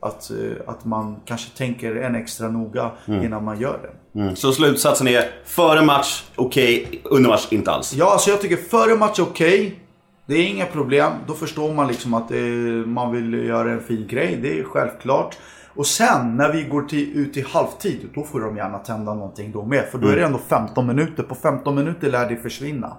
att, 0.00 0.30
eh, 0.30 0.36
att 0.66 0.84
man 0.84 1.16
kanske 1.24 1.56
tänker 1.56 1.96
en 1.96 2.14
extra 2.14 2.48
noga 2.48 2.90
innan 3.06 3.44
man 3.44 3.60
gör 3.60 3.78
det. 3.82 4.20
Mm. 4.20 4.36
Så 4.36 4.52
slutsatsen 4.52 5.08
är, 5.08 5.30
före 5.44 5.82
match, 5.82 6.24
okej, 6.36 7.00
under 7.04 7.30
match, 7.30 7.46
inte 7.50 7.70
alls. 7.70 7.94
Ja, 7.94 8.12
alltså 8.12 8.30
jag 8.30 8.40
tycker 8.40 8.56
före 8.56 8.94
match 8.94 9.18
okej. 9.18 9.80
Det 10.26 10.34
är 10.34 10.46
inga 10.46 10.66
problem. 10.66 11.12
Då 11.26 11.34
förstår 11.34 11.74
man 11.74 11.88
liksom 11.88 12.14
att 12.14 12.30
eh, 12.30 12.38
man 12.86 13.12
vill 13.12 13.46
göra 13.46 13.70
en 13.70 13.82
fin 13.82 14.06
grej. 14.06 14.38
Det 14.42 14.58
är 14.58 14.64
självklart. 14.64 15.36
Och 15.76 15.86
sen 15.86 16.36
när 16.36 16.52
vi 16.52 16.62
går 16.62 16.82
till, 16.82 17.12
ut 17.16 17.36
i 17.36 17.44
halvtid, 17.48 18.08
då 18.14 18.22
får 18.24 18.40
de 18.40 18.56
gärna 18.56 18.78
tända 18.78 19.14
någonting 19.14 19.52
då 19.52 19.64
med. 19.64 19.84
För 19.90 19.98
då 19.98 20.08
är 20.08 20.16
det 20.16 20.24
ändå 20.24 20.38
15 20.48 20.86
minuter. 20.86 21.22
På 21.22 21.34
15 21.34 21.74
minuter 21.74 22.10
lär 22.10 22.28
det 22.28 22.36
försvinna. 22.36 22.96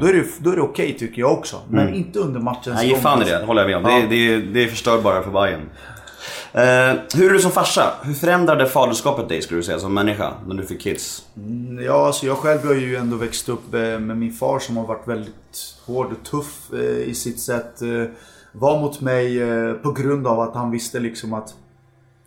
Då 0.00 0.06
är 0.06 0.12
det, 0.12 0.24
då 0.38 0.50
är 0.50 0.56
det 0.56 0.62
okej 0.62 0.96
tycker 0.98 1.20
jag 1.20 1.32
också. 1.32 1.56
Men 1.68 1.94
inte 1.94 2.18
under 2.18 2.40
matchens 2.40 2.76
Nej, 2.76 2.88
ge 2.88 2.96
fan 2.96 3.22
i 3.22 3.24
det, 3.24 3.44
håller 3.46 3.68
jag 3.68 3.82
med 3.82 3.92
om. 3.92 4.00
Ja. 4.02 4.06
Det, 4.08 4.36
det, 4.36 4.40
det 4.40 4.68
förstör 4.68 5.02
bara 5.02 5.22
för 5.22 5.30
Bayern. 5.30 5.60
Eh, 6.52 7.00
hur 7.16 7.30
är 7.30 7.32
du 7.32 7.38
som 7.40 7.50
farsa? 7.50 7.82
Hur 8.02 8.14
förändrade 8.14 8.66
faderskapet 8.66 9.28
dig 9.28 9.42
skulle 9.42 9.58
du 9.60 9.64
säga 9.64 9.78
som 9.78 9.94
människa 9.94 10.32
när 10.46 10.54
du 10.54 10.66
fick 10.66 10.80
kids? 10.80 11.22
Ja, 11.86 12.06
alltså 12.06 12.26
jag 12.26 12.36
själv 12.36 12.66
har 12.66 12.74
ju 12.74 12.96
ändå 12.96 13.16
växt 13.16 13.48
upp 13.48 13.74
eh, 13.74 13.80
med 13.80 14.16
min 14.16 14.32
far 14.32 14.58
som 14.58 14.76
har 14.76 14.86
varit 14.86 15.08
väldigt 15.08 15.74
hård 15.86 16.06
och 16.12 16.30
tuff 16.30 16.72
eh, 16.72 16.80
i 17.08 17.14
sitt 17.14 17.40
sätt. 17.40 17.82
eh, 17.82 17.88
Var 18.52 18.80
mot 18.80 19.00
mig 19.00 19.40
på 19.82 19.92
grund 19.92 20.26
av 20.26 20.40
att 20.40 20.54
han 20.54 20.70
visste 20.70 21.00
liksom 21.00 21.32
att 21.34 21.54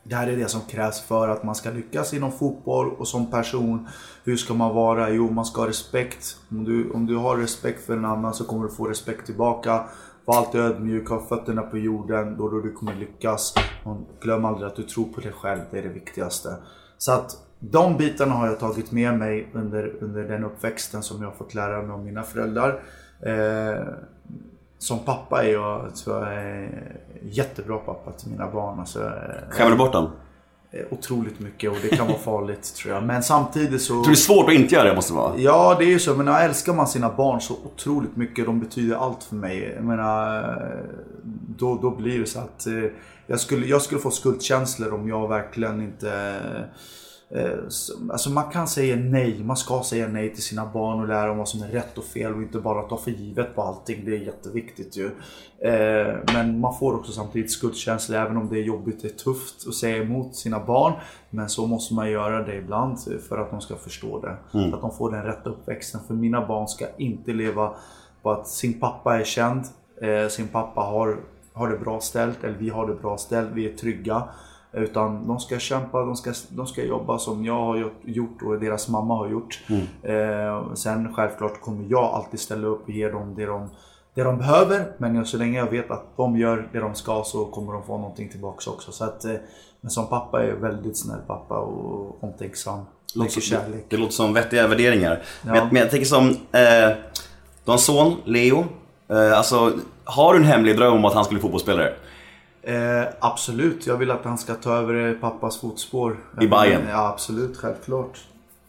det 0.03 0.15
här 0.15 0.27
är 0.27 0.37
det 0.37 0.47
som 0.47 0.61
krävs 0.61 1.01
för 1.01 1.29
att 1.29 1.43
man 1.43 1.55
ska 1.55 1.69
lyckas 1.69 2.13
inom 2.13 2.31
fotboll 2.31 2.93
och 2.93 3.07
som 3.07 3.31
person. 3.31 3.87
Hur 4.23 4.37
ska 4.37 4.53
man 4.53 4.75
vara? 4.75 5.09
Jo, 5.09 5.29
man 5.29 5.45
ska 5.45 5.61
ha 5.61 5.67
respekt. 5.67 6.37
Om 6.51 6.63
du, 6.63 6.91
om 6.91 7.05
du 7.05 7.15
har 7.15 7.37
respekt 7.37 7.85
för 7.85 7.97
en 7.97 8.05
annan 8.05 8.33
så 8.33 8.43
kommer 8.43 8.63
du 8.63 8.71
få 8.71 8.85
respekt 8.85 9.25
tillbaka. 9.25 9.83
Var 10.25 10.37
alltid 10.37 10.61
ödmjuk, 10.61 11.09
ha 11.09 11.19
fötterna 11.19 11.61
på 11.61 11.77
jorden, 11.77 12.37
då, 12.37 12.49
då 12.49 12.59
du 12.59 12.71
kommer 12.71 12.95
lyckas. 12.95 13.53
Och 13.83 13.97
glöm 14.21 14.45
aldrig 14.45 14.67
att 14.67 14.75
du 14.75 14.83
tror 14.83 15.05
på 15.05 15.21
dig 15.21 15.31
själv, 15.31 15.61
det 15.71 15.77
är 15.77 15.83
det 15.83 15.89
viktigaste. 15.89 16.55
Så 16.97 17.11
att 17.11 17.37
de 17.59 17.97
bitarna 17.97 18.33
har 18.33 18.47
jag 18.47 18.59
tagit 18.59 18.91
med 18.91 19.17
mig 19.17 19.49
under, 19.53 20.03
under 20.03 20.23
den 20.23 20.43
uppväxten 20.43 21.03
som 21.03 21.21
jag 21.21 21.29
har 21.29 21.35
fått 21.35 21.53
lära 21.53 21.81
mig 21.81 21.91
av 21.91 22.05
mina 22.05 22.23
föräldrar. 22.23 22.83
Eh, 23.25 23.87
som 24.77 24.99
pappa 24.99 25.43
är 25.43 25.53
jag, 25.53 25.95
tror 25.95 26.17
jag, 26.17 26.33
är 26.33 26.97
jättebra 27.21 27.77
pappa 27.77 28.11
till 28.11 28.29
mina 28.29 28.51
barn. 28.51 28.79
Alltså, 28.79 29.03
eh, 29.03 29.09
Skämmer 29.49 29.71
du 29.71 29.77
bort 29.77 29.93
dem? 29.93 30.09
otroligt 30.91 31.39
mycket 31.39 31.71
och 31.71 31.77
det 31.81 31.95
kan 31.95 32.07
vara 32.07 32.17
farligt 32.17 32.75
tror 32.75 32.93
jag. 32.93 33.03
Men 33.03 33.23
samtidigt 33.23 33.81
så... 33.81 33.93
Jag 33.93 34.03
tror 34.03 34.11
det 34.13 34.13
är 34.13 34.15
svårt 34.15 34.49
att 34.49 34.55
inte 34.55 34.75
göra 34.75 34.89
det 34.89 34.95
måste 34.95 35.13
det 35.13 35.17
vara. 35.17 35.37
Ja, 35.37 35.75
det 35.79 35.85
är 35.85 35.89
ju 35.89 35.99
så. 35.99 36.15
Men 36.15 36.27
älskar 36.27 36.73
man 36.73 36.87
sina 36.87 37.09
barn 37.09 37.41
så 37.41 37.53
otroligt 37.53 38.15
mycket, 38.15 38.45
de 38.45 38.59
betyder 38.59 38.95
allt 38.95 39.23
för 39.23 39.35
mig. 39.35 39.73
Jag 39.75 39.83
menar, 39.83 40.55
då, 41.57 41.79
då 41.81 41.95
blir 41.95 42.19
det 42.19 42.25
så 42.25 42.39
att 42.39 42.67
eh, 42.67 42.73
jag 43.27 43.39
skulle, 43.39 43.65
jag 43.65 43.81
skulle 43.81 44.01
få 44.01 44.11
skuldkänslor 44.11 44.93
om 44.93 45.09
jag 45.09 45.27
verkligen 45.27 45.81
inte... 45.81 46.39
eh, 47.35 47.67
så- 47.69 47.93
Alltså 48.11 48.29
man 48.29 48.51
kan 48.51 48.67
säga 48.67 48.95
nej, 48.95 49.43
man 49.43 49.57
ska 49.57 49.83
säga 49.83 50.07
nej 50.07 50.33
till 50.33 50.43
sina 50.43 50.65
barn 50.65 50.99
och 50.99 51.07
lära 51.07 51.27
dem 51.27 51.37
vad 51.37 51.47
som 51.49 51.61
är 51.63 51.67
rätt 51.67 51.97
och 51.97 52.03
fel 52.03 52.33
och 52.35 52.41
inte 52.41 52.59
bara 52.59 52.81
ta 52.81 52.97
för 52.97 53.11
givet 53.11 53.55
på 53.55 53.61
allting. 53.61 54.05
Det 54.05 54.11
är 54.15 54.19
jätteviktigt 54.19 54.97
ju. 54.97 55.05
Eh, 55.59 56.15
Men 56.33 56.59
man 56.59 56.75
får 56.77 56.95
också 56.95 57.11
samtidigt 57.11 57.51
skuldkänslor 57.51 58.17
även 58.19 58.37
om 58.37 58.49
det 58.49 58.59
är 58.59 58.63
jobbigt, 58.63 59.01
det 59.01 59.07
är 59.07 59.23
tufft 59.23 59.67
att 59.67 59.73
säga 59.75 59.97
emot 60.03 60.35
sina 60.35 60.59
barn. 60.65 60.93
Men 61.29 61.49
så 61.49 61.67
måste 61.67 61.93
man 61.93 62.11
göra 62.11 62.43
det 62.43 62.55
ibland 62.55 62.97
för 63.29 63.37
att 63.37 63.51
de 63.51 63.61
ska 63.61 63.75
förstå 63.75 64.19
det. 64.19 64.35
Så 64.69 64.75
att 64.75 64.81
de 64.81 64.91
får 64.91 65.11
den 65.11 65.23
rätta 65.23 65.49
uppväxten. 65.49 66.01
För 66.07 66.13
mina 66.13 66.47
barn 66.47 66.67
ska 66.67 66.85
inte 66.97 67.31
leva 67.33 67.71
på 68.21 68.31
att 68.31 68.47
sin 68.47 68.79
pappa 68.79 69.19
är 69.19 69.23
känd, 69.23 69.63
eh, 70.01 70.27
sin 70.29 70.47
pappa 70.47 70.81
har, 70.81 71.17
har 71.53 71.67
det 71.69 71.77
bra 71.77 71.99
ställt, 71.99 72.43
eller 72.43 72.57
vi 72.57 72.69
har 72.69 72.87
det 72.87 72.93
bra 72.95 73.17
ställt, 73.17 73.49
vi 73.53 73.69
är 73.73 73.77
trygga. 73.77 74.23
Utan 74.73 75.27
de 75.27 75.39
ska 75.39 75.59
kämpa, 75.59 75.99
de 76.05 76.15
ska, 76.15 76.33
de 76.49 76.67
ska 76.67 76.83
jobba 76.83 77.17
som 77.17 77.45
jag 77.45 77.53
har 77.65 77.91
gjort- 78.05 78.41
och 78.41 78.59
deras 78.59 78.89
mamma 78.89 79.15
har 79.17 79.27
gjort. 79.29 79.59
Eh, 80.03 80.73
sen 80.73 81.13
självklart 81.13 81.61
kommer 81.61 81.85
jag 81.89 82.03
alltid 82.03 82.39
ställa 82.39 82.67
upp 82.67 82.83
och 82.83 82.89
ge 82.89 83.09
dem 83.09 83.33
det 83.35 83.45
de, 83.45 83.69
det 84.13 84.23
de 84.23 84.37
behöver. 84.37 84.85
Men 84.97 85.25
så 85.25 85.37
länge 85.37 85.57
jag 85.59 85.69
vet 85.71 85.91
att 85.91 86.03
de 86.17 86.37
gör 86.37 86.69
det 86.73 86.79
de 86.79 86.95
ska 86.95 87.23
så 87.25 87.45
kommer 87.45 87.73
de 87.73 87.83
få 87.83 87.97
någonting 87.97 88.29
tillbaks 88.29 88.67
också. 88.67 88.91
Så 88.91 89.03
att, 89.03 89.25
eh, 89.25 89.31
men 89.81 89.91
som 89.91 90.07
pappa 90.07 90.43
är 90.43 90.47
jag 90.47 90.55
väldigt 90.55 90.97
snäll 90.97 91.19
pappa 91.27 91.57
och 91.57 92.23
omtänksam. 92.23 92.79
Mycket 93.15 93.43
kärlek. 93.43 93.85
Det 93.89 93.97
låter 93.97 94.13
som 94.13 94.33
vettiga 94.33 94.67
värderingar. 94.67 95.21
Men, 95.43 95.55
Ja. 95.55 95.61
jag, 95.61 95.73
men 95.73 95.81
jag 95.81 95.91
tänker 95.91 96.05
som, 96.07 96.29
eh, 96.29 96.89
du 97.65 97.71
har 97.71 97.73
en 97.73 97.79
son, 97.79 98.15
Leo. 98.25 98.65
Eh, 99.07 99.37
alltså, 99.37 99.71
har 100.03 100.33
du 100.33 100.39
en 100.39 100.45
hemlig 100.45 100.77
dröm 100.77 100.93
om 100.93 101.05
att 101.05 101.13
han 101.13 101.23
skulle 101.25 101.35
bli 101.37 101.41
fotbollsspelare? 101.41 101.93
Eh, 102.63 103.03
absolut, 103.19 103.87
jag 103.87 103.97
vill 103.97 104.11
att 104.11 104.25
han 104.25 104.37
ska 104.37 104.53
ta 104.53 104.73
över 104.73 105.07
eh, 105.09 105.13
pappas 105.13 105.61
fotspår. 105.61 106.17
I 106.41 106.47
Bayern? 106.47 106.81
Ja, 106.89 107.07
absolut, 107.07 107.57
självklart. 107.57 108.17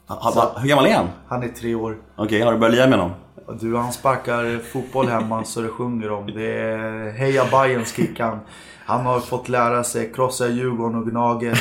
Ha, 0.08 0.16
ha, 0.16 0.52
hur 0.58 0.68
gammal 0.68 0.86
är 0.86 0.94
han? 0.94 1.06
Han 1.28 1.42
är 1.42 1.48
tre 1.48 1.74
år. 1.74 1.96
Okej, 2.16 2.40
har 2.40 2.52
du 2.52 2.58
börjat 2.58 2.74
lira 2.74 2.86
med 2.86 2.98
honom? 2.98 3.14
Du, 3.60 3.76
han 3.76 3.92
sparkar 3.92 4.58
fotboll 4.72 5.08
hemma 5.08 5.44
så 5.44 5.60
det 5.60 5.68
sjunger 5.68 6.10
om. 6.12 6.26
Det 6.26 6.52
är 6.62 7.10
heja 7.12 7.44
Bayern 7.50 7.84
skriker 7.84 8.24
han. 8.24 8.38
Han 8.86 9.06
har 9.06 9.20
fått 9.20 9.48
lära 9.48 9.84
sig 9.84 10.12
krossa 10.14 10.48
Djurgården 10.48 10.98
och 10.98 11.10
Gnaget. 11.10 11.58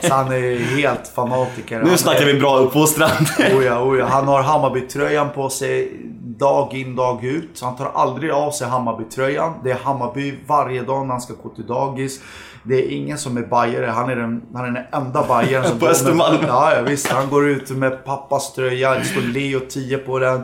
Så 0.00 0.14
han 0.14 0.32
är 0.32 0.58
helt 0.76 1.08
fanatiker. 1.08 1.82
Nu 1.82 1.96
snackar 1.96 2.22
är- 2.22 2.32
vi 2.32 2.40
bra 2.40 2.56
uppfostran. 2.58 3.10
Oh 3.38 3.64
ja, 3.64 3.82
oh 3.82 3.98
ja. 3.98 4.06
Han 4.06 4.28
har 4.28 4.42
Hammarby-tröjan 4.42 5.30
på 5.34 5.48
sig 5.50 5.92
dag 6.42 6.74
in 6.74 6.96
dag 6.96 7.24
ut. 7.24 7.60
Han 7.62 7.76
tar 7.76 7.90
aldrig 7.94 8.30
av 8.30 8.50
sig 8.50 8.68
Hammarby-tröjan. 8.68 9.52
Det 9.64 9.70
är 9.70 9.78
Hammarby 9.78 10.34
varje 10.46 10.82
dag 10.82 11.06
när 11.06 11.12
han 11.12 11.20
ska 11.20 11.34
gå 11.42 11.48
till 11.48 11.66
dagis. 11.66 12.20
Det 12.64 12.74
är 12.74 12.88
ingen 12.90 13.18
som 13.18 13.36
är 13.36 13.42
bajare. 13.42 13.86
Han 13.86 14.10
är 14.10 14.16
den, 14.16 14.42
han 14.54 14.64
är 14.64 14.70
den 14.70 15.02
enda 15.02 15.26
bajaren 15.28 15.68
som 15.68 15.78
På 15.80 15.86
Östermalm. 15.86 16.38
Ja, 16.46 16.74
ja, 16.74 16.82
visst. 16.82 17.08
Han 17.08 17.30
går 17.30 17.48
ut 17.48 17.70
med 17.70 18.04
pappas 18.04 18.52
tröja. 18.52 18.94
Det 18.94 19.04
står 19.04 19.20
Leo 19.20 19.60
10 19.60 19.98
på 19.98 20.18
den. 20.18 20.42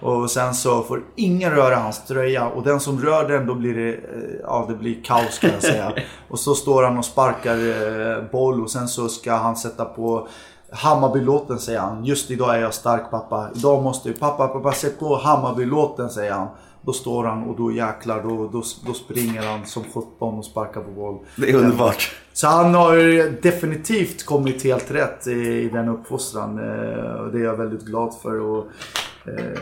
Och 0.00 0.30
sen 0.30 0.54
så 0.54 0.82
får 0.82 1.02
ingen 1.16 1.50
röra 1.50 1.76
hans 1.76 2.06
tröja. 2.06 2.48
Och 2.48 2.62
den 2.62 2.80
som 2.80 3.00
rör 3.00 3.28
den, 3.28 3.46
då 3.46 3.54
blir 3.54 3.74
det, 3.74 3.88
eh, 3.88 4.00
ja, 4.42 4.66
det 4.68 4.74
blir 4.74 5.02
kaos 5.04 5.38
kan 5.38 5.50
jag 5.50 5.62
säga. 5.62 5.92
och 6.28 6.38
så 6.38 6.54
står 6.54 6.82
han 6.82 6.98
och 6.98 7.04
sparkar 7.04 7.56
eh, 7.56 8.30
boll 8.32 8.62
och 8.62 8.70
sen 8.70 8.88
så 8.88 9.08
ska 9.08 9.32
han 9.34 9.56
sätta 9.56 9.84
på 9.84 10.28
Hammarby-låten 10.72 11.58
säger 11.58 11.80
han. 11.80 12.04
Just 12.04 12.30
idag 12.30 12.56
är 12.56 12.60
jag 12.60 12.74
stark 12.74 13.10
pappa. 13.10 13.50
Idag 13.54 13.82
måste 13.82 14.12
pappa, 14.12 14.48
pappa 14.48 14.72
sätt 14.72 14.98
på 14.98 15.16
Hammarby-låten 15.16 16.10
säger 16.10 16.32
han. 16.32 16.48
Då 16.82 16.92
står 16.92 17.24
han 17.24 17.42
och 17.42 17.56
då 17.56 17.72
jäklar, 17.72 18.22
då, 18.22 18.48
då, 18.48 18.62
då 18.86 18.92
springer 18.92 19.42
han 19.42 19.66
som 19.66 19.84
17 19.84 20.38
och 20.38 20.44
sparkar 20.44 20.80
på 20.80 20.90
boll. 20.90 21.18
Det 21.36 21.50
är 21.50 21.54
underbart. 21.54 22.16
Så 22.32 22.46
han 22.46 22.74
har 22.74 22.96
definitivt 23.42 24.24
kommit 24.24 24.64
helt 24.64 24.90
rätt 24.90 25.26
i, 25.26 25.30
i 25.30 25.68
den 25.68 25.88
uppfostran. 25.88 26.58
Eh, 26.58 27.24
det 27.32 27.38
är 27.38 27.44
jag 27.44 27.56
väldigt 27.56 27.82
glad 27.82 28.14
för. 28.22 28.40
Och, 28.40 28.66
eh, 29.26 29.58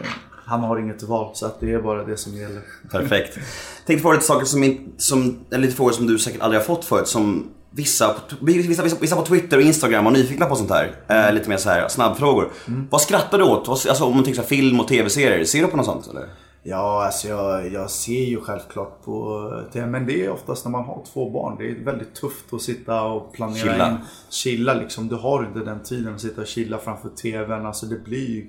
han 0.46 0.60
har 0.60 0.78
inget 0.78 1.02
val, 1.02 1.30
så 1.34 1.46
att 1.46 1.60
det 1.60 1.72
är 1.72 1.82
bara 1.82 2.04
det 2.04 2.16
som 2.16 2.34
gäller. 2.34 2.62
Perfekt. 2.90 3.38
Tänkte 3.86 4.02
fråga 4.02 4.14
lite 4.14 4.26
saker 4.26 4.46
som, 4.46 4.78
som, 4.96 5.38
eller 5.50 5.62
lite 5.62 5.76
frågor 5.76 5.92
som 5.92 6.06
du 6.06 6.18
säkert 6.18 6.40
aldrig 6.40 6.60
har 6.60 6.66
fått 6.66 6.84
förut. 6.84 7.08
Som 7.08 7.48
vissa, 7.76 8.14
vissa, 8.40 8.82
vissa, 8.82 8.96
vissa 9.00 9.16
på 9.16 9.22
Twitter 9.22 9.56
och 9.56 9.62
Instagram 9.62 10.04
var 10.04 10.12
nyfikna 10.12 10.46
på 10.46 10.56
sånt 10.56 10.70
här. 10.70 10.92
Eh, 11.08 11.34
lite 11.34 11.48
mer 11.48 11.56
så 11.56 11.70
här 11.70 11.88
snabbfrågor. 11.88 12.52
Vad 12.90 13.00
skrattar 13.00 13.38
du 13.38 13.44
åt? 13.44 13.68
Alltså 13.68 14.04
om 14.04 14.14
man 14.14 14.24
tänker 14.24 14.42
så 14.42 14.48
film 14.48 14.80
och 14.80 14.88
tv-serier. 14.88 15.44
Ser 15.44 15.62
du 15.62 15.66
på 15.66 15.76
något 15.76 15.86
sånt 15.86 16.08
eller? 16.10 16.28
Ja, 16.62 17.04
alltså 17.06 17.28
jag, 17.28 17.72
jag 17.72 17.90
ser 17.90 18.24
ju 18.24 18.40
självklart 18.40 19.04
på 19.04 19.64
det. 19.72 19.86
Men 19.86 20.06
det 20.06 20.24
är 20.24 20.30
oftast 20.30 20.64
när 20.64 20.72
man 20.72 20.84
har 20.84 21.02
två 21.12 21.30
barn. 21.30 21.56
Det 21.58 21.70
är 21.70 21.84
väldigt 21.84 22.14
tufft 22.14 22.52
att 22.52 22.62
sitta 22.62 23.02
och 23.02 23.32
planera 23.32 23.72
Chilla. 23.72 23.90
in. 23.90 23.96
Chilla 24.30 24.74
liksom. 24.74 25.08
Du 25.08 25.14
har 25.14 25.44
inte 25.44 25.58
den 25.58 25.82
tiden 25.82 26.14
att 26.14 26.20
sitta 26.20 26.40
och 26.40 26.46
chilla 26.46 26.78
framför 26.78 27.08
TVn. 27.08 27.66
Alltså 27.66 27.86
det 27.86 28.04
blir 28.04 28.28
ju 28.28 28.46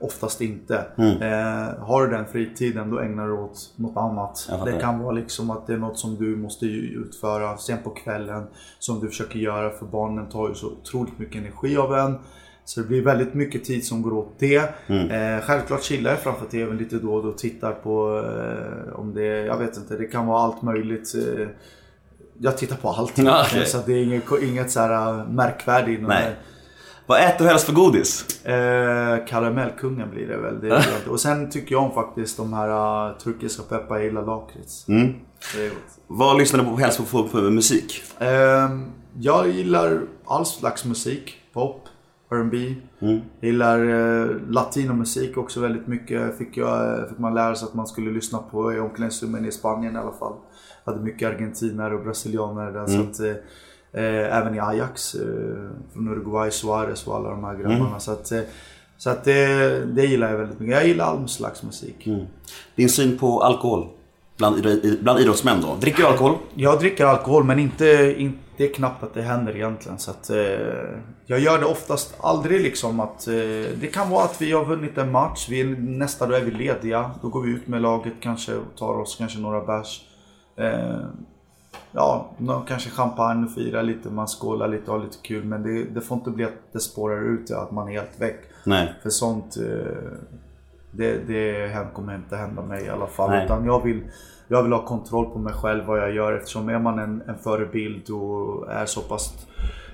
oftast 0.00 0.40
inte. 0.40 0.86
Eh, 0.96 1.84
har 1.84 2.06
du 2.06 2.16
den 2.16 2.26
fritiden 2.26 2.90
då 2.90 2.98
ägnar 2.98 3.26
du 3.26 3.32
åt 3.32 3.72
något 3.76 3.96
annat. 3.96 4.50
Det 4.64 4.80
kan 4.80 4.98
vara 4.98 5.12
liksom 5.12 5.50
att 5.50 5.66
det 5.66 5.72
är 5.72 5.78
något 5.78 5.98
som 5.98 6.16
du 6.16 6.36
måste 6.36 6.66
utföra 6.66 7.56
sen 7.56 7.78
på 7.84 7.90
kvällen. 7.90 8.46
Som 8.78 9.00
du 9.00 9.08
försöker 9.08 9.38
göra 9.38 9.70
för 9.70 9.86
barnen 9.86 10.28
tar 10.28 10.48
ju 10.48 10.54
så 10.54 10.66
otroligt 10.66 11.18
mycket 11.18 11.36
energi 11.36 11.76
av 11.76 11.94
en. 11.94 12.18
Så 12.64 12.80
det 12.80 12.86
blir 12.86 13.02
väldigt 13.02 13.34
mycket 13.34 13.64
tid 13.64 13.86
som 13.86 14.02
går 14.02 14.12
åt 14.12 14.34
det. 14.38 14.56
Eh, 15.10 15.40
självklart 15.42 15.82
chillar 15.82 16.10
jag 16.10 16.20
framför 16.20 16.46
TVn 16.46 16.76
lite 16.76 16.96
då 16.96 17.14
och 17.14 17.22
då 17.22 17.28
och 17.28 17.38
tittar 17.38 17.72
på 17.72 18.18
eh, 18.18 19.00
om 19.00 19.14
det, 19.14 19.26
jag 19.26 19.58
vet 19.58 19.76
inte, 19.76 19.96
det 19.96 20.04
kan 20.06 20.26
vara 20.26 20.40
allt 20.40 20.62
möjligt. 20.62 21.14
Eh, 21.14 21.46
jag 22.38 22.58
tittar 22.58 22.76
på 22.76 22.88
allt. 22.88 23.12
Okej. 23.18 23.66
Så 23.66 23.78
det 23.86 23.92
är 23.92 24.02
inget, 24.02 24.24
inget 24.42 24.70
så 24.70 24.80
här 24.80 25.24
märkvärdigt. 25.24 26.02
Vad 27.08 27.24
äter 27.24 27.44
du 27.44 27.50
helst 27.50 27.66
för 27.66 27.72
godis? 27.72 28.44
Eh, 28.44 29.26
karamellkungen 29.26 30.10
blir 30.10 30.26
det 30.26 30.36
väl. 30.36 30.60
Det 30.60 30.68
det. 30.68 31.10
och 31.10 31.20
sen 31.20 31.50
tycker 31.50 31.74
jag 31.74 31.82
om 31.82 31.92
faktiskt 31.92 32.36
de 32.36 32.52
här 32.52 33.08
uh, 33.08 33.18
turkiska 33.18 33.62
peppar, 33.62 33.96
jag 33.96 34.04
gillar 34.04 34.26
lakrits. 34.26 34.88
Mm. 34.88 35.14
Det 35.54 35.66
är 35.66 35.68
gott. 35.68 35.98
Vad 36.06 36.38
lyssnar 36.38 36.64
du 36.64 36.70
på 36.70 36.76
helst 36.76 36.98
på 36.98 37.04
för, 37.04 37.28
för 37.28 37.50
musik? 37.50 38.02
Ehm, 38.18 38.84
jag 39.18 39.48
gillar 39.48 40.00
all 40.26 40.46
slags 40.46 40.84
musik. 40.84 41.36
Pop, 41.52 41.88
R&B. 42.30 42.74
Mm. 43.00 43.20
Jag 43.40 43.50
gillar 43.50 43.80
eh, 43.88 44.26
latinomusik 44.48 45.36
också 45.36 45.60
väldigt 45.60 45.86
mycket. 45.86 46.38
Fick, 46.38 46.56
jag, 46.56 47.08
fick 47.08 47.18
man 47.18 47.34
lära 47.34 47.54
sig 47.54 47.66
att 47.66 47.74
man 47.74 47.86
skulle 47.86 48.10
lyssna 48.10 48.38
på 48.38 48.72
i 48.72 48.80
omklädningsrummen 48.80 49.44
i 49.44 49.52
Spanien 49.52 49.96
i 49.96 49.98
alla 49.98 50.12
fall. 50.12 50.34
Jag 50.84 50.92
hade 50.92 51.04
mycket 51.04 51.28
argentinare 51.28 51.94
och 51.94 52.04
brasilianare 52.04 52.70
där. 52.70 52.86
Så 52.86 53.00
att, 53.00 53.20
eh, 53.98 54.36
även 54.38 54.54
i 54.54 54.60
Ajax, 54.60 55.14
eh, 55.14 55.20
från 55.92 56.08
Uruguay, 56.08 56.50
Suarez 56.50 57.06
och 57.06 57.16
alla 57.16 57.30
de 57.30 57.44
här 57.44 57.54
grabbarna. 57.54 58.00
Så 58.00 58.12
att, 58.12 58.32
eh, 58.32 58.40
så 58.96 59.10
att 59.10 59.24
det, 59.24 59.84
det 59.84 60.06
gillar 60.06 60.30
jag 60.30 60.38
väldigt 60.38 60.60
mycket. 60.60 60.76
Jag 60.76 60.86
gillar 60.86 61.04
all 61.04 61.28
slags 61.28 61.62
musik. 61.62 62.08
Din 62.74 62.88
syn 62.88 63.18
på 63.18 63.42
alkohol? 63.42 63.88
Bland, 64.36 64.66
bland 65.00 65.20
idrottsmän 65.20 65.60
då? 65.60 65.76
Dricker 65.80 65.98
du 65.98 66.06
alkohol? 66.06 66.36
Jag 66.54 66.78
dricker 66.78 67.04
alkohol 67.04 67.44
men 67.44 67.58
inte, 67.58 68.14
inte, 68.18 68.38
det 68.56 68.64
är 68.64 68.74
knappt 68.74 69.02
att 69.02 69.14
det 69.14 69.22
händer 69.22 69.56
egentligen. 69.56 69.98
Så 69.98 70.10
att, 70.10 70.30
eh, 70.30 70.36
jag 71.26 71.40
gör 71.40 71.58
det 71.58 71.66
oftast 71.66 72.14
aldrig 72.20 72.60
liksom 72.60 73.00
att... 73.00 73.28
Eh, 73.28 73.34
det 73.80 73.92
kan 73.92 74.10
vara 74.10 74.24
att 74.24 74.40
vi 74.42 74.52
har 74.52 74.64
vunnit 74.64 74.98
en 74.98 75.12
match, 75.12 75.46
vi 75.48 75.60
är, 75.60 75.66
nästa 75.80 76.26
dag 76.26 76.38
är 76.38 76.44
vi 76.44 76.50
lediga. 76.50 77.10
Då 77.22 77.28
går 77.28 77.42
vi 77.42 77.50
ut 77.50 77.68
med 77.68 77.82
laget 77.82 78.14
kanske 78.20 78.54
och 78.54 78.76
tar 78.78 79.00
oss 79.00 79.16
kanske 79.18 79.38
några 79.38 79.60
bärs. 79.60 80.00
Eh, 80.56 80.98
ja, 81.92 82.30
någon 82.38 82.64
kanske 82.64 82.90
champagne 82.90 83.46
och 83.46 83.52
fira 83.52 83.82
lite, 83.82 84.10
man 84.10 84.26
skålar 84.26 84.68
lite 84.68 84.90
och 84.90 84.96
har 84.96 85.04
lite 85.04 85.18
kul. 85.22 85.44
Men 85.44 85.62
det, 85.62 85.84
det 85.84 86.00
får 86.00 86.18
inte 86.18 86.30
bli 86.30 86.44
att 86.44 86.72
det 86.72 86.80
spårar 86.80 87.22
ut 87.22 87.50
att 87.50 87.70
man 87.70 87.88
är 87.88 87.92
helt 87.92 88.20
väck. 88.20 88.40
Nej. 88.64 88.94
För 89.02 89.10
sånt, 89.10 89.56
eh, 89.56 90.10
det, 90.90 91.18
det 91.26 91.94
kommer 91.94 92.14
inte 92.14 92.36
hända 92.36 92.62
mig 92.62 92.84
i 92.84 92.88
alla 92.88 93.06
fall. 93.06 93.30
Nej. 93.30 93.44
Utan 93.44 93.64
jag 93.64 93.84
vill, 93.84 94.00
jag 94.48 94.62
vill 94.62 94.72
ha 94.72 94.84
kontroll 94.84 95.30
på 95.30 95.38
mig 95.38 95.54
själv, 95.54 95.84
vad 95.84 95.98
jag 95.98 96.14
gör. 96.14 96.32
Eftersom 96.32 96.68
är 96.68 96.78
man 96.78 96.98
en, 96.98 97.22
en 97.26 97.38
förebild 97.38 98.10
och 98.10 98.72
är 98.72 98.86
så 98.86 99.00
pass 99.00 99.46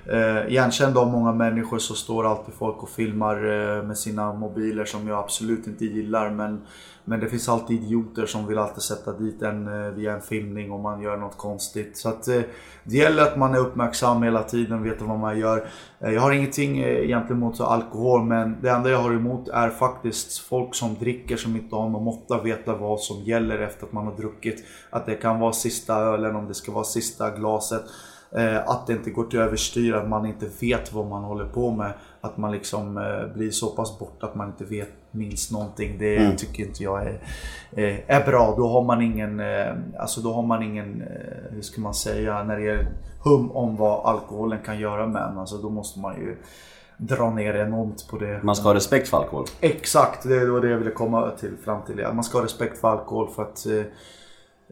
eh, 0.06 0.48
igenkänd 0.48 0.98
av 0.98 1.12
många 1.12 1.32
människor 1.32 1.78
så 1.78 1.94
står 1.94 2.26
alltid 2.26 2.54
folk 2.54 2.82
och 2.82 2.88
filmar 2.90 3.36
eh, 3.36 3.82
med 3.82 3.98
sina 3.98 4.32
mobiler 4.32 4.84
som 4.84 5.08
jag 5.08 5.18
absolut 5.18 5.66
inte 5.66 5.84
gillar. 5.84 6.30
Men, 6.30 6.62
men 7.04 7.20
det 7.20 7.28
finns 7.28 7.48
alltid 7.48 7.82
idioter 7.82 8.26
som 8.26 8.46
vill 8.46 8.58
alltid 8.58 8.82
sätta 8.82 9.12
dit 9.12 9.42
en 9.42 9.68
eh, 9.68 9.90
via 9.90 10.12
en 10.14 10.20
filmning 10.22 10.72
om 10.72 10.80
man 10.82 11.02
gör 11.02 11.16
något 11.16 11.36
konstigt. 11.36 11.96
Så 11.96 12.08
att 12.08 12.28
eh, 12.28 12.40
det 12.84 12.96
gäller 12.96 13.22
att 13.22 13.36
man 13.38 13.54
är 13.54 13.58
uppmärksam 13.58 14.22
hela 14.22 14.42
tiden, 14.42 14.82
vet 14.82 15.02
vad 15.02 15.18
man 15.18 15.38
gör. 15.38 15.66
Eh, 16.00 16.12
Jag 16.12 16.20
har 16.20 16.32
ingenting 16.32 16.78
eh, 16.78 17.04
egentligen 17.04 17.40
mot 17.40 17.60
alkohol 17.60 18.24
men 18.24 18.56
det 18.62 18.70
enda 18.70 18.90
jag 18.90 18.98
har 18.98 19.12
emot 19.12 19.48
är 19.48 19.70
faktiskt 19.70 20.38
folk 20.38 20.74
som 20.74 20.94
dricker 20.94 21.36
som 21.36 21.56
inte 21.56 21.76
har 21.76 21.88
någon 21.88 22.04
måtta 22.04 22.42
veta 22.42 22.76
vad 22.76 23.00
som 23.00 23.16
gäller 23.16 23.58
efter 23.58 23.86
att 23.86 23.92
man 23.92 24.06
har 24.06 24.16
druckit. 24.16 24.64
Att 24.90 25.06
det 25.06 25.14
kan 25.14 25.40
vara 25.40 25.52
sista 25.52 25.96
ölen, 25.96 26.36
om 26.36 26.48
det 26.48 26.54
ska 26.54 26.72
vara 26.72 26.84
sista 26.84 27.30
glaset. 27.30 27.82
Eh, 28.36 28.68
Att 28.68 28.86
det 28.86 28.92
inte 28.92 29.10
går 29.10 29.24
till 29.24 29.38
överstyr, 29.38 29.94
att 29.94 30.08
man 30.08 30.26
inte 30.26 30.46
vet 30.60 30.92
vad 30.92 31.06
man 31.06 31.24
håller 31.24 31.44
på 31.44 31.70
med. 31.70 31.92
Att 32.20 32.36
man 32.36 32.52
liksom 32.52 32.96
eh, 32.98 33.34
blir 33.34 33.50
så 33.50 33.66
pass 33.66 33.98
borta 33.98 34.26
att 34.26 34.34
man 34.34 34.46
inte 34.46 34.64
vet 34.64 34.88
minst 35.10 35.52
någonting. 35.52 35.98
Det 35.98 36.38
tycker 36.38 36.62
inte 36.62 36.82
jag 36.82 37.02
är, 37.02 37.20
eh, 37.72 37.96
är 38.06 38.26
bra. 38.26 38.54
Då 38.56 38.68
har 38.68 38.84
man 38.84 39.02
ingen, 39.02 39.42
alltså 39.98 40.20
då 40.20 40.32
har 40.32 40.42
man 40.42 40.62
ingen, 40.62 41.04
hur 41.50 41.62
ska 41.62 41.80
man 41.80 41.94
säga, 41.94 42.42
när 42.44 42.56
det 42.56 42.68
är 42.68 42.86
hum 43.24 43.50
om 43.50 43.76
vad 43.76 44.06
alkoholen 44.06 44.58
kan 44.64 44.78
göra 44.78 45.06
med 45.06 45.22
en. 45.22 45.38
Alltså 45.38 45.56
då 45.56 45.70
måste 45.70 46.00
man 46.00 46.16
ju 46.16 46.36
dra 46.96 47.30
ner 47.30 47.54
enormt 47.54 48.08
på 48.10 48.18
det. 48.18 48.40
Man 48.42 48.56
ska 48.56 48.68
ha 48.68 48.74
respekt 48.74 49.08
för 49.08 49.16
alkohol. 49.16 49.46
Exakt, 49.60 50.22
det 50.28 50.46
var 50.46 50.60
det 50.60 50.68
jag 50.70 50.78
ville 50.78 50.90
komma 50.90 51.30
till, 51.30 51.56
fram 51.64 51.82
till. 51.82 52.06
Man 52.14 52.24
ska 52.24 52.38
ha 52.38 52.44
respekt 52.44 52.78
för 52.78 52.88
alkohol 52.88 53.28
för 53.28 53.42
att 53.42 53.66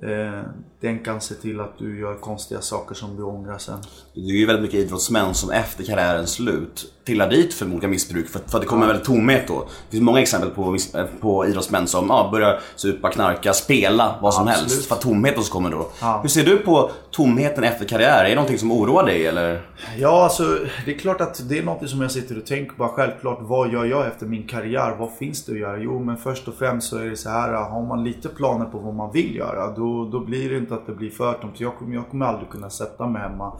Eh, 0.02 0.42
den 0.80 0.98
kan 0.98 1.20
se 1.20 1.34
till 1.34 1.60
att 1.60 1.78
du 1.78 2.00
gör 2.00 2.14
konstiga 2.14 2.60
saker 2.60 2.94
som 2.94 3.16
du 3.16 3.22
ångrar 3.22 3.58
sen. 3.58 3.78
Det 4.14 4.20
är 4.20 4.24
ju 4.24 4.46
väldigt 4.46 4.62
mycket 4.62 4.80
idrottsmän 4.80 5.34
som 5.34 5.50
efter 5.50 5.84
karriärens 5.84 6.30
slut 6.30 6.92
trillar 7.06 7.30
dit 7.30 7.54
för 7.54 7.66
olika 7.66 7.88
missbruk 7.88 8.28
för, 8.28 8.40
för 8.46 8.58
att 8.58 8.62
det 8.62 8.68
kommer 8.68 8.82
en 8.82 8.88
väldigt 8.88 9.06
tomhet 9.06 9.48
då. 9.48 9.60
Det 9.60 9.90
finns 9.90 10.02
många 10.02 10.20
exempel 10.20 10.50
på, 10.50 10.76
eh, 10.94 11.04
på 11.20 11.46
idrottsmän 11.46 11.86
som 11.86 12.06
ja, 12.08 12.28
börjar 12.32 12.60
supa, 12.76 13.10
knarka, 13.10 13.52
spela 13.52 14.14
vad 14.22 14.34
som 14.34 14.48
Absolut. 14.48 14.72
helst 14.72 14.88
för 14.88 14.94
att 14.94 15.00
tomheten 15.00 15.42
som 15.42 15.52
kommer 15.52 15.70
då. 15.70 15.88
Ja. 16.00 16.18
Hur 16.22 16.28
ser 16.28 16.44
du 16.44 16.58
på 16.58 16.90
tomheten 17.10 17.64
efter 17.64 17.84
karriär? 17.84 18.24
Är 18.24 18.28
det 18.28 18.34
någonting 18.34 18.58
som 18.58 18.72
oroar 18.72 19.06
dig 19.06 19.26
eller? 19.26 19.62
Ja, 19.98 20.24
alltså 20.24 20.58
det 20.84 20.94
är 20.94 20.98
klart 20.98 21.20
att 21.20 21.48
det 21.48 21.58
är 21.58 21.62
något 21.62 21.90
som 21.90 22.00
jag 22.00 22.10
sitter 22.10 22.38
och 22.38 22.46
tänker 22.46 22.76
på. 22.76 22.88
Självklart, 22.88 23.38
vad 23.40 23.72
gör 23.72 23.84
jag 23.84 24.06
efter 24.06 24.26
min 24.26 24.46
karriär? 24.46 24.96
Vad 24.98 25.12
finns 25.12 25.44
det 25.44 25.52
att 25.52 25.58
göra? 25.58 25.78
Jo, 25.78 25.98
men 25.98 26.16
först 26.16 26.48
och 26.48 26.54
främst 26.54 26.88
så 26.88 26.98
är 26.98 27.04
det 27.04 27.16
så 27.16 27.28
här. 27.28 27.52
Har 27.52 27.86
man 27.86 28.04
lite 28.04 28.28
planer 28.28 28.64
på 28.64 28.78
vad 28.78 28.94
man 28.94 29.12
vill 29.12 29.36
göra, 29.36 29.74
då, 29.74 30.08
då 30.12 30.20
blir 30.20 30.50
det 30.50 30.58
inte 30.58 30.74
att 30.74 30.86
det 30.86 30.92
blir 30.92 31.10
för 31.10 31.32
tomt. 31.32 31.60
Jag 31.60 31.76
kommer, 31.76 31.94
jag 31.94 32.08
kommer 32.08 32.26
aldrig 32.26 32.50
kunna 32.50 32.70
sätta 32.70 33.06
mig 33.06 33.22
hemma 33.22 33.52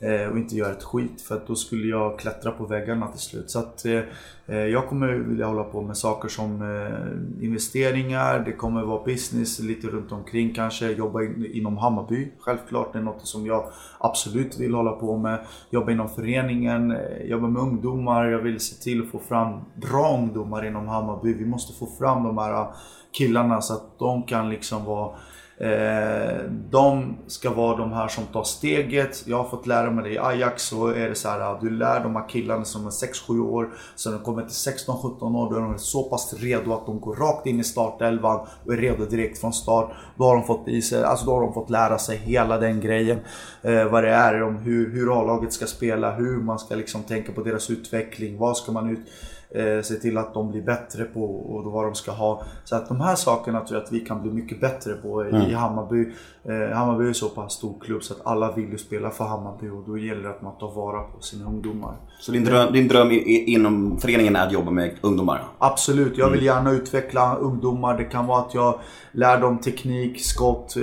eh, 0.00 0.30
och 0.30 0.38
inte 0.38 0.56
göra 0.56 0.72
ett 0.72 0.84
skit. 0.84 1.22
För 1.22 1.36
att 1.36 1.46
då 1.46 1.54
skulle 1.54 1.88
jag 1.88 2.18
klättra 2.18 2.50
på 2.50 2.66
väggarna 2.88 3.08
till 3.08 3.20
slut. 3.20 3.50
Så 3.50 3.58
att 3.58 3.84
eh, 3.84 4.00
eh, 4.46 4.56
jag 4.56 4.88
kommer 4.88 5.08
vilja 5.08 5.46
hålla 5.46 5.64
på 5.64 5.82
med 5.82 5.96
saker 5.96 6.28
som 6.28 6.62
eh, 6.62 7.44
investeringar, 7.44 8.38
det 8.44 8.52
kommer 8.52 8.82
vara 8.82 9.04
business 9.04 9.60
lite 9.60 9.86
runt 9.86 10.12
omkring 10.12 10.54
kanske. 10.54 10.90
Jobba 10.90 11.22
in, 11.22 11.46
inom 11.52 11.76
Hammarby, 11.76 12.28
självklart. 12.40 12.92
Det 12.92 12.98
är 12.98 13.02
något 13.02 13.26
som 13.26 13.46
jag 13.46 13.64
absolut 13.98 14.60
vill 14.60 14.74
hålla 14.74 14.92
på 14.92 15.16
med. 15.16 15.38
Jobba 15.70 15.92
inom 15.92 16.08
föreningen, 16.08 16.90
eh, 16.90 17.22
jobba 17.24 17.46
med 17.46 17.62
ungdomar. 17.62 18.24
Jag 18.24 18.38
vill 18.38 18.60
se 18.60 18.82
till 18.82 19.02
att 19.02 19.08
få 19.08 19.18
fram 19.18 19.60
bra 19.74 20.18
ungdomar 20.18 20.66
inom 20.66 20.88
Hammarby. 20.88 21.34
Vi 21.34 21.46
måste 21.46 21.78
få 21.78 21.86
fram 21.98 22.24
de 22.24 22.38
här 22.38 22.52
eh, 22.52 22.68
killarna 23.12 23.60
så 23.60 23.74
att 23.74 23.98
de 23.98 24.22
kan 24.22 24.50
liksom 24.50 24.84
vara 24.84 25.10
Eh, 25.60 26.38
de 26.70 27.16
ska 27.26 27.50
vara 27.50 27.76
de 27.76 27.92
här 27.92 28.08
som 28.08 28.24
tar 28.24 28.44
steget. 28.44 29.22
Jag 29.26 29.36
har 29.36 29.44
fått 29.44 29.66
lära 29.66 29.90
mig 29.90 30.04
det 30.04 30.10
i 30.10 30.18
Ajax 30.18 30.62
så 30.62 30.86
är 30.86 31.08
det 31.08 31.14
så 31.14 31.28
här 31.28 31.58
du 31.60 31.70
lär 31.70 32.00
de 32.00 32.16
här 32.16 32.28
killarna 32.28 32.64
som 32.64 32.86
är 32.86 32.90
6-7 32.90 33.40
år. 33.40 33.74
Så 33.94 34.10
när 34.10 34.18
de 34.18 34.24
kommer 34.24 34.42
till 34.42 34.72
16-17 34.72 35.36
år 35.36 35.50
då 35.50 35.56
är 35.56 35.60
de 35.60 35.78
så 35.78 36.02
pass 36.02 36.34
redo 36.38 36.72
att 36.72 36.86
de 36.86 37.00
går 37.00 37.16
rakt 37.16 37.46
in 37.46 37.60
i 37.60 37.64
startelvan 37.64 38.46
och 38.64 38.72
är 38.72 38.76
redo 38.76 39.04
direkt 39.04 39.40
från 39.40 39.52
start. 39.52 39.90
Då 40.16 40.24
har 40.24 40.34
de 40.34 40.44
fått 40.44 40.68
i 40.68 40.82
sig, 40.82 41.04
alltså 41.04 41.26
då 41.26 41.32
har 41.32 41.40
de 41.40 41.54
fått 41.54 41.70
lära 41.70 41.98
sig 41.98 42.16
hela 42.16 42.58
den 42.58 42.80
grejen. 42.80 43.18
Eh, 43.62 43.84
vad 43.84 44.04
det 44.04 44.10
är, 44.10 44.42
om 44.42 44.56
hur, 44.56 44.92
hur 44.92 45.20
A-laget 45.20 45.52
ska 45.52 45.66
spela, 45.66 46.14
hur 46.14 46.36
man 46.42 46.58
ska 46.58 46.74
liksom 46.74 47.02
tänka 47.02 47.32
på 47.32 47.42
deras 47.42 47.70
utveckling. 47.70 48.38
Vad 48.38 48.56
ska 48.56 48.72
man 48.72 48.90
ut 48.90 49.08
eh, 49.50 49.82
se 49.82 49.94
till 49.94 50.18
att 50.18 50.34
de 50.34 50.50
blir 50.50 50.62
bättre 50.62 51.04
på 51.04 51.24
och 51.24 51.72
vad 51.72 51.84
de 51.84 51.94
ska 51.94 52.10
ha. 52.10 52.42
Så 52.64 52.76
att 52.76 52.88
de 52.88 53.00
här 53.00 53.14
sakerna 53.14 53.60
tror 53.60 53.78
jag 53.78 53.84
att 53.86 53.92
vi 53.92 54.00
kan 54.00 54.22
bli 54.22 54.30
mycket 54.30 54.60
bättre 54.60 54.92
på 54.92 55.26
i 55.26 55.52
Hammarby. 55.52 56.12
Eh, 56.44 56.76
Hammarby 56.76 57.08
är 57.08 57.12
så 57.12 57.28
pass 57.28 57.52
stor 57.52 57.74
klubb 57.80 58.02
så 58.02 58.14
att 58.14 58.20
alla 58.26 58.52
vill 58.52 58.68
ju 58.70 58.78
spela 58.78 59.10
för 59.10 59.24
Hammarby 59.24 59.68
och 59.68 59.82
då 59.86 59.98
gäller 59.98 60.22
det 60.22 60.30
att 60.30 60.42
man 60.42 60.58
tar 60.58 60.74
vara 60.74 61.02
på 61.02 61.20
sina 61.20 61.46
ungdomar. 61.46 61.94
Så 62.20 62.32
din 62.32 62.44
dröm, 62.44 62.72
din 62.72 62.88
dröm 62.88 63.08
inom 63.26 63.98
föreningen 64.00 64.36
är 64.36 64.46
att 64.46 64.52
jobba 64.52 64.70
med 64.70 64.94
ungdomar? 65.00 65.42
Absolut, 65.58 66.18
jag 66.18 66.30
vill 66.30 66.42
gärna 66.42 66.70
utveckla 66.70 67.36
ungdomar. 67.36 67.96
Det 67.98 68.04
kan 68.04 68.26
vara 68.26 68.40
att 68.40 68.54
jag 68.54 68.78
lär 69.12 69.40
dem 69.40 69.58
teknik, 69.58 70.24
skott. 70.24 70.76
eh, 70.76 70.82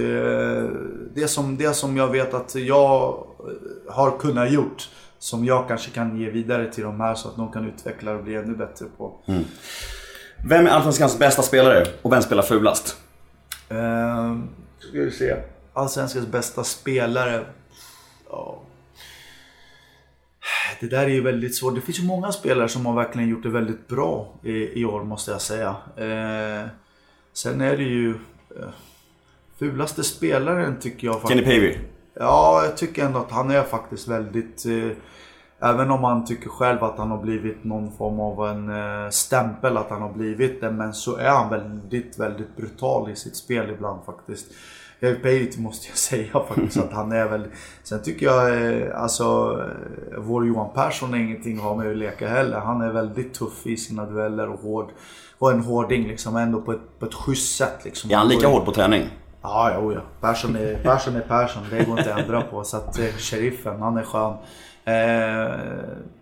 Det 1.16 1.28
som, 1.28 1.58
det 1.58 1.74
som 1.76 1.98
jag 1.98 2.08
vet 2.08 2.34
att 2.34 2.56
jag 2.56 3.18
har 3.90 4.12
kunnat 4.20 4.52
gjort. 4.52 4.90
Som 5.26 5.46
jag 5.46 5.68
kanske 5.68 5.92
kan 5.92 6.18
ge 6.18 6.30
vidare 6.30 6.72
till 6.72 6.84
de 6.84 7.00
här 7.00 7.16
så 7.16 7.30
att 7.30 7.36
de 7.36 7.52
kan 7.52 7.68
utveckla 7.68 8.12
och 8.12 8.24
bli 8.24 8.36
ännu 8.36 8.56
bättre 8.56 8.86
på. 8.98 9.18
Vem 10.50 10.68
är 10.68 10.72
Allsvenskans 10.72 11.20
bästa 11.20 11.42
spelare 11.42 11.88
och 12.02 12.12
vem 12.12 12.22
spelar 12.22 12.44
fulast? 12.44 12.98
Ehm, 13.70 14.50
ska 14.80 15.00
vi 15.00 15.12
se. 15.12 15.36
Allsvenskans 15.74 16.28
bästa 16.28 16.64
spelare. 16.64 17.46
Ja. 18.30 18.62
Det 20.80 20.88
där 20.88 21.04
är 21.04 21.10
ju 21.10 21.22
väldigt 21.22 21.56
svårt. 21.56 21.76
Det 21.76 21.82
finns 21.82 22.00
ju 22.00 22.04
många 22.04 22.32
spelare 22.32 22.70
som 22.70 22.86
har 22.86 22.94
verkligen 22.94 23.30
gjort 23.30 23.44
det 23.44 23.50
väldigt 23.50 23.88
bra 23.88 24.34
i, 24.44 24.82
i 24.82 24.86
år 24.86 25.04
måste 25.04 25.32
jag 25.32 25.42
säga. 25.42 25.76
Eh, 25.98 26.68
sen 27.34 27.62
är 27.62 27.78
det 27.78 27.84
ju... 27.84 28.10
Eh, 28.10 28.70
fulaste 29.60 30.04
spelaren 30.04 30.80
tycker 30.80 31.08
jag 31.08 31.28
Kenny 31.28 31.42
Pavey? 31.42 31.78
Ja, 32.14 32.66
jag 32.66 32.78
tycker 32.78 33.06
ändå 33.06 33.20
att 33.20 33.32
han 33.32 33.52
är 33.52 33.64
faktiskt 33.64 34.08
väldigt... 34.08 34.66
Även 35.60 35.92
om 35.92 36.04
han 36.04 36.26
tycker 36.26 36.50
själv 36.50 36.84
att 36.84 36.98
han 36.98 37.12
har 37.12 37.18
blivit 37.18 37.64
någon 37.64 37.92
form 37.92 38.20
av 38.20 38.48
en 38.48 38.70
eh, 38.70 39.10
stämpel 39.10 39.78
att 39.78 39.90
han 39.90 40.02
har 40.02 40.14
blivit 40.14 40.62
det. 40.62 40.72
Men 40.72 40.94
så 40.94 41.16
är 41.18 41.30
han 41.30 41.50
väldigt, 41.50 42.20
väldigt 42.20 42.56
brutal 42.58 43.10
i 43.12 43.16
sitt 43.16 43.36
spel 43.36 43.70
ibland 43.70 44.00
faktiskt. 44.06 44.46
Pejvit 45.00 45.58
måste 45.58 45.88
jag 45.88 45.98
säga 46.12 46.32
faktiskt 46.48 46.78
att 46.78 46.94
han 46.94 47.12
är 47.12 47.26
väl... 47.30 47.48
Sen 47.84 48.04
tycker 48.04 48.26
jag 48.26 48.64
eh, 48.72 49.02
alltså... 49.02 49.24
eh, 50.14 50.18
Vår 50.18 50.48
Johan 50.48 50.70
Persson 50.74 51.14
är 51.14 51.18
ingenting 51.18 51.58
att 51.58 51.64
ha 51.64 51.76
med 51.76 51.92
att 51.92 51.98
leka 51.98 52.28
heller. 52.28 52.60
Han 52.60 52.82
är 52.82 52.92
väldigt 52.92 53.34
tuff 53.34 53.68
i 53.68 53.78
sina 53.78 54.06
dueller 54.06 54.50
och 54.50 54.60
hård. 54.60 54.90
Och 55.40 55.52
en 55.52 55.60
hårding 55.60 56.08
liksom 56.08 56.36
ändå 56.36 56.62
på 56.62 56.72
ett, 56.72 57.00
på 57.00 57.06
ett 57.06 57.14
schysst 57.14 57.58
sätt 57.58 57.80
liksom. 57.86 58.12
Är 58.12 58.16
han 58.16 58.28
lika 58.28 58.48
hård 58.48 58.66
på 58.66 58.72
träning? 58.72 59.10
Ja, 59.42 59.72
jo, 59.76 59.94
ja. 59.94 60.00
Persson 60.22 60.56
är, 60.56 60.76
Persson 60.84 61.16
är 61.16 61.22
Persson. 61.22 61.64
Det 61.70 61.84
går 61.86 62.00
inte 62.00 62.14
att 62.14 62.20
ändra 62.20 62.42
på. 62.42 62.64
Så 62.64 62.78
att 62.78 63.00
sheriffen, 63.18 63.82
han 63.82 63.98
är 63.98 64.04
skön. 64.04 64.34
Eh, 64.86 65.56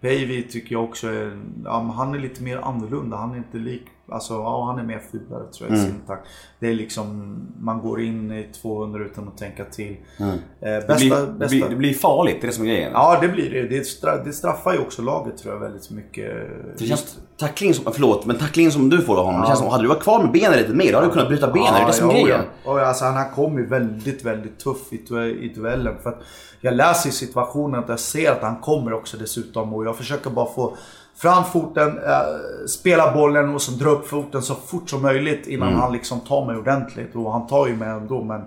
Päivi 0.02 0.44
tycker 0.44 0.76
jag 0.76 0.84
också 0.84 1.08
är, 1.08 1.38
ja, 1.64 1.80
han 1.80 2.14
är 2.14 2.20
lite 2.20 2.44
mer 2.44 2.58
annorlunda. 2.58 3.18
Han 3.18 3.32
är 3.34 3.38
inte 3.38 3.58
lik, 3.58 3.86
alltså 4.12 4.34
ja, 4.34 4.66
han 4.66 4.80
är 4.80 4.84
mer 4.84 5.02
fulare 5.12 5.44
tror 5.54 5.70
jag 5.70 5.78
i 5.80 5.82
sin 5.82 6.02
takt. 6.08 6.28
Det 6.60 6.68
är 6.68 6.74
liksom, 6.74 7.38
man 7.60 7.80
går 7.82 8.02
in 8.02 8.32
i 8.32 8.50
200 8.62 9.06
utan 9.06 9.28
att 9.28 9.38
tänka 9.38 9.66
till. 9.66 9.98
Eh, 10.20 10.28
Det 10.60 10.88
bästa, 10.88 10.96
blir, 10.96 11.10
det, 11.10 11.28
bästa. 11.28 11.48
blir, 11.56 11.70
det 11.70 11.76
blir 11.76 11.94
farligt, 11.94 12.38
det 12.42 12.46
är 12.46 12.48
det 12.48 12.54
som 12.54 12.64
är 12.64 12.68
grejen. 12.70 12.92
Ja, 12.94 13.18
det 13.22 13.28
blir 13.28 13.50
det. 13.50 13.78
Det, 13.78 13.84
stra, 13.84 14.24
det 14.24 14.34
straffar 14.34 14.74
ju 14.74 14.80
också 14.80 15.02
laget 15.02 15.38
tror 15.38 15.54
jag 15.54 15.60
väldigt 15.62 15.90
mycket. 15.90 16.32
Det 16.78 16.86
känns, 16.86 17.18
tackling 17.38 17.74
som, 17.74 17.94
förlåt, 17.94 18.26
men 18.26 18.38
tacklingen 18.38 18.72
som 18.72 18.90
du 18.90 19.02
får 19.02 19.18
av 19.20 19.26
honom, 19.26 19.42
det 19.42 19.48
känns 19.48 19.60
som, 19.60 19.68
hade 19.70 19.84
du 19.84 19.88
varit 19.88 20.04
kvar 20.04 20.24
med 20.24 20.32
benen 20.32 20.58
lite 20.58 20.74
mer, 20.74 20.92
då 20.92 20.98
hade 20.98 21.08
du 21.08 21.12
kunnat 21.12 21.28
bryta 21.28 21.52
benen. 21.52 21.74
det 21.74 21.80
är 21.80 21.88
det 21.88 21.94
som 21.94 22.10
är 22.10 22.18
jo, 22.20 22.26
grejen. 22.26 22.42
ja. 22.66 22.82
Alltså, 22.86 23.06
han 23.06 23.32
kom 23.32 23.58
ju 23.58 23.66
väldigt, 23.66 24.26
väldigt 24.26 24.60
tuff 24.60 24.94
i, 24.94 24.96
i 25.42 25.52
duellen. 25.56 25.96
För 26.04 26.10
att 26.10 26.22
jag 26.62 26.74
läser 26.74 27.10
i 27.10 27.12
situationen 27.12 27.80
att 27.84 27.90
jag 27.90 28.00
ser 28.00 28.32
att 28.32 28.42
han 28.42 28.56
kommer 28.56 28.94
också 28.94 29.18
dessutom. 29.18 29.74
Och 29.74 29.86
jag 29.86 29.96
försöker 29.98 30.30
bara 30.30 30.46
få 30.54 30.78
fram 31.24 31.44
foten, 31.44 31.88
eh, 31.98 32.66
spela 32.68 33.14
bollen 33.14 33.56
och 33.56 33.62
så 33.62 33.72
dra 33.72 33.90
upp 33.90 34.08
foten 34.08 34.42
så 34.42 34.56
fort 34.56 34.90
som 34.90 35.02
möjligt 35.02 35.48
innan 35.48 35.68
Mm. 35.68 35.80
han 35.80 35.94
liksom 35.94 36.20
tar 36.20 36.46
mig 36.46 36.58
ordentligt. 36.58 37.16
Och 37.16 37.32
han 37.32 37.48
tar 37.48 37.68
ju 37.68 37.76
mig 37.76 37.90
ändå. 37.90 38.24
Men, 38.24 38.42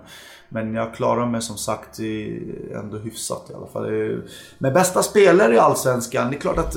men 0.49 0.73
jag 0.73 0.93
klarar 0.95 1.25
mig 1.25 1.41
som 1.41 1.57
sagt 1.57 1.99
i, 1.99 2.41
ändå 2.75 2.97
hyfsat 2.97 3.49
i 3.51 3.53
alla 3.53 3.67
fall. 3.67 4.21
Med 4.57 4.73
bästa 4.73 5.03
spelare 5.03 5.53
i 5.55 5.59
Allsvenskan, 5.59 6.29
det 6.31 6.35
är 6.37 6.39
klart 6.39 6.57
att 6.57 6.73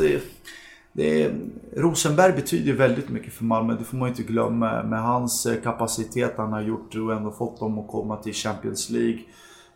det 0.93 1.23
är, 1.23 1.35
Rosenberg 1.77 2.33
betyder 2.33 2.73
väldigt 2.73 3.09
mycket 3.09 3.33
för 3.33 3.45
Malmö, 3.45 3.77
det 3.79 3.85
får 3.85 3.97
man 3.97 4.09
inte 4.09 4.23
glömma. 4.23 4.83
Med 4.83 5.03
hans 5.03 5.47
eh, 5.47 5.55
kapacitet 5.63 6.33
han 6.37 6.53
har 6.53 6.61
gjort 6.63 6.95
och 6.95 7.13
ändå 7.13 7.31
fått 7.31 7.61
dem 7.61 7.79
att 7.79 7.89
komma 7.89 8.17
till 8.17 8.33
Champions 8.35 8.91
League. 8.91 9.19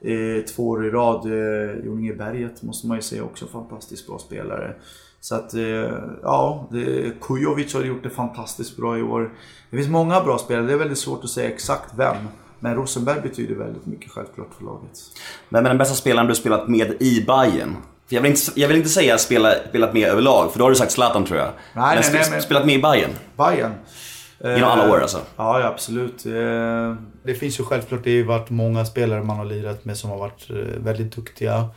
eh, 0.00 0.44
två 0.44 0.68
år 0.68 0.86
i 0.86 0.90
rad. 0.90 1.26
Eh, 1.26 1.84
Joningeberget 1.86 2.62
måste 2.62 2.86
man 2.86 2.96
ju 2.96 3.02
säga 3.02 3.24
också 3.24 3.46
fantastiskt 3.46 4.06
bra 4.06 4.18
spelare. 4.18 4.74
Så 5.24 5.34
att, 5.34 5.54
eh, 5.54 5.92
ja, 6.22 6.68
Kujovic 7.20 7.74
har 7.74 7.82
gjort 7.82 8.02
det 8.02 8.10
fantastiskt 8.10 8.76
bra 8.76 8.98
i 8.98 9.02
år. 9.02 9.30
Det 9.70 9.76
finns 9.76 9.88
många 9.88 10.20
bra 10.20 10.38
spelare, 10.38 10.66
det 10.66 10.72
är 10.72 10.76
väldigt 10.76 10.98
svårt 10.98 11.24
att 11.24 11.30
säga 11.30 11.48
exakt 11.48 11.90
vem. 11.96 12.16
Men 12.60 12.74
Rosenberg 12.74 13.20
betyder 13.20 13.54
väldigt 13.54 13.86
mycket 13.86 14.10
självklart 14.10 14.48
för 14.58 14.64
laget. 14.64 14.90
Men 15.48 15.62
med 15.62 15.70
den 15.70 15.78
bästa 15.78 15.94
spelaren 15.94 16.26
du 16.28 16.34
spelat 16.34 16.68
med 16.68 17.02
i 17.02 17.24
Bayern 17.26 17.76
för 18.08 18.14
jag 18.14 18.22
vill, 18.22 18.30
inte, 18.30 18.42
jag 18.54 18.68
vill 18.68 18.76
inte 18.76 18.88
säga 18.88 19.18
spela, 19.18 19.54
spelat 19.68 19.94
med 19.94 20.08
överlag, 20.08 20.52
för 20.52 20.58
då 20.58 20.64
har 20.64 20.70
du 20.70 20.76
sagt 20.76 20.92
Zlatan 20.92 21.24
tror 21.24 21.38
jag. 21.38 21.48
Nej, 21.48 21.54
men, 21.74 21.94
nej, 21.94 22.02
sp 22.04 22.12
nej, 22.14 22.30
men- 22.30 22.42
spelat 22.42 22.66
med 22.66 22.74
i 22.74 22.82
Bayern 22.82 23.10
Bayern. 23.36 23.72
genom 24.38 24.70
alla 24.70 24.92
år 24.92 25.00
alltså. 25.00 25.18
Ja, 25.36 25.60
ja 25.60 25.66
absolut. 25.66 26.26
Eh, 26.26 26.94
Det 27.22 27.34
finns 27.34 27.60
ju 27.60 27.64
självklart, 27.64 28.00
det 28.04 28.18
har 28.20 28.26
varit 28.26 28.50
många 28.50 28.84
spelare 28.84 29.22
man 29.22 29.36
har 29.36 29.44
lirat 29.44 29.84
med 29.84 29.96
som 29.96 30.10
har 30.10 30.18
varit 30.18 30.50
eh, 30.50 30.56
väldigt 30.84 31.16
duktiga. 31.16 31.68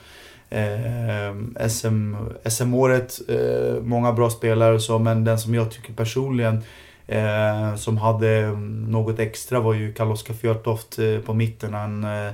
Eh, 0.50 1.68
SM, 1.70 2.16
SM-året, 2.46 3.20
eh, 3.30 3.82
många 3.84 4.14
bra 4.14 4.30
spelare 4.30 4.76
och 4.76 4.82
så, 4.82 5.00
men 5.00 5.24
den 5.24 5.40
som 5.40 5.56
jag 5.56 5.72
tycker 5.72 5.94
personligen 5.94 6.64
eh, 7.08 7.76
som 7.76 7.98
hade 7.98 8.52
något 8.88 9.20
extra 9.20 9.60
var 9.60 9.74
ju 9.74 9.94
Karl-Oskar 9.94 10.34
Fjörtoft 10.34 11.00
eh, 11.00 11.20
på 11.20 11.34
mitten. 11.34 11.74
Han, 11.74 12.04
eh, 12.04 12.32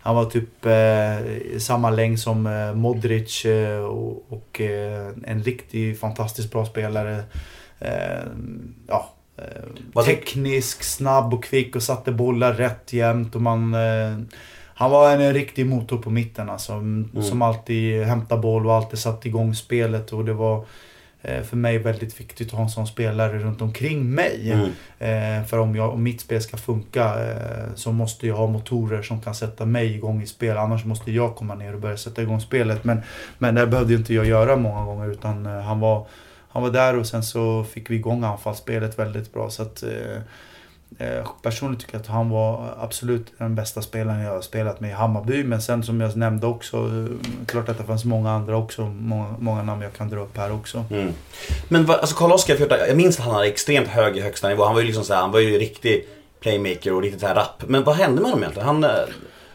han 0.00 0.16
var 0.16 0.24
typ 0.24 0.66
eh, 0.66 1.58
samma 1.58 1.90
längd 1.90 2.20
som 2.20 2.46
eh, 2.46 2.74
Modric 2.74 3.44
eh, 3.44 3.84
och, 3.84 4.32
och 4.32 4.60
eh, 4.60 5.08
en 5.24 5.42
riktigt 5.42 6.00
fantastiskt 6.00 6.52
bra 6.52 6.66
spelare. 6.66 7.22
Eh, 7.78 8.24
ja, 8.88 9.14
eh, 9.36 10.02
teknisk, 10.04 10.82
snabb 10.82 11.34
och 11.34 11.44
kvick 11.44 11.76
och 11.76 11.82
satte 11.82 12.12
bollar 12.12 12.52
rätt 12.52 12.92
jämt. 12.92 13.34
Och 13.34 13.42
man, 13.42 13.74
eh, 13.74 14.18
han 14.78 14.90
var 14.90 15.12
en, 15.12 15.34
riktig 15.34 15.66
motor 15.66 15.98
på 15.98 16.10
mitten 16.10 16.50
alltså. 16.50 16.82
Som 17.20 17.42
alltid 17.42 18.02
hämtade 18.02 18.40
boll 18.40 18.66
och 18.66 18.74
alltid 18.74 18.98
satte 18.98 19.28
igång 19.28 19.54
spelet. 19.54 20.12
Och 20.12 20.24
det 20.24 20.32
var 20.32 20.64
eh, 21.22 21.42
för 21.42 21.56
mig 21.56 21.78
väldigt 21.78 22.20
viktigt 22.20 22.48
att 22.48 22.54
ha 22.54 22.62
en 22.62 22.70
sån 22.70 22.86
spelare 22.86 23.38
runt 23.38 23.62
omkring 23.62 24.10
mig. 24.10 24.52
Mm. 24.52 24.70
Eh, 24.98 25.46
för 25.46 25.58
om, 25.58 25.76
jag, 25.76 25.92
om 25.92 26.02
mitt 26.02 26.20
spel 26.20 26.42
ska 26.42 26.56
funka 26.56 27.04
eh, 27.04 27.74
så 27.74 27.92
måste 27.92 28.26
jag 28.26 28.36
ha 28.36 28.46
motorer 28.46 29.02
som 29.02 29.20
kan 29.20 29.34
sätta 29.34 29.66
mig 29.66 29.94
igång 29.94 30.22
i 30.22 30.26
spel. 30.26 30.56
Annars 30.56 30.84
måste 30.84 31.12
jag 31.12 31.36
komma 31.36 31.54
ner 31.54 31.74
och 31.74 31.80
börja 31.80 31.96
sätta 31.96 32.22
igång 32.22 32.40
spelet. 32.40 32.84
Men, 32.84 33.02
men 33.38 33.54
det 33.54 33.66
behövde 33.66 33.94
inte 33.94 34.14
jag 34.14 34.26
göra 34.26 34.56
många 34.56 34.84
gånger 34.84 35.10
utan 35.10 35.46
han 35.46 35.80
var, 35.80 36.06
han 36.48 36.62
var 36.62 36.70
där 36.70 36.98
och 36.98 37.06
sen 37.06 37.22
så 37.22 37.64
fick 37.64 37.90
vi 37.90 37.94
igång 37.94 38.24
anfallsspelet 38.24 38.98
väldigt 38.98 39.32
bra. 39.32 39.50
Så 39.50 39.62
att, 39.62 39.84
Eh, 40.98 41.28
personligen 41.42 41.80
tycker 41.80 41.94
jag 41.94 42.00
att 42.00 42.06
han 42.06 42.30
var 42.30 42.74
absolut 42.80 43.32
den 43.38 43.54
bästa 43.54 43.82
spelaren 43.82 44.20
jag 44.20 44.30
har 44.32 44.40
spelat 44.40 44.80
med 44.80 44.90
i 44.90 44.92
Hammarby. 44.92 45.44
Men 45.44 45.62
sen 45.62 45.82
som 45.82 46.00
jag 46.00 46.16
nämnde 46.16 46.46
också, 46.46 46.76
eh, 46.76 47.46
klart 47.46 47.68
att 47.68 47.78
det 47.78 47.84
fanns 47.84 48.04
många 48.04 48.30
andra 48.30 48.56
också. 48.56 48.82
Många, 48.82 49.34
många 49.38 49.62
namn 49.62 49.82
jag 49.82 49.92
kan 49.92 50.08
dra 50.08 50.20
upp 50.20 50.36
här 50.36 50.52
också. 50.52 50.84
Mm. 50.90 51.12
Men 51.68 51.86
vad- 51.86 51.98
alltså 52.00 52.16
Karl-Oskar 52.16 52.56
jag 52.88 52.96
minns 52.96 53.18
att 53.18 53.24
han 53.24 53.34
hade 53.34 53.46
extremt 53.46 53.88
hög 53.88 54.16
i 54.16 54.20
högsta 54.20 54.48
nivå. 54.48 54.64
Han 54.64 54.74
var 54.74 54.80
ju 54.80 54.86
liksom 54.86 55.04
så 55.04 55.14
här, 55.14 55.20
han 55.20 55.32
var 55.32 55.40
ju 55.40 55.58
riktig 55.58 56.04
playmaker 56.40 56.92
och 56.92 57.02
riktigt 57.02 57.20
så 57.20 57.26
här 57.26 57.34
rapp. 57.34 57.62
Men 57.66 57.84
vad 57.84 57.96
hände 57.96 58.20
med 58.20 58.30
honom 58.30 58.42
egentligen? 58.42 58.66
Han... 58.68 58.84
Eh, 58.84 58.90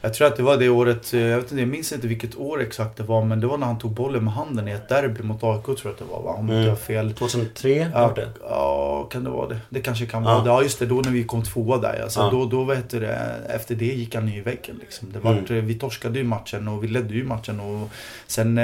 eh, 0.01 0.07
Jag 0.07 0.13
tror 0.13 0.27
att 0.27 0.35
det 0.37 0.43
var 0.43 0.57
det 0.57 0.69
året, 0.69 1.13
eh, 1.13 1.19
jag, 1.19 1.37
vet 1.37 1.51
inte, 1.51 1.61
jag 1.61 1.69
minns 1.69 1.91
inte 1.91 2.07
vilket 2.07 2.35
år 2.37 2.61
exakt 2.61 2.97
det 2.97 3.03
var, 3.03 3.25
men 3.25 3.39
det 3.39 3.47
var 3.47 3.57
när 3.57 3.67
han 3.67 3.77
tog 3.79 3.91
bollen 3.91 4.23
med 4.23 4.33
handen 4.33 4.67
i 4.67 4.71
ett 4.71 4.89
derby 4.89 5.23
mot 5.23 5.43
AIK 5.43 5.63
tror 5.65 5.77
jag 5.83 5.91
att 5.91 5.97
det 5.99 6.05
var 6.05 6.21
va? 6.23 6.29
Om 6.31 6.51
inte 6.51 6.69
jag 6.69 6.79
fel. 6.79 7.13
2003? 7.13 7.89
Ja, 7.93 8.07
var 8.07 8.15
det? 8.15 8.27
ja, 8.49 9.07
kan 9.11 9.23
det 9.23 9.29
vara 9.29 9.47
det? 9.49 9.59
Det 9.69 9.79
kanske 9.81 10.05
kan 10.05 10.23
Ja. 10.23 10.29
vara 10.33 10.43
det. 10.43 10.49
Ja, 10.49 10.61
just 10.63 10.79
det. 10.79 10.85
Då 10.85 10.95
när 10.95 11.11
vi 11.11 11.23
kom 11.23 11.43
tvåa 11.43 11.77
där. 11.77 12.01
Alltså, 12.03 12.19
Ja. 12.19 12.29
då, 12.31 12.45
då, 12.45 12.63
vad 12.63 12.77
heter 12.77 12.99
det, 13.01 13.17
efter 13.55 13.75
det 13.75 13.85
gick 13.85 14.15
han 14.15 14.29
i 14.29 14.41
väggen. 14.41 14.75
Liksom. 14.79 15.07
Det 15.13 15.19
var, 15.19 15.31
Mm. 15.31 15.65
Vi 15.67 15.73
torskade 15.75 16.19
ju 16.19 16.25
matchen 16.25 16.67
och 16.67 16.83
vi 16.83 16.87
ledde 16.87 17.13
ju 17.13 17.23
matchen. 17.23 17.59
Och 17.59 17.89
sen 18.27 18.57
eh, 18.57 18.63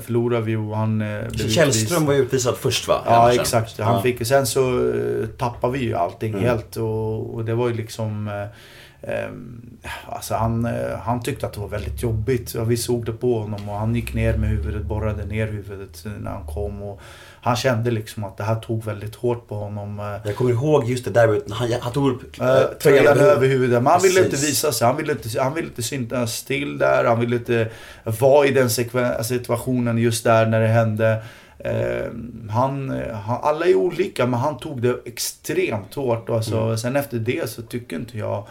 förlorade 0.00 0.44
vi 0.44 0.56
och 0.56 0.76
han 0.76 1.00
eh, 1.02 1.28
blev 1.28 1.48
Källström 1.48 2.06
var 2.06 2.14
ju 2.14 2.20
utvisad 2.20 2.56
först 2.56 2.88
va? 2.88 3.02
Ja, 3.06 3.32
exakt. 3.32 3.78
Han 3.80 3.94
Ja. 3.94 4.02
fick, 4.02 4.26
sen 4.26 4.46
så 4.46 4.90
eh, 4.92 5.26
tappade 5.38 5.72
vi 5.72 5.84
ju 5.84 5.94
allting 5.94 6.32
Mm. 6.32 6.44
helt 6.44 6.76
och, 6.76 7.34
och 7.34 7.44
det 7.44 7.54
var 7.54 7.68
ju 7.68 7.74
liksom... 7.74 8.28
Eh, 8.28 8.34
eh, 8.42 8.48
alltså 10.06 10.34
han, 10.34 10.64
eh, 10.64 10.98
han 11.02 11.22
tyckte 11.22 11.46
att 11.46 11.52
det 11.52 11.60
var 11.60 11.68
väldigt 11.68 12.02
jobbigt. 12.02 12.54
Ja, 12.54 12.64
vi 12.64 12.76
såg 12.76 13.04
det 13.04 13.12
på 13.12 13.38
honom 13.38 13.68
och 13.68 13.74
han 13.78 13.94
gick 13.94 14.14
ner 14.14 14.36
med 14.36 14.48
huvudet, 14.48 14.82
borrade 14.82 15.24
ner 15.24 15.46
huvudet 15.46 16.04
när 16.20 16.30
han 16.30 16.46
kom. 16.46 16.82
Och 16.82 17.00
han 17.40 17.56
kände 17.56 17.90
liksom 17.90 18.24
att 18.24 18.36
det 18.36 18.44
här 18.44 18.54
tog 18.54 18.84
väldigt 18.84 19.14
hårt 19.14 19.48
på 19.48 19.54
honom. 19.54 20.00
eh, 20.00 20.06
Jag 20.24 20.36
kommer 20.36 20.50
ihåg 20.50 20.84
just 20.90 21.04
det 21.04 21.10
där, 21.10 21.40
han, 21.50 21.68
han 21.80 21.92
tog 21.92 22.10
upp 22.10 22.40
eh, 22.40 22.60
tröjan 22.82 23.18
över 23.18 23.48
huvudet. 23.48 23.82
Men 23.82 23.92
han 23.92 24.02
ville 24.02 24.24
inte 24.24 24.36
visa 24.36 24.72
sig. 24.72 24.86
Han 24.86 24.96
ville 24.96 25.12
inte, 25.12 25.42
han 25.42 25.54
ville 25.54 25.68
inte 25.68 25.82
synas 25.82 26.44
till 26.44 26.78
där. 26.78 27.04
Han 27.04 27.20
ville 27.20 27.36
inte 27.36 27.68
vara 28.20 28.46
i 28.46 28.50
den 28.50 28.70
situationen 29.24 29.98
just 29.98 30.24
där 30.24 30.46
när 30.46 30.60
det 30.60 30.66
hände. 30.68 31.22
Eh, 31.58 32.06
han, 32.50 33.02
han, 33.26 33.38
alla 33.42 33.66
är 33.66 33.74
olika 33.74 34.26
men 34.26 34.40
han 34.40 34.58
tog 34.58 34.82
det 34.82 34.96
extremt 35.04 35.94
hårt. 35.94 36.30
Alltså, 36.30 36.58
Mm. 36.58 36.78
Sen 36.78 36.96
efter 36.96 37.18
det 37.18 37.50
så 37.50 37.62
tycker 37.62 37.96
inte 37.96 38.18
jag 38.18 38.46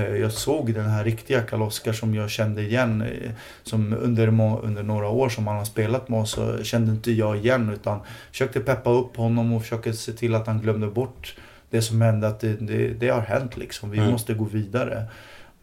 jag 0.00 0.32
såg 0.32 0.74
den 0.74 0.86
här 0.90 1.04
riktiga 1.04 1.42
Karl-Oskar 1.42 1.92
som 1.92 2.14
jag 2.14 2.30
kände 2.30 2.62
igen. 2.62 3.02
eh, 3.02 3.30
Som 3.62 3.92
under, 3.92 4.28
under 4.64 4.82
några 4.82 5.08
år 5.08 5.28
som 5.28 5.46
han 5.46 5.56
har 5.56 5.64
spelat 5.64 6.08
med 6.08 6.20
oss 6.20 6.30
så 6.30 6.62
kände 6.62 6.92
inte 6.92 7.12
jag 7.12 7.36
igen. 7.36 7.70
Utan 7.70 8.00
försökte 8.30 8.60
peppa 8.60 8.90
upp 8.90 9.16
honom 9.16 9.52
och 9.52 9.62
försökte 9.62 9.92
se 9.92 10.12
till 10.12 10.34
att 10.34 10.46
han 10.46 10.60
glömde 10.60 10.86
bort 10.86 11.36
det 11.70 11.82
som 11.82 12.00
hände. 12.02 12.28
Att 12.28 12.40
det, 12.40 12.52
det, 12.60 12.88
det 12.88 13.08
har 13.08 13.20
hänt 13.20 13.56
liksom. 13.56 13.90
Vi 13.90 13.98
Mm. 13.98 14.10
måste 14.10 14.34
gå 14.34 14.44
vidare. 14.44 15.04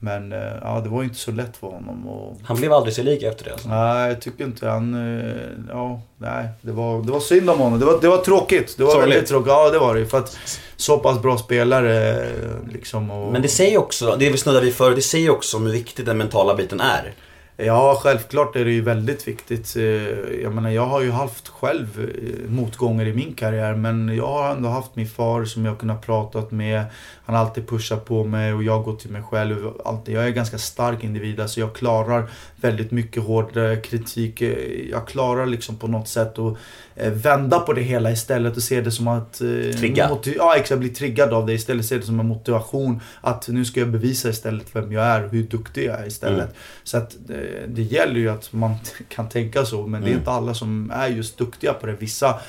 Men 0.02 0.32
eh, 0.34 0.40
ja, 0.62 0.82
det 0.84 0.90
var 0.90 1.04
inte 1.04 1.16
så 1.16 1.32
lätt 1.32 1.58
för 1.58 1.68
honom. 1.68 2.08
Och, 2.08 2.38
Han 2.44 2.58
blev 2.58 2.74
aldrig 2.74 2.94
sig 2.96 3.04
lik 3.04 3.24
efter 3.24 3.46
det 3.46 3.52
alltså. 3.52 3.70
nej, 3.70 4.10
jag 4.10 4.22
tycker 4.22 4.44
inte 4.44 4.68
han... 4.68 4.94
eh, 5.20 5.34
Ja, 5.70 6.02
nej. 6.18 6.48
Det 6.62 6.72
var, 6.72 7.02
det 7.04 7.12
var 7.12 7.20
synd 7.20 7.50
om 7.50 7.60
honom. 7.60 7.80
Det 7.80 7.86
var, 7.86 8.02
det 8.02 8.08
var 8.08 8.18
tråkigt. 8.18 8.78
Det 8.78 8.84
var 8.84 8.92
Sorgligt. 8.92 9.14
väldigt 9.16 9.30
tråkigt. 9.30 9.48
Ja, 9.48 9.70
det 9.70 9.80
var 9.80 9.96
det. 9.96 10.06
För 10.06 10.18
att 10.18 10.38
så 10.76 10.98
pass 10.98 11.22
bra 11.22 11.38
spelare 11.38 12.26
liksom. 12.72 13.12
Och, 13.12 13.32
Men 13.32 13.42
det 13.42 13.48
säger 13.48 13.78
också, 13.78 14.16
det 14.20 14.30
vi 14.30 14.38
snuddade 14.38 14.66
vid 14.66 14.74
förut, 14.76 14.96
det 14.96 15.02
säger 15.02 15.30
också 15.30 15.58
hur 15.58 15.72
viktig 15.72 16.06
den 16.06 16.18
mentala 16.18 16.56
biten 16.56 16.80
är. 16.80 17.14
Ja, 17.66 18.00
självklart 18.04 18.56
är 18.56 18.66
det 18.66 18.72
ju 18.72 18.82
väldigt 18.82 19.28
viktigt. 19.28 19.76
Eh, 19.76 19.84
Jag 20.44 20.54
menar, 20.54 20.70
jag 20.70 20.86
har 20.86 21.02
ju 21.02 21.12
haft 21.12 21.48
själv 21.48 22.12
motgångar 22.48 23.06
i 23.08 23.14
min 23.14 23.34
karriär. 23.34 23.74
Men 23.76 24.16
jag 24.16 24.28
har 24.28 24.50
ändå 24.52 24.70
haft 24.70 24.96
min 24.96 25.08
far 25.08 25.46
som 25.46 25.66
jag 25.66 25.78
kunnat 25.80 26.06
pratat 26.06 26.52
med. 26.52 26.84
Han 27.30 27.36
har 27.38 27.46
alltid 27.46 27.68
pushat 27.68 28.06
på 28.06 28.24
mig 28.24 28.54
och 28.54 28.64
jag 28.64 28.84
går 28.84 28.96
till 28.96 29.10
mig 29.12 29.22
själv. 29.22 29.68
Alltid. 29.86 30.16
Jag 30.16 30.24
är 30.24 30.28
en 30.28 30.34
ganska 30.34 30.58
stark 30.58 31.04
individ. 31.04 31.40
Alltså 31.40 31.60
jag 31.60 31.76
klarar 31.76 32.30
väldigt 32.56 32.92
mycket 32.92 33.24
hård 33.24 33.54
kritik. 33.84 34.42
Eh, 34.42 34.90
Jag 34.92 35.08
klarar 35.08 35.46
liksom 35.46 35.76
på 35.78 35.88
något 35.88 36.08
sätt 36.08 36.40
att 36.40 36.58
eh, 36.96 37.12
vända 37.12 37.60
på 37.60 37.74
det 37.74 37.82
hela 37.82 38.12
istället 38.12 38.58
och 38.58 38.64
se 38.64 38.82
det 38.82 38.92
som 38.92 39.08
att... 39.08 39.42
eh, 39.42 39.48
Trigga. 39.80 40.10
Ja, 40.38 40.56
exakt. 40.56 40.80
Bli 40.80 40.90
triggad 40.90 41.34
av 41.34 41.46
det 41.46 41.54
istället. 41.54 41.86
Se 41.86 41.98
det 41.98 42.02
som 42.06 42.20
en 42.20 42.28
motivation. 42.28 43.00
Att 43.22 43.48
nu 43.48 43.66
ska 43.66 43.80
jag 43.80 43.90
bevisa 43.90 44.30
istället 44.30 44.76
vem 44.76 44.92
jag 44.92 45.06
är 45.06 45.24
och 45.26 45.32
hur 45.32 45.44
duktig 45.44 45.86
jag 45.86 46.00
är 46.00 46.08
istället. 46.08 46.40
Mm. 46.44 46.54
Så 46.84 46.98
att 46.98 47.16
det, 47.68 47.82
gäller 47.82 48.20
ju 48.20 48.30
att 48.30 48.54
man 48.54 48.76
kan 49.10 49.30
tänka 49.30 49.66
så. 49.66 49.88
Men 49.88 50.02
det 50.02 50.08
är 50.08 50.10
Mm. 50.10 50.20
inte 50.20 50.32
alla 50.32 50.54
som 50.54 50.92
är 50.96 51.08
just 51.08 51.38
duktiga 51.38 51.74
på 51.74 51.86
det. 51.88 51.94
Vissa 52.00 52.40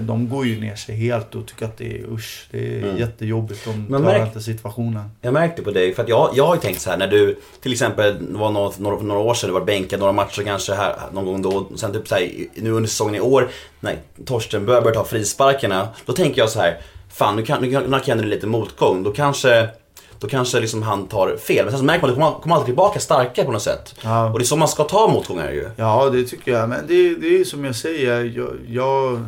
de 0.00 0.28
går 0.28 0.46
ju 0.46 0.60
ner 0.60 0.76
sig 0.76 0.94
helt 0.96 1.34
och 1.34 1.46
tycker 1.46 1.64
att 1.66 1.78
det 1.78 1.98
är 2.00 2.04
usch. 2.12 2.48
Det 2.50 2.78
är 2.78 2.82
Mm. 2.82 2.96
jättejobbigt. 2.98 3.64
De 3.64 3.86
klarar 3.86 4.02
märk- 4.04 4.26
inte 4.26 4.40
situationen. 4.40 5.10
Jag 5.20 5.32
märkte 5.32 5.62
på 5.62 5.70
dig, 5.70 5.94
för 5.94 6.02
att 6.02 6.08
jag, 6.08 6.30
jag 6.34 6.46
har 6.46 6.54
ju 6.54 6.60
tänkt 6.60 6.80
så 6.80 6.90
här 6.90 6.96
när 6.98 7.08
du 7.08 7.36
till 7.62 7.72
exempel, 7.72 8.32
det 8.32 8.38
var 8.38 8.50
några, 8.50 8.70
några, 8.78 9.02
några 9.02 9.20
år 9.20 9.34
sedan 9.34 9.48
du 9.48 9.54
var 9.54 9.64
bänkad 9.64 10.00
några 10.00 10.12
matcher 10.12 10.42
kanske 10.42 10.74
här 10.74 10.94
någon 11.12 11.24
gång 11.24 11.42
då. 11.42 11.68
Sen 11.76 11.92
typ 11.92 12.08
så 12.08 12.14
här, 12.14 12.30
nu 12.54 12.70
under 12.70 12.88
säsongen 12.88 13.14
i 13.14 13.20
år, 13.20 13.48
när 13.80 13.96
Torsten 14.26 14.66
börjar, 14.66 14.82
ta 14.94 15.04
frisparkarna. 15.04 15.88
Då 16.06 16.12
tänker 16.12 16.40
jag 16.40 16.50
så 16.50 16.60
här, 16.60 16.80
fan 17.12 17.36
nu 17.36 17.42
kan, 17.44 17.62
nu 17.62 17.70
kan, 17.72 17.82
nu 17.84 17.98
kan 18.00 18.18
det 18.18 18.24
lite 18.24 18.46
motgång. 18.46 19.02
Då 19.02 19.12
kanske, 19.12 19.68
då 20.18 20.28
kanske 20.28 20.60
liksom 20.60 20.82
han 20.82 21.06
tar 21.06 21.36
fel. 21.36 21.64
Men 21.64 21.72
sen 21.72 21.78
så 21.78 21.84
märker 21.84 22.00
man 22.02 22.10
att 22.10 22.16
kommer, 22.16 22.30
kommer 22.40 22.54
alltid 22.54 22.66
tillbaka 22.66 23.00
starkare 23.00 23.46
på 23.46 23.52
något 23.52 23.62
sätt. 23.62 23.94
Ja. 24.02 24.30
Och 24.32 24.38
det 24.38 24.42
är 24.42 24.46
så 24.46 24.56
man 24.56 24.68
ska 24.68 24.84
ta 24.84 25.08
motgångar 25.08 25.50
ju. 25.50 25.68
Ja, 25.76 26.10
det 26.10 26.24
tycker 26.24 26.52
jag. 26.52 26.68
Men 26.68 26.78
det, 26.88 27.14
det 27.14 27.40
är 27.40 27.44
som 27.44 27.64
jag 27.64 27.76
säger. 27.76 28.24
Jag, 28.36 28.48
jag, 28.68 29.24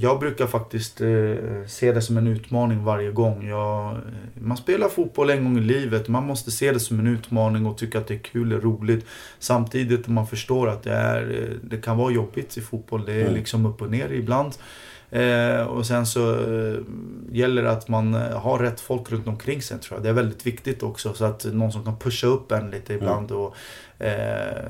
jag 0.00 0.20
brukar 0.20 0.46
faktiskt 0.46 1.00
eh, 1.00 1.34
se 1.66 1.92
det 1.92 2.02
som 2.02 2.16
en 2.16 2.26
utmaning 2.26 2.84
varje 2.84 3.10
gång. 3.12 3.48
Jag, 3.48 3.98
man 4.34 4.56
spelar 4.56 4.88
fotboll 4.88 5.30
en 5.30 5.44
gång 5.44 5.58
i 5.58 5.60
livet. 5.60 6.08
Man 6.08 6.26
måste 6.26 6.50
se 6.50 6.72
det 6.72 6.80
som 6.80 6.98
en 7.00 7.06
utmaning 7.06 7.66
och 7.66 7.78
tycka 7.78 7.98
att 7.98 8.06
det 8.06 8.14
är 8.14 8.18
kul 8.18 8.52
och 8.52 8.62
roligt. 8.62 9.06
Samtidigt 9.38 10.08
man 10.08 10.26
förstår 10.26 10.68
att 10.68 10.82
det, 10.82 10.92
är, 10.92 11.22
eh, 11.42 11.56
det 11.62 11.76
kan 11.76 11.96
vara 11.98 12.12
jobbigt 12.12 12.56
i 12.56 12.60
fotboll. 12.60 13.04
Det 13.04 13.12
är 13.12 13.20
Mm. 13.22 13.34
liksom 13.34 13.66
upp 13.66 13.82
och 13.82 13.90
ner 13.90 14.12
ibland. 14.12 14.52
Eh, 15.12 15.60
och 15.66 15.86
sen 15.86 16.06
så 16.06 16.32
eh, 16.34 16.76
gäller 17.32 17.62
det 17.62 17.70
att 17.70 17.88
man 17.88 18.14
eh, 18.14 18.20
har 18.40 18.58
rätt 18.58 18.80
folk 18.80 19.12
runt 19.12 19.26
omkring 19.26 19.62
sig 19.62 19.78
tror 19.78 19.96
jag. 19.98 20.02
Det 20.04 20.08
är 20.08 20.12
väldigt 20.12 20.46
viktigt 20.46 20.82
också. 20.82 21.14
Så 21.14 21.24
att 21.24 21.44
någon 21.44 21.72
som 21.72 21.84
kan 21.84 21.96
pusha 21.98 22.26
upp 22.26 22.52
en 22.52 22.70
lite 22.70 22.94
ibland. 22.94 23.30
Och, 23.32 23.54
eh, 23.98 24.62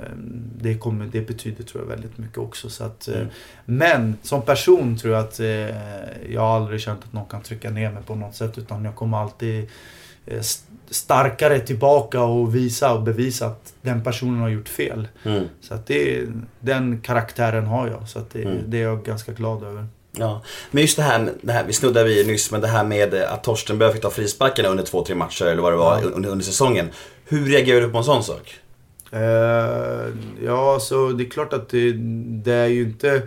det, 0.60 0.74
kommer, 0.78 1.06
det 1.12 1.20
betyder 1.20 1.64
tror 1.64 1.82
jag 1.82 1.88
väldigt 1.88 2.18
mycket 2.18 2.38
också. 2.38 2.70
Så 2.70 2.84
att, 2.84 3.08
eh, 3.08 3.26
Men 3.64 4.16
som 4.22 4.42
person 4.42 4.96
tror 4.98 5.14
jag 5.14 5.24
att 5.24 5.40
eh, 5.40 6.26
jag 6.32 6.40
har 6.40 6.56
aldrig 6.56 6.80
känt 6.80 7.00
att 7.04 7.12
någon 7.12 7.26
kan 7.26 7.42
trycka 7.42 7.70
ner 7.70 7.90
mig 7.92 8.02
på 8.02 8.14
något 8.14 8.34
sätt. 8.34 8.58
Utan 8.58 8.84
jag 8.84 8.94
kommer 8.94 9.18
alltid 9.18 9.68
st- 10.26 10.72
starkare 10.90 11.58
tillbaka 11.60 12.22
och 12.22 12.54
visa 12.54 12.94
och 12.94 13.02
bevisa 13.02 13.46
att 13.46 13.74
den 13.82 14.02
personen 14.04 14.40
har 14.40 14.48
gjort 14.48 14.68
fel. 14.68 15.08
Mm. 15.24 15.44
Så 15.60 15.74
att 15.74 15.86
det, 15.86 16.26
den 16.60 17.00
karaktären 17.00 17.66
har 17.66 17.88
jag. 17.88 18.08
Så 18.08 18.18
att 18.18 18.30
det, 18.30 18.42
Mm. 18.42 18.58
det 18.66 18.78
är 18.78 18.82
jag 18.82 19.04
ganska 19.04 19.32
glad 19.32 19.62
över. 19.64 19.86
Ja, 20.18 20.42
men 20.70 20.82
just 20.82 20.96
det 20.96 21.02
här, 21.02 21.32
det 21.40 21.52
här, 21.52 21.64
vi 21.64 21.72
snuddade 21.72 22.08
vid 22.08 22.26
nyss, 22.26 22.50
men 22.50 22.60
det 22.60 22.66
här 22.66 22.84
med 22.84 23.14
eh, 23.14 23.32
att 23.32 23.44
Torstenberg 23.44 23.92
fick 23.92 24.02
ta 24.02 24.10
frisparkarna 24.10 24.68
under 24.68 24.84
två, 24.84 25.04
tre 25.04 25.14
matcher 25.14 25.44
eller 25.44 25.62
vad 25.62 25.72
det 25.72 25.76
var 25.76 26.04
under, 26.04 26.30
under 26.30 26.44
säsongen. 26.44 26.90
Hur 27.24 27.46
reagerar 27.46 27.80
du 27.80 27.88
på 27.88 27.98
en 27.98 28.04
sån 28.04 28.24
sak? 28.24 28.54
Eh, 29.12 30.06
ja, 30.44 30.78
så 30.80 31.08
det 31.08 31.24
är 31.24 31.30
klart 31.30 31.52
att 31.52 31.68
det, 31.68 31.92
det 32.42 32.52
är 32.52 32.66
ju 32.66 32.82
inte... 32.82 33.22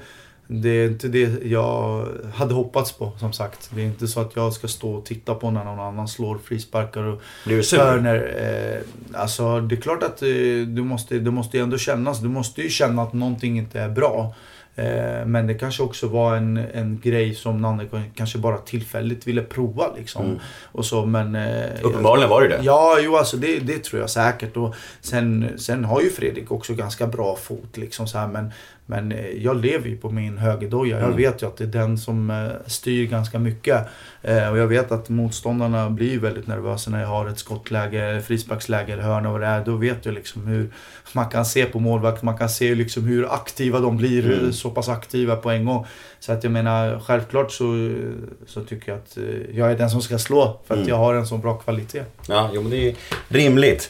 Det 0.47 0.69
är 0.69 0.87
inte 0.87 1.07
det 1.07 1.43
jag 1.43 2.07
hade 2.33 2.53
hoppats 2.53 2.91
på, 2.91 3.11
som 3.19 3.33
sagt. 3.33 3.69
Det 3.75 3.81
är 3.81 3.85
inte 3.85 4.07
så 4.07 4.19
att 4.19 4.35
jag 4.35 4.53
ska 4.53 4.67
stå 4.67 4.93
och 4.93 5.05
titta 5.05 5.35
på 5.35 5.51
när 5.51 5.63
någon 5.63 5.79
annan 5.79 6.07
slår 6.07 6.37
frisparkar 6.37 7.03
och 7.03 7.21
Blir 7.45 7.57
du 7.57 7.63
sur? 7.63 8.07
Eh, 8.07 8.79
alltså, 9.13 9.61
det 9.61 9.75
är 9.75 9.81
klart 9.81 10.03
att 10.03 10.21
eh, 10.21 10.27
du 10.67 10.83
måste, 10.83 11.19
det 11.19 11.31
måste 11.31 11.57
ju 11.57 11.63
ändå 11.63 11.77
kännas. 11.77 12.19
Du 12.19 12.27
måste 12.27 12.61
ju 12.61 12.69
känna 12.69 13.01
att 13.01 13.13
någonting 13.13 13.57
inte 13.57 13.79
är 13.79 13.89
bra. 13.89 14.33
Eh, 14.75 15.25
men 15.25 15.47
det 15.47 15.53
kanske 15.53 15.83
också 15.83 16.07
var 16.07 16.35
en, 16.35 16.57
en 16.57 16.99
grej 17.03 17.35
som 17.35 17.61
Nanne 17.61 17.87
kanske 18.15 18.37
bara 18.37 18.57
tillfälligt 18.57 19.27
ville 19.27 19.41
prova 19.41 19.93
liksom. 19.97 20.25
Mm. 20.25 20.39
Och 20.71 20.85
så, 20.85 21.05
men... 21.05 21.35
Eh, 21.35 21.69
Uppenbarligen 21.81 22.29
var 22.29 22.41
det 22.41 22.47
det. 22.47 22.59
Ja, 22.63 22.97
jo 23.01 23.15
alltså 23.15 23.37
det, 23.37 23.59
det 23.59 23.83
tror 23.83 24.01
jag 24.01 24.09
säkert. 24.09 24.57
Och 24.57 24.75
sen, 25.01 25.49
sen 25.57 25.85
har 25.85 26.01
ju 26.01 26.09
Fredrik 26.09 26.51
också 26.51 26.73
ganska 26.73 27.07
bra 27.07 27.35
fot 27.35 27.77
liksom 27.77 28.07
så 28.07 28.17
här, 28.17 28.27
men, 28.27 28.51
men 28.85 29.11
eh, 29.11 29.25
jag 29.29 29.61
lever 29.61 29.89
ju 29.89 29.97
på 29.97 30.09
min 30.09 30.37
högerdoja. 30.37 30.95
Jag 30.95 31.05
Mm. 31.05 31.17
vet 31.17 31.41
ju 31.41 31.47
att 31.47 31.57
det 31.57 31.63
är 31.63 31.67
den 31.67 31.97
som 31.97 32.29
eh, 32.29 32.47
styr 32.65 33.05
ganska 33.07 33.39
mycket. 33.39 33.87
Eh, 34.21 34.49
och 34.49 34.57
jag 34.57 34.67
vet 34.67 34.91
att 34.91 35.09
motståndarna 35.09 35.89
blir 35.89 36.19
väldigt 36.19 36.47
nervösa 36.47 36.91
när 36.91 37.01
jag 37.01 37.07
har 37.07 37.27
ett 37.27 37.39
skottläge, 37.39 38.21
frisparksläge 38.27 38.93
eller 38.93 39.03
hörna 39.03 39.31
och 39.31 39.39
det 39.39 39.45
är. 39.45 39.65
Då 39.65 39.75
vet 39.75 40.05
jag 40.05 40.13
liksom 40.15 40.47
hur 40.47 40.69
man 41.13 41.29
kan 41.29 41.45
se 41.45 41.65
på 41.65 41.79
målvakt, 41.79 42.23
man 42.23 42.37
kan 42.37 42.49
se 42.49 42.75
liksom 42.75 43.03
hur 43.03 43.33
aktiva 43.33 43.79
de 43.79 43.97
blir, 43.97 44.25
Mm. 44.39 44.53
så 44.53 44.69
pass 44.69 44.89
aktiva 44.89 45.35
på 45.35 45.49
en 45.51 45.65
gång. 45.65 45.85
Så 46.19 46.31
att 46.31 46.43
jag 46.43 46.51
menar, 46.53 46.99
självklart 46.99 47.51
så, 47.51 47.93
så 48.47 48.63
tycker 48.63 48.91
jag 48.91 48.97
att 48.99 49.17
jag 49.53 49.71
är 49.71 49.77
den 49.77 49.89
som 49.89 50.01
ska 50.01 50.17
slå. 50.17 50.59
För 50.67 50.73
att 50.73 50.77
Mm. 50.77 50.89
jag 50.89 50.95
har 50.97 51.13
en 51.13 51.27
så 51.27 51.37
bra 51.37 51.53
kvalitet. 51.53 52.03
Ja, 52.27 52.49
jo 52.53 52.61
men 52.61 52.71
det 52.71 52.89
är 52.89 52.95
rimligt. 53.27 53.89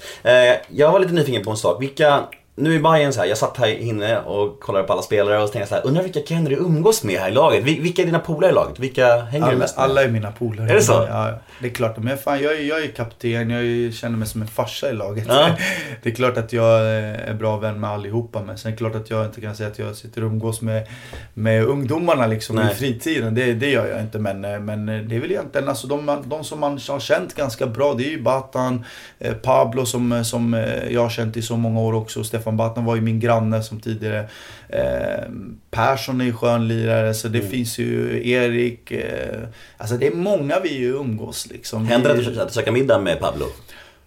Jag 0.69 0.91
var 0.91 0.99
lite 0.99 1.13
nyfiken 1.13 1.43
på 1.43 1.51
en 1.51 1.57
sak. 1.57 1.81
Vilka, 1.81 2.23
nu 2.58 2.74
i 2.76 2.80
Bayern 2.80 3.14
så 3.14 3.20
här, 3.20 3.28
jag 3.28 3.38
satt 3.38 3.58
här 3.58 3.68
inne 3.68 4.20
och 4.20 4.60
kollade 4.60 4.88
på 4.88 4.93
alla 4.93 5.01
spelare 5.01 5.41
och 5.41 5.47
så 5.47 5.53
tänkte 5.53 5.60
jag 5.60 5.68
så 5.70 5.76
här, 5.76 5.86
undrar 5.88 6.03
vilka 6.03 6.20
Kenner 6.20 6.49
du 6.49 6.56
umgås 6.56 7.03
med 7.03 7.20
här 7.20 7.30
i 7.30 7.32
laget? 7.32 7.64
Vil- 7.64 7.82
Vilka 7.82 8.01
är 8.01 8.06
dina 8.06 8.20
polare 8.20 8.51
i 8.51 8.53
laget? 8.53 8.80
Vilka 8.80 9.18
hänger 9.22 9.45
du 9.45 9.51
Alla, 9.51 9.58
mest 9.60 9.78
med? 9.78 9.84
alla 9.86 10.03
är 10.03 10.10
mina 10.10 10.32
polare. 10.32 10.70
Är 10.70 10.74
det 10.76 10.82
så? 10.82 11.06
Ja, 11.10 11.39
det 11.60 11.68
är 11.68 11.72
klart. 11.72 11.97
Men 11.97 12.18
fan, 12.18 12.41
jag, 12.43 12.53
är- 12.56 12.64
jag 12.64 12.84
är 12.84 12.88
kapten, 12.88 13.49
jag 13.49 13.93
känner 13.93 14.18
mig 14.18 14.28
som 14.28 14.41
en 14.41 14.47
farsa 14.47 14.89
i 14.89 14.93
laget. 14.93 15.26
Ja. 15.28 15.49
Det 16.03 16.10
är 16.10 16.16
klart 16.16 16.38
att 16.38 16.53
jag 16.53 16.82
är 16.86 17.34
bra 17.34 17.58
vän 17.58 17.80
med 17.80 17.89
allihopa. 17.89 18.41
Men 18.41 18.58
sen 18.58 18.70
är 18.70 18.72
det 18.72 18.78
klart 18.78 18.95
att 18.95 19.10
jag 19.10 19.26
inte 19.26 19.41
kan 19.41 19.56
säga 19.56 19.70
att 19.70 19.80
jag 19.80 19.95
sitter 19.95 20.24
och 20.24 20.28
umgås 20.32 20.62
med, 20.62 20.88
med 21.34 21.64
ungdomarna 21.64 22.28
liksom 22.28 22.56
Nej. 22.56 22.72
i 22.72 22.76
fritiden. 22.76 23.36
Det, 23.36 23.53
det 23.53 23.70
gör 23.70 23.88
jag 23.88 24.01
inte. 24.01 24.20
Men, 24.20 24.45
eh, 24.45 24.60
men 24.60 24.86
det 24.86 25.16
är 25.16 25.20
väl 25.20 25.32
egentligen 25.32 25.70
alltså, 25.70 25.88
de, 25.88 26.22
de 26.26 26.43
som 26.43 26.60
man 26.60 26.72
har 26.89 26.99
känt 26.99 27.34
ganska 27.36 27.68
bra. 27.68 27.93
Det 27.93 28.03
är 28.06 28.10
ju 28.10 28.22
Batan, 28.22 28.86
eh, 29.20 29.34
Pablo 29.34 29.86
som, 29.86 30.26
som 30.26 30.53
eh, 30.53 30.89
jag 30.89 31.01
har 31.01 31.10
känt 31.10 31.38
i 31.38 31.41
så 31.41 31.58
många 31.58 31.80
år 31.80 31.93
också. 31.93 32.24
Stefan 32.24 32.44
Batan 32.51 32.85
var 32.85 32.95
ju 32.95 33.01
min 33.01 33.19
granne 33.19 33.63
som 33.63 33.79
tidigare. 33.79 34.29
Eh, 34.69 35.29
Persson 35.71 36.21
är 36.21 36.25
ju 36.25 36.33
skön 36.33 36.67
lirare. 36.67 37.13
Så 37.13 37.27
det 37.27 37.39
Mm. 37.39 37.51
finns 37.51 37.77
ju 37.79 38.21
Erik. 38.29 38.91
Eh, 38.91 39.41
alltså 39.77 39.97
det 39.97 40.07
är 40.07 40.15
många 40.15 40.59
vi 40.59 40.77
ju 40.77 40.95
umgås 40.95 41.47
liksom. 41.51 41.85
Händer 41.87 42.13
det 42.15 42.21
Vi- 42.21 42.39
att 42.39 42.47
du- 42.47 42.53
käkar 42.53 42.71
middag 42.71 42.99
med 42.99 43.19
Pablo? 43.19 43.45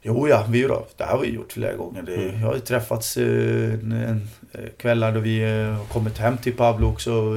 Jo, 0.03 0.28
ja, 0.28 0.45
vi 0.49 0.62
då, 0.62 0.86
det 0.97 1.05
här 1.05 1.11
har 1.12 1.20
vi 1.20 1.28
gjort 1.34 1.53
flera 1.53 1.72
gånger. 1.76 2.03
Det, 2.03 2.14
Mm. 2.14 2.41
Jag 2.41 2.47
har 2.47 2.55
ju 2.55 2.61
träffats 2.61 3.16
eh, 3.16 3.24
en, 3.74 3.93
en, 3.93 4.28
eh, 4.53 4.61
kvällar 4.78 5.12
då 5.12 5.20
vi 5.20 5.43
eh, 5.43 5.66
har 5.74 5.84
kommit 5.84 6.18
hem 6.18 6.36
till 6.36 6.53
Pablo 6.53 6.86
också. 6.89 7.34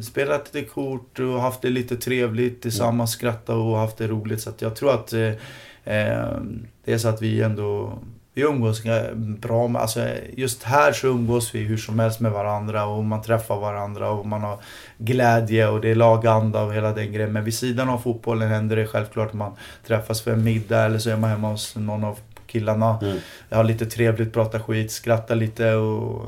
Spelat 0.00 0.54
lite 0.54 0.68
kort 0.68 1.18
och 1.18 1.40
haft 1.40 1.62
det 1.62 1.68
lite 1.70 1.96
trevligt 1.96 2.62
tillsammans, 2.62 3.10
skrattat 3.12 3.56
och 3.56 3.76
haft 3.78 3.96
det 3.98 4.06
roligt. 4.06 4.40
Så 4.40 4.50
jag 4.58 4.76
tror 4.76 4.94
att 4.94 5.12
eh, 5.12 5.30
det 6.84 6.92
är 6.92 6.98
så 6.98 7.08
att 7.08 7.22
vi 7.22 7.42
ändå 7.42 7.98
vi 8.38 8.44
umgås 8.44 8.82
bra 9.16 9.68
med, 9.68 9.82
alltså 9.82 10.08
just 10.36 10.62
här 10.62 10.92
så 10.92 11.06
umgås 11.06 11.54
vi 11.54 11.58
hur 11.58 11.76
som 11.76 11.98
helst 11.98 12.20
med 12.20 12.32
varandra 12.32 12.86
och 12.86 13.04
man 13.04 13.22
träffar 13.22 13.60
varandra 13.60 14.10
och 14.10 14.26
man 14.26 14.42
har 14.42 14.58
glädje 14.98 15.68
och 15.68 15.80
det 15.80 15.90
är 15.90 15.94
laganda 15.94 16.62
och 16.62 16.74
hela 16.74 16.92
den 16.92 17.12
grejen. 17.12 17.32
Men 17.32 17.44
vid 17.44 17.54
sidan 17.54 17.88
av 17.88 17.98
fotbollen 17.98 18.48
händer 18.48 18.76
det 18.76 18.86
självklart 18.86 19.28
att 19.28 19.34
man 19.34 19.52
träffas 19.86 20.20
för 20.20 20.32
en 20.32 20.44
middag 20.44 20.84
eller 20.84 20.98
så 20.98 21.10
är 21.10 21.16
man 21.16 21.30
hemma 21.30 21.50
hos 21.50 21.76
någon 21.76 22.04
av 22.04 22.18
killarna. 22.46 22.98
Mm. 23.02 23.18
har 23.50 23.64
lite 23.64 23.86
trevligt, 23.86 24.32
pratar 24.32 24.58
skit, 24.58 24.92
skrattar 24.92 25.34
lite 25.34 25.74
och 25.74 26.26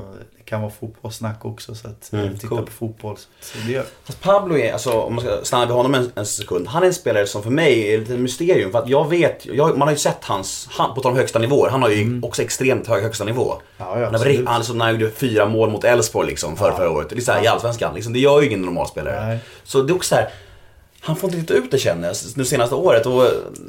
kan 0.51 0.61
vara 0.61 0.71
fotbollssnack 0.79 1.45
också. 1.45 1.75
Så 1.75 1.87
att 1.87 2.13
Mm, 2.13 2.25
mm, 2.25 2.37
titta 2.37 2.47
cool. 2.47 2.65
på 2.65 2.71
fotboll. 2.71 3.17
Så 3.41 3.57
det 3.65 3.71
gör. 3.71 3.83
Fast 4.03 4.21
Pablo 4.21 4.57
är, 4.57 4.73
alltså 4.73 4.91
om 4.91 5.15
man 5.15 5.23
ska 5.25 5.37
stanna 5.43 5.65
vid 5.65 5.75
honom 5.75 5.93
en, 5.95 6.11
en 6.15 6.25
sekund. 6.25 6.67
Han 6.67 6.83
är 6.83 6.87
en 6.87 6.93
spelare 6.93 7.27
som 7.27 7.43
för 7.43 7.49
mig 7.49 7.93
är 7.93 7.97
lite 7.97 8.17
mysterium. 8.17 8.71
För 8.71 8.79
att 8.79 8.89
jag 8.89 9.09
vet, 9.09 9.45
jag, 9.45 9.77
man 9.77 9.87
har 9.87 9.91
ju 9.91 9.97
sett 9.97 10.23
hans, 10.23 10.67
han, 10.71 10.95
på 10.95 11.01
tal 11.01 11.11
om 11.11 11.17
högsta 11.17 11.39
nivåer, 11.39 11.69
han 11.69 11.81
har 11.81 11.89
ju 11.89 12.19
också 12.23 12.41
extremt 12.41 12.87
hög 12.87 13.03
högsta 13.03 13.23
nivå. 13.23 13.53
Ja, 13.77 13.99
ja, 13.99 14.05
Han, 14.11 14.47
alltså, 14.47 14.73
när 14.73 14.85
han 14.85 14.93
gjorde 14.99 15.11
fyra 15.11 15.45
mål 15.45 15.69
mot 15.69 15.83
Elfsborg 15.83 16.27
liksom 16.27 16.57
för, 16.57 16.67
Ja. 16.69 16.77
förra 16.77 16.89
året. 16.91 17.09
Det 17.09 17.15
är 17.15 17.21
så 17.21 17.31
här, 17.31 17.43
i 17.43 17.47
Allsvenskan. 17.47 17.95
Liksom, 17.95 18.13
det 18.13 18.19
gör 18.19 18.41
ju 18.41 18.47
ingen 18.47 18.61
normalspelare. 18.61 19.25
Nej. 19.25 19.39
Så 19.63 19.81
det 19.81 19.91
är 19.93 19.95
också 19.95 20.09
så 20.09 20.15
här, 20.15 20.29
han 21.03 21.15
får 21.15 21.27
inte 21.29 21.37
riktigt 21.39 21.57
ut 21.57 21.71
det 21.71 21.77
känner 21.77 22.07
jag, 22.07 22.17
nu 22.35 22.45
senaste 22.45 22.75
året. 22.75 23.05
Och, 23.05 23.23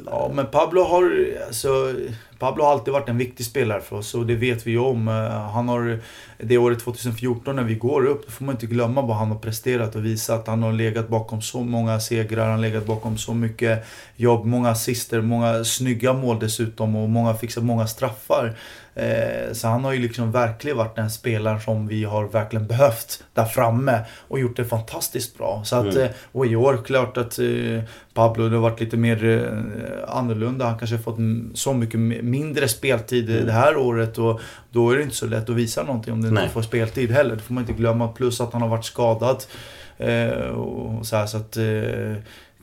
Ja, 0.05 0.31
men 0.33 0.47
Pablo 0.47 0.83
har, 0.83 1.27
alltså, 1.47 1.93
Pablo 2.39 2.63
har 2.63 2.71
alltid 2.71 2.93
varit 2.93 3.09
en 3.09 3.17
viktig 3.17 3.45
spelare 3.45 3.81
för 3.81 3.95
oss 3.95 4.13
och 4.15 4.25
det 4.25 4.35
vet 4.35 4.67
vi 4.67 4.71
ju 4.71 4.79
om. 4.79 5.07
Eh, 5.07 5.13
han 5.51 5.69
har, 5.69 5.99
det 6.37 6.57
året 6.57 6.79
2014 6.79 7.55
när 7.55 7.63
vi 7.63 7.75
går 7.75 8.05
upp, 8.05 8.25
då 8.25 8.31
får 8.31 8.45
man 8.45 8.55
inte 8.55 8.65
glömma 8.65 9.01
vad 9.01 9.17
han 9.17 9.31
har 9.31 9.39
presterat 9.39 9.95
och 9.95 10.05
visat. 10.05 10.47
Han 10.47 10.63
har 10.63 10.73
legat 10.73 11.07
bakom 11.07 11.41
så 11.41 11.63
många 11.63 11.99
segrar, 11.99 12.43
han 12.43 12.51
har 12.51 12.59
legat 12.59 12.85
bakom 12.85 13.17
så 13.17 13.33
mycket 13.33 13.85
jobb, 14.15 14.45
många 14.45 14.69
assister, 14.69 15.21
många 15.21 15.63
snygga 15.63 16.13
mål 16.13 16.39
dessutom 16.39 16.95
och 16.95 17.09
många 17.09 17.33
fixat 17.33 17.63
många 17.63 17.87
straffar. 17.87 18.57
Eh, 18.95 19.53
Så 19.53 19.67
han 19.67 19.83
har 19.83 19.93
ju 19.93 19.99
liksom 19.99 20.31
verkligen 20.31 20.77
varit 20.77 20.95
den 20.95 21.09
spelaren 21.09 21.61
som 21.61 21.87
vi 21.87 22.03
har 22.03 22.25
verkligen 22.27 22.67
behövt 22.67 23.23
där 23.33 23.45
framme 23.45 23.99
och 24.27 24.39
gjort 24.39 24.57
det 24.57 24.65
fantastiskt 24.65 25.37
bra. 25.37 25.61
Så 25.65 25.75
att, 25.75 25.93
Mm. 25.95 26.03
eh, 26.03 26.09
och 26.31 26.45
i 26.45 26.55
år 26.55 26.79
klart 26.85 27.17
att 27.17 27.39
eh, 27.39 27.81
Pablo 28.13 28.49
det 28.49 28.55
har 28.55 28.61
varit 28.61 28.79
lite 28.79 28.97
mer 28.97 29.49
annorlunda. 30.07 30.65
Han 30.65 30.77
kanske 30.79 30.95
har 30.95 31.03
fått 31.03 31.17
så 31.57 31.73
mycket 31.73 31.99
mindre 32.23 32.67
speltid 32.67 33.29
Mm. 33.29 33.45
det 33.45 33.51
här 33.51 33.77
året 33.77 34.17
och 34.17 34.39
då 34.71 34.89
är 34.91 34.97
det 34.97 35.03
inte 35.03 35.15
så 35.15 35.25
lätt 35.25 35.49
att 35.49 35.55
visa 35.55 35.83
någonting 35.83 36.13
om 36.13 36.21
du 36.21 36.27
inte 36.27 36.49
får 36.49 36.61
speltid 36.61 37.11
heller. 37.11 37.35
Det 37.35 37.41
får 37.41 37.53
man 37.53 37.63
inte 37.63 37.73
glömma. 37.73 38.07
Plus 38.07 38.41
att 38.41 38.53
han 38.53 38.61
har 38.61 38.69
varit 38.69 38.85
skadad. 38.85 39.43
Och 40.55 41.05
så 41.07 41.15
här, 41.15 41.25
så 41.25 41.37
att 41.37 41.57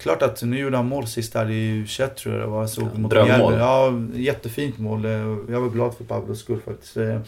Klart 0.01 0.23
att 0.23 0.43
nu 0.43 0.59
gjorde 0.59 0.77
han 0.77 0.87
mål 0.87 1.07
sist 1.07 1.33
där 1.33 1.51
i 1.51 1.85
21 1.87 2.17
tror 2.17 2.35
jag 2.35 2.43
det 2.43 2.47
var. 2.51 2.99
Mot 2.99 3.11
drömmål. 3.11 3.55
Ja, 3.59 3.93
jättefint 4.15 4.79
mål. 4.79 5.05
Eh, 5.05 5.11
Jag 5.51 5.61
var 5.61 5.69
glad 5.69 5.95
för 5.95 6.05
Pablos 6.05 6.39
skull 6.41 6.61
faktiskt. 6.65 6.97
Eh, 6.97 7.19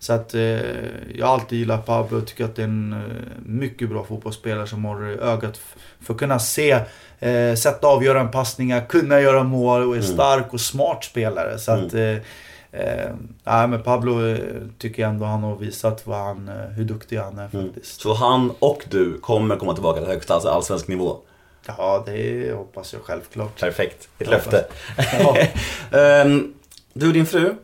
Så 0.00 0.12
att 0.12 0.34
eh, 0.34 0.40
jag 1.14 1.26
har 1.26 1.34
alltid 1.34 1.58
gillat 1.58 1.86
Pablo 1.86 2.18
och 2.18 2.26
tycker 2.26 2.44
att 2.44 2.56
det 2.56 2.62
är 2.62 2.66
en 2.66 2.92
eh, 2.92 2.98
mycket 3.46 3.88
bra 3.90 4.04
fotbollsspelare 4.04 4.66
som 4.66 4.84
har 4.84 5.02
ögat 5.04 5.60
för 6.00 6.14
att 6.14 6.20
kunna 6.20 6.38
se, 6.38 6.70
eh, 7.18 7.54
sätta 7.54 7.86
avgörande 7.86 8.32
passningar, 8.32 8.80
kunna 8.88 9.20
göra 9.20 9.42
mål 9.42 9.80
och 9.82 9.96
är 9.96 10.00
Mm. 10.00 10.02
stark 10.02 10.52
och 10.54 10.60
smart 10.60 11.04
spelare. 11.04 11.58
Så 11.58 11.72
att, 11.72 11.94
eh, 11.94 12.02
eh, 12.72 13.10
nej, 13.44 13.68
men 13.68 13.82
Pablo 13.82 14.36
tycker 14.78 15.02
jag 15.02 15.10
ändå 15.10 15.24
han 15.26 15.42
har 15.42 15.56
visat 15.56 16.06
vad 16.06 16.18
han, 16.18 16.50
hur 16.76 16.84
duktig 16.84 17.16
han 17.16 17.38
är 17.38 17.48
Mm. 17.52 17.66
faktiskt. 17.66 18.00
så 18.00 18.14
han 18.14 18.52
och 18.58 18.84
du 18.90 19.18
kommer 19.18 19.56
komma 19.56 19.74
tillbaka 19.74 20.00
till 20.00 20.08
högsta, 20.08 20.34
alltså 20.34 20.48
allsvensk 20.48 20.88
nivå. 20.88 21.16
Ja, 21.76 22.02
det 22.06 22.52
hoppas 22.52 22.92
jag 22.92 23.02
självklart. 23.02 23.60
Perfekt, 23.60 24.08
ett 24.18 24.28
löfte. 24.28 24.66
Ehm, 25.92 26.54
du 26.92 27.06
och 27.06 27.12
din 27.12 27.26
fru, 27.26 27.54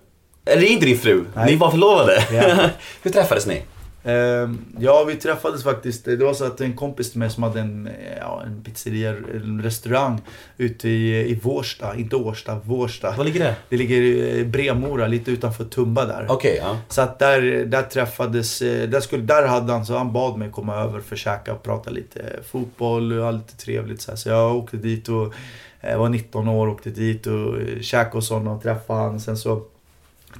eller 0.44 0.62
inte 0.62 0.86
din 0.86 0.98
fru, 0.98 1.24
Nej. 1.34 1.46
ni 1.46 1.56
var 1.56 1.70
förlovade. 1.70 2.26
Ja. 2.32 2.68
Hur 3.02 3.10
träffades 3.10 3.46
ni? 3.46 3.62
Ehm, 4.04 4.64
ja, 4.78 5.04
vi 5.04 5.16
träffades 5.16 5.64
faktiskt. 5.64 6.04
Det 6.04 6.16
var 6.16 6.34
så 6.34 6.44
att 6.44 6.60
en 6.60 6.76
kompis 6.76 7.10
till 7.10 7.18
mig 7.18 7.30
som 7.30 7.42
hade 7.42 7.60
en, 7.60 7.86
eh, 7.86 7.92
ja, 8.20 8.42
en 8.46 8.62
pizzeria, 8.62 9.10
en 9.10 9.62
restaurang 9.62 10.20
ute 10.56 10.88
i, 10.88 11.30
i 11.30 11.34
Vårsta. 11.34 11.96
Inte 11.96 12.16
Årsta, 12.16 12.60
Vårsta. 12.64 13.14
Var 13.16 13.24
ligger 13.24 13.40
det? 13.40 13.54
Det 13.68 13.76
ligger 13.76 14.02
i 14.02 14.44
Bremora, 14.44 15.06
lite 15.06 15.30
utanför 15.30 15.64
Tumba 15.64 16.04
där. 16.04 16.26
Okej, 16.28 16.58
ja. 16.62 16.78
Så 16.88 17.00
att 17.02 17.18
där, 17.18 17.40
där 17.64 17.82
träffades, 17.82 18.62
eh, 18.62 18.88
där, 18.88 19.00
skulle, 19.00 19.22
där 19.22 19.46
hade 19.46 19.72
han, 19.72 19.86
så 19.86 19.96
han 19.96 20.12
bad 20.12 20.38
mig 20.38 20.50
komma 20.50 20.76
över 20.76 21.00
för 21.00 21.14
att 21.14 21.20
käka 21.20 21.52
och 21.52 21.62
prata 21.62 21.90
lite 21.90 22.22
fotboll 22.50 23.12
och 23.12 23.32
lite 23.32 23.56
trevligt 23.56 24.00
så, 24.02 24.10
här. 24.10 24.16
så 24.16 24.28
jag 24.28 24.56
åkte 24.56 24.76
dit 24.76 25.08
och 25.08 25.34
jag 25.80 25.98
var 25.98 26.08
19 26.08 26.48
år, 26.48 26.68
åkte 26.68 26.90
dit 26.90 27.26
och 27.26 27.60
eh, 27.60 27.80
käkade 27.80 28.16
hos 28.16 28.30
honom 28.30 28.56
och 28.56 28.62
träffade 28.62 29.00
han. 29.00 29.20
Sen 29.20 29.36
så 29.36 29.62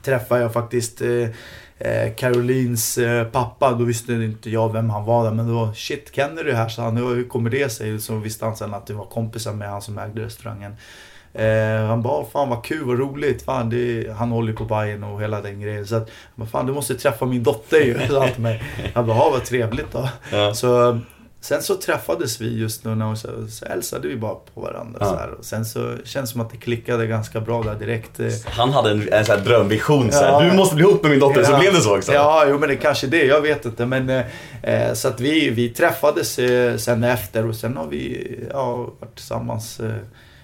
träffade 0.02 0.40
jag 0.40 0.52
faktiskt 0.52 1.00
eh, 1.00 1.28
eh, 1.78 2.14
Carolines 2.16 2.98
eh, 2.98 3.24
pappa. 3.24 3.72
Då 3.72 3.84
visste 3.84 4.12
inte 4.12 4.50
jag 4.50 4.72
vem 4.72 4.90
han 4.90 5.04
var 5.04 5.24
där. 5.24 5.30
Men 5.30 5.48
då, 5.48 5.72
shit, 5.74 6.14
känner 6.14 6.44
du 6.44 6.54
här? 6.54 6.68
Så 6.68 6.82
han, 6.82 6.96
hur 6.96 7.28
kommer 7.28 7.50
det 7.50 7.72
sig? 7.72 8.00
Så 8.00 8.16
visste 8.16 8.44
han 8.44 8.56
sen 8.56 8.74
att 8.74 8.86
det 8.86 8.94
var 8.94 9.04
kompisar 9.04 9.52
med 9.52 9.70
han 9.70 9.82
som 9.82 9.98
ägde 9.98 10.24
restaurangen. 10.24 10.76
Eh, 11.34 11.86
han 11.86 12.02
bara, 12.02 12.24
fan 12.24 12.48
vad 12.48 12.64
kul, 12.64 12.84
vad 12.84 12.98
roligt. 12.98 13.42
Fan, 13.42 13.70
det, 13.70 14.12
han 14.16 14.30
håller 14.30 14.52
på 14.52 14.64
Bayern 14.64 15.04
och 15.04 15.22
hela 15.22 15.40
den 15.40 15.60
grejen. 15.60 15.86
Så 15.86 15.96
att, 15.96 16.10
fan 16.50 16.66
du 16.66 16.72
måste 16.72 16.94
träffa 16.94 17.26
min 17.26 17.42
dotter 17.42 17.80
ju. 17.80 17.98
han 18.18 18.28
till 18.28 18.42
mig. 18.42 18.62
Jag 18.94 19.06
bara, 19.06 19.30
vad 19.30 19.44
trevligt 19.44 19.92
då. 19.92 20.08
Ja. 20.32 20.54
Så, 20.54 21.00
sen 21.44 21.62
så 21.62 21.74
träffades 21.74 22.40
vi 22.40 22.58
just 22.58 22.84
nu 22.84 23.04
och 23.04 23.18
så, 23.18 23.28
så 23.48 23.66
hälsade 23.66 24.08
vi 24.08 24.16
bara 24.16 24.34
på 24.54 24.60
varandra. 24.60 24.98
Ja. 25.00 25.06
Så 25.06 25.16
här. 25.16 25.30
Och 25.30 25.44
sen 25.44 25.64
så 25.64 25.96
känns 26.04 26.30
det 26.30 26.32
som 26.32 26.40
att 26.40 26.50
det 26.50 26.56
klickade 26.56 27.06
ganska 27.06 27.40
bra 27.40 27.62
där 27.62 27.74
direkt. 27.74 28.20
Eh, 28.20 28.26
Han 28.46 28.70
hade 28.72 28.90
en, 28.90 29.12
en 29.12 29.24
sån 29.24 29.36
här 29.38 29.44
drömvision 29.44 30.12
så 30.12 30.18
här. 30.18 30.28
Ja. 30.32 30.40
Du 30.50 30.56
måste 30.56 30.74
bli 30.76 30.84
ihop 30.84 31.02
med 31.02 31.10
min 31.10 31.20
dotter, 31.20 31.44
så 31.44 31.52
Ja. 31.52 31.58
blev 31.58 31.72
det 31.74 31.80
så 31.80 31.96
också. 31.96 32.12
Ja, 32.12 32.44
jo 32.48 32.58
men 32.58 32.68
det 32.68 32.76
kanske 32.76 33.06
det. 33.06 33.24
Jag 33.24 33.40
vet 33.40 33.64
inte. 33.64 33.86
Men, 33.86 34.10
eh, 34.10 34.24
eh, 34.62 34.94
så 34.94 35.08
att 35.08 35.20
vi, 35.20 35.50
vi 35.50 35.68
träffades 35.68 36.38
eh, 36.38 36.76
sen 36.76 37.04
efter 37.04 37.48
och 37.48 37.56
sen 37.56 37.76
har 37.76 37.86
vi 37.86 38.34
ja, 38.52 38.76
varit 38.76 39.14
tillsammans 39.14 39.80
eh, 39.80 39.92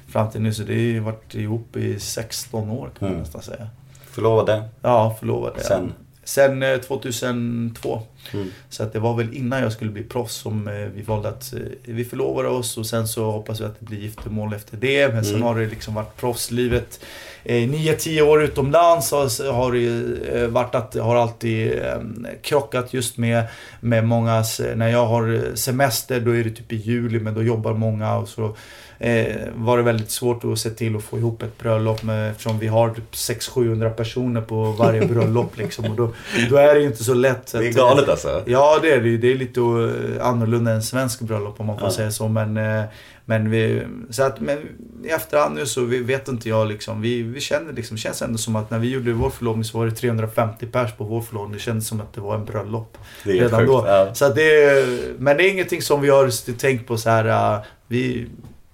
fram 0.08 0.30
till 0.30 0.40
nu. 0.40 0.54
Så 0.54 0.62
det 0.62 0.94
har 0.98 1.04
varit 1.04 1.34
ihop 1.34 1.76
i 1.76 2.00
16 2.00 2.70
år 2.70 2.84
kan 2.86 2.90
man 3.00 3.08
Mm. 3.08 3.20
nästan 3.22 3.42
säga. 3.42 3.66
Förlovade. 4.10 4.62
Ja, 4.82 5.16
förlovade. 5.20 5.62
Sen? 5.64 5.92
Sen 6.24 6.62
eh, 6.62 6.76
2002. 6.78 8.02
Mm. 8.32 8.50
Så 8.68 8.82
att 8.82 8.92
det 8.92 8.98
var 8.98 9.16
väl 9.16 9.34
innan 9.34 9.62
jag 9.62 9.72
skulle 9.72 9.90
bli 9.90 10.02
proffs 10.02 10.34
som 10.34 10.68
eh, 10.68 10.74
vi 10.74 11.02
valde 11.02 11.28
att 11.28 11.52
eh, 11.52 11.60
vi 11.82 12.04
förlovade 12.04 12.48
oss 12.48 12.78
och 12.78 12.86
sen 12.86 13.08
så 13.08 13.30
hoppas 13.30 13.60
vi 13.60 13.64
att 13.64 13.80
det 13.80 13.86
blir 13.86 13.98
giftermål 13.98 14.52
efter 14.54 14.76
det. 14.76 15.14
Men 15.14 15.24
sen 15.24 15.34
Mm. 15.34 15.46
har 15.46 15.58
det 15.60 15.66
liksom 15.66 15.94
varit 15.94 16.16
proffslivet. 16.16 17.00
Eh, 17.44 17.54
9-10 17.54 18.20
år 18.22 18.42
utomlands 18.42 19.10
har, 19.12 19.52
har 19.52 19.72
det 19.72 19.78
ju, 19.78 20.22
eh, 20.34 20.46
varit 20.48 20.74
att 20.74 20.94
har 20.94 21.16
alltid 21.16 21.72
eh, 21.72 21.98
krockat 22.42 22.94
just 22.94 23.16
med, 23.18 23.44
med 23.80 24.04
mångas, 24.04 24.60
när 24.76 24.88
jag 24.88 25.06
har 25.06 25.42
semester 25.54 26.20
då 26.20 26.36
är 26.36 26.44
det 26.44 26.50
typ 26.50 26.72
i 26.72 26.76
juli 26.76 27.20
men 27.20 27.34
då 27.34 27.42
jobbar 27.42 27.72
många 27.74 28.16
och 28.16 28.28
så 28.28 28.56
eh, 28.98 29.36
var 29.54 29.76
det 29.76 29.82
väldigt 29.82 30.10
svårt 30.10 30.44
att 30.44 30.58
se 30.58 30.70
till 30.70 30.96
att 30.96 31.02
få 31.02 31.18
ihop 31.18 31.42
ett 31.42 31.58
bröllop 31.58 32.02
med, 32.02 32.30
eftersom 32.30 32.58
vi 32.58 32.66
har 32.66 32.90
typ 32.90 33.12
600-700 33.12 33.90
personer 33.90 34.40
på 34.40 34.62
varje 34.64 35.06
bröllop 35.06 35.56
liksom. 35.58 35.84
Och 35.84 35.96
då, 35.96 36.10
då 36.50 36.56
är 36.56 36.74
det 36.74 36.80
ju 36.80 36.86
inte 36.86 37.04
så 37.04 37.14
lätt. 37.14 37.52
Det 37.52 37.66
är 37.68 37.72
galet 37.72 38.08
alltså. 38.08 38.42
Ja 38.46 38.78
det 38.82 38.92
är 38.92 39.00
det 39.00 39.08
ju. 39.08 39.18
Det 39.18 39.32
är 39.32 39.34
lite 39.36 39.60
eh, 39.60 40.26
annorlunda 40.26 40.70
än 40.70 40.82
svensk 40.82 41.20
bröllop 41.20 41.60
om 41.60 41.66
man 41.66 41.78
får 41.78 41.88
Ja. 41.88 41.92
säga 41.92 42.10
så. 42.10 42.28
Men, 42.28 42.56
eh, 42.56 42.84
men, 43.30 43.50
vi, 43.50 43.82
så 44.10 44.22
att, 44.22 44.40
men 44.40 44.58
i 45.04 45.08
efterhand 45.08 45.54
nu 45.54 45.66
så 45.66 45.84
vi- 45.84 46.02
vet 46.02 46.28
inte 46.28 46.48
jag 46.48 46.68
liksom. 46.68 47.00
Vi, 47.00 47.22
vi 47.22 47.40
känner 47.40 47.72
liksom, 47.72 47.96
känns 47.96 48.22
ändå 48.22 48.38
som 48.38 48.56
att 48.56 48.70
när 48.70 48.78
vi 48.78 48.90
gjorde 48.90 49.12
vår 49.12 49.30
förlovning 49.30 49.64
så 49.64 49.78
var 49.78 49.86
det 49.86 49.92
350 49.92 50.66
pers 50.66 50.92
på 50.96 51.04
vår 51.04 51.20
förlovning. 51.22 51.52
Det 51.52 51.58
kändes 51.58 51.86
som 51.88 52.00
att 52.00 52.12
det 52.12 52.20
var 52.20 52.34
en 52.34 52.44
bröllop. 52.44 52.98
Det 53.24 53.30
är 53.30 53.34
redan 53.34 53.60
sjukt. 53.60 53.68
då. 53.72 53.84
Ja. 53.86 54.14
Så 54.14 54.28
det, 54.28 54.86
men 55.18 55.36
det 55.36 55.48
är 55.48 55.52
ingenting 55.52 55.82
som 55.82 56.00
vi 56.00 56.08
har 56.08 56.52
tänkt 56.58 56.86
på 56.86 56.96
så 56.96 57.10
här. 57.10 57.54
eh, 57.54 57.60
Vi, 57.86 58.26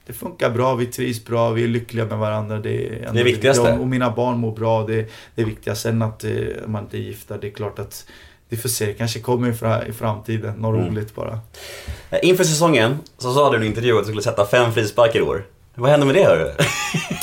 det 0.07 0.13
funkar 0.13 0.51
bra, 0.51 0.75
vi 0.75 0.87
trivs 0.87 1.25
bra, 1.25 1.51
vi 1.51 1.65
är 1.65 1.69
lyckliga 1.69 2.05
med 2.05 2.19
varandra. 2.19 2.59
Det 2.59 2.87
är, 2.89 3.11
Det 3.13 3.21
är 3.21 3.25
viktigaste. 3.25 3.73
Och 3.73 3.87
mina 3.89 4.11
barn 4.11 4.39
mår 4.39 4.53
bra, 4.57 4.87
det, 4.87 5.07
det 5.35 5.43
är 5.43 5.47
viktigast. 5.47 5.83
Sen 5.83 6.03
att 6.03 6.25
eh, 6.25 6.31
man 6.67 6.83
inte 6.85 6.97
är 6.99 7.01
gifta, 7.01 7.39
det 7.39 7.47
är 7.47 7.51
klart 7.51 7.79
att 7.79 8.07
vi 8.49 8.57
får 8.57 8.68
se, 8.68 8.86
det 8.86 8.92
kanske 8.92 9.20
kommer 9.20 9.49
i, 9.49 9.53
fra, 9.53 9.86
i 9.86 9.92
framtiden. 9.92 10.55
Något 10.55 10.76
Mm. 10.80 10.88
roligt 10.94 11.14
bara. 11.14 11.40
Eh, 12.11 12.18
Inför 12.22 12.44
säsongen 12.44 12.99
så 13.18 13.34
sa 13.34 13.51
du 13.51 13.57
i 13.57 13.61
en 13.61 13.66
intervju 13.66 13.92
att 13.92 13.99
du 14.03 14.05
skulle 14.05 14.22
sätta 14.22 14.47
fem 14.47 14.72
frisparkar 14.72 15.18
i 15.18 15.22
år. 15.22 15.44
Vad 15.74 15.90
hände 15.90 16.07
med 16.07 16.14
det 16.14 16.24
hörru? 16.24 16.51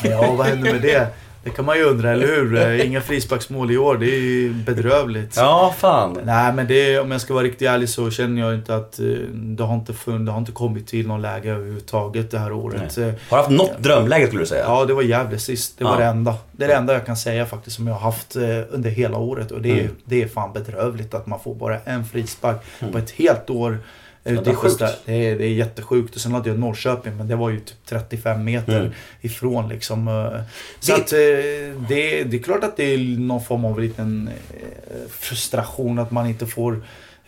Ja, 0.03 0.31
vad 0.37 0.47
händer 0.47 0.71
med 0.73 0.81
det? 0.81 1.07
Det 1.43 1.49
kan 1.49 1.65
man 1.65 1.77
ju 1.77 1.83
undra, 1.83 2.11
eller 2.11 2.27
hur? 2.27 2.55
Eh, 2.61 2.85
Inga 2.87 3.01
frisparksmål 3.01 3.71
i 3.71 3.77
år, 3.77 3.97
det 3.97 4.05
är 4.05 4.19
ju 4.19 4.53
bedrövligt. 4.53 5.33
Ja, 5.37 5.73
fan. 5.77 6.17
Nej 6.25 6.53
men 6.53 6.67
det, 6.67 6.99
om 6.99 7.11
jag 7.11 7.21
ska 7.21 7.33
vara 7.33 7.43
riktigt 7.43 7.67
ärlig 7.67 7.89
så 7.89 8.11
känner 8.11 8.41
jag 8.41 8.55
inte 8.55 8.75
att 8.75 8.99
eh, 8.99 9.05
det 9.33 9.63
har 9.63 9.75
inte, 9.75 9.91
fun- 9.93 10.25
det 10.25 10.31
har 10.31 10.39
inte 10.39 10.51
kommit 10.51 10.87
till 10.87 11.07
någon 11.07 11.21
läge 11.21 11.51
överhuvudtaget 11.51 12.31
det 12.31 12.39
här 12.39 12.51
året. 12.51 12.97
Eh, 12.97 13.03
Har 13.05 13.11
du 13.29 13.35
haft 13.35 13.49
något 13.49 13.77
drömläge 13.79 14.27
skulle 14.27 14.41
du 14.41 14.45
säga? 14.45 14.63
Ja, 14.67 14.85
det 14.85 14.93
var 14.93 15.01
Gävle 15.01 15.39
sist. 15.39 15.77
Det 15.77 15.83
var 15.83 15.91
Ja. 15.93 15.99
det 15.99 16.05
enda. 16.05 16.35
Det 16.51 16.63
är 16.63 16.67
det 16.67 16.75
enda 16.75 16.93
jag 16.93 17.05
kan 17.05 17.17
säga 17.17 17.45
faktiskt 17.45 17.75
som 17.75 17.87
jag 17.87 17.93
har 17.93 18.01
haft 18.01 18.35
eh, 18.35 18.41
under 18.71 18.89
hela 18.89 19.17
året. 19.17 19.51
Och 19.51 19.61
det 19.61 19.69
är, 19.71 19.79
Mm. 19.79 19.95
det 20.05 20.23
är 20.23 20.27
fan 20.27 20.53
bedrövligt 20.53 21.13
att 21.13 21.27
man 21.27 21.39
får 21.39 21.55
bara 21.55 21.79
en 21.85 22.05
frispark 22.05 22.57
på 22.91 22.97
ett 22.97 23.11
helt 23.11 23.49
år. 23.49 23.79
Det 24.23 24.29
är 24.29 24.33
utanför 24.33 24.69
sjukt. 24.69 24.79
Det 25.05 25.13
är, 25.27 25.37
det 25.37 25.45
är 25.45 25.53
jättesjukt. 25.53 26.15
Och 26.15 26.21
sen 26.21 26.31
hade 26.33 26.49
jag 26.49 26.59
Norrköping, 26.59 27.17
men 27.17 27.27
det 27.27 27.35
var 27.35 27.49
ju 27.49 27.59
typ 27.59 27.77
35 27.85 28.43
meter 28.43 28.79
Mm. 28.79 28.91
ifrån 29.21 29.69
liksom. 29.69 30.07
eh. 30.07 30.41
Så 30.79 30.91
Det- 30.91 31.01
att 31.01 31.13
eh, 31.13 31.87
det, 31.89 32.23
det 32.23 32.37
är 32.37 32.43
klart 32.43 32.63
att 32.63 32.77
det 32.77 32.83
är 32.93 32.97
någon 33.19 33.43
form 33.43 33.65
av 33.65 33.79
liten 33.79 34.29
eh, 34.53 35.09
frustration 35.09 35.99
att 35.99 36.11
man 36.11 36.27
inte 36.27 36.45
får 36.47 36.81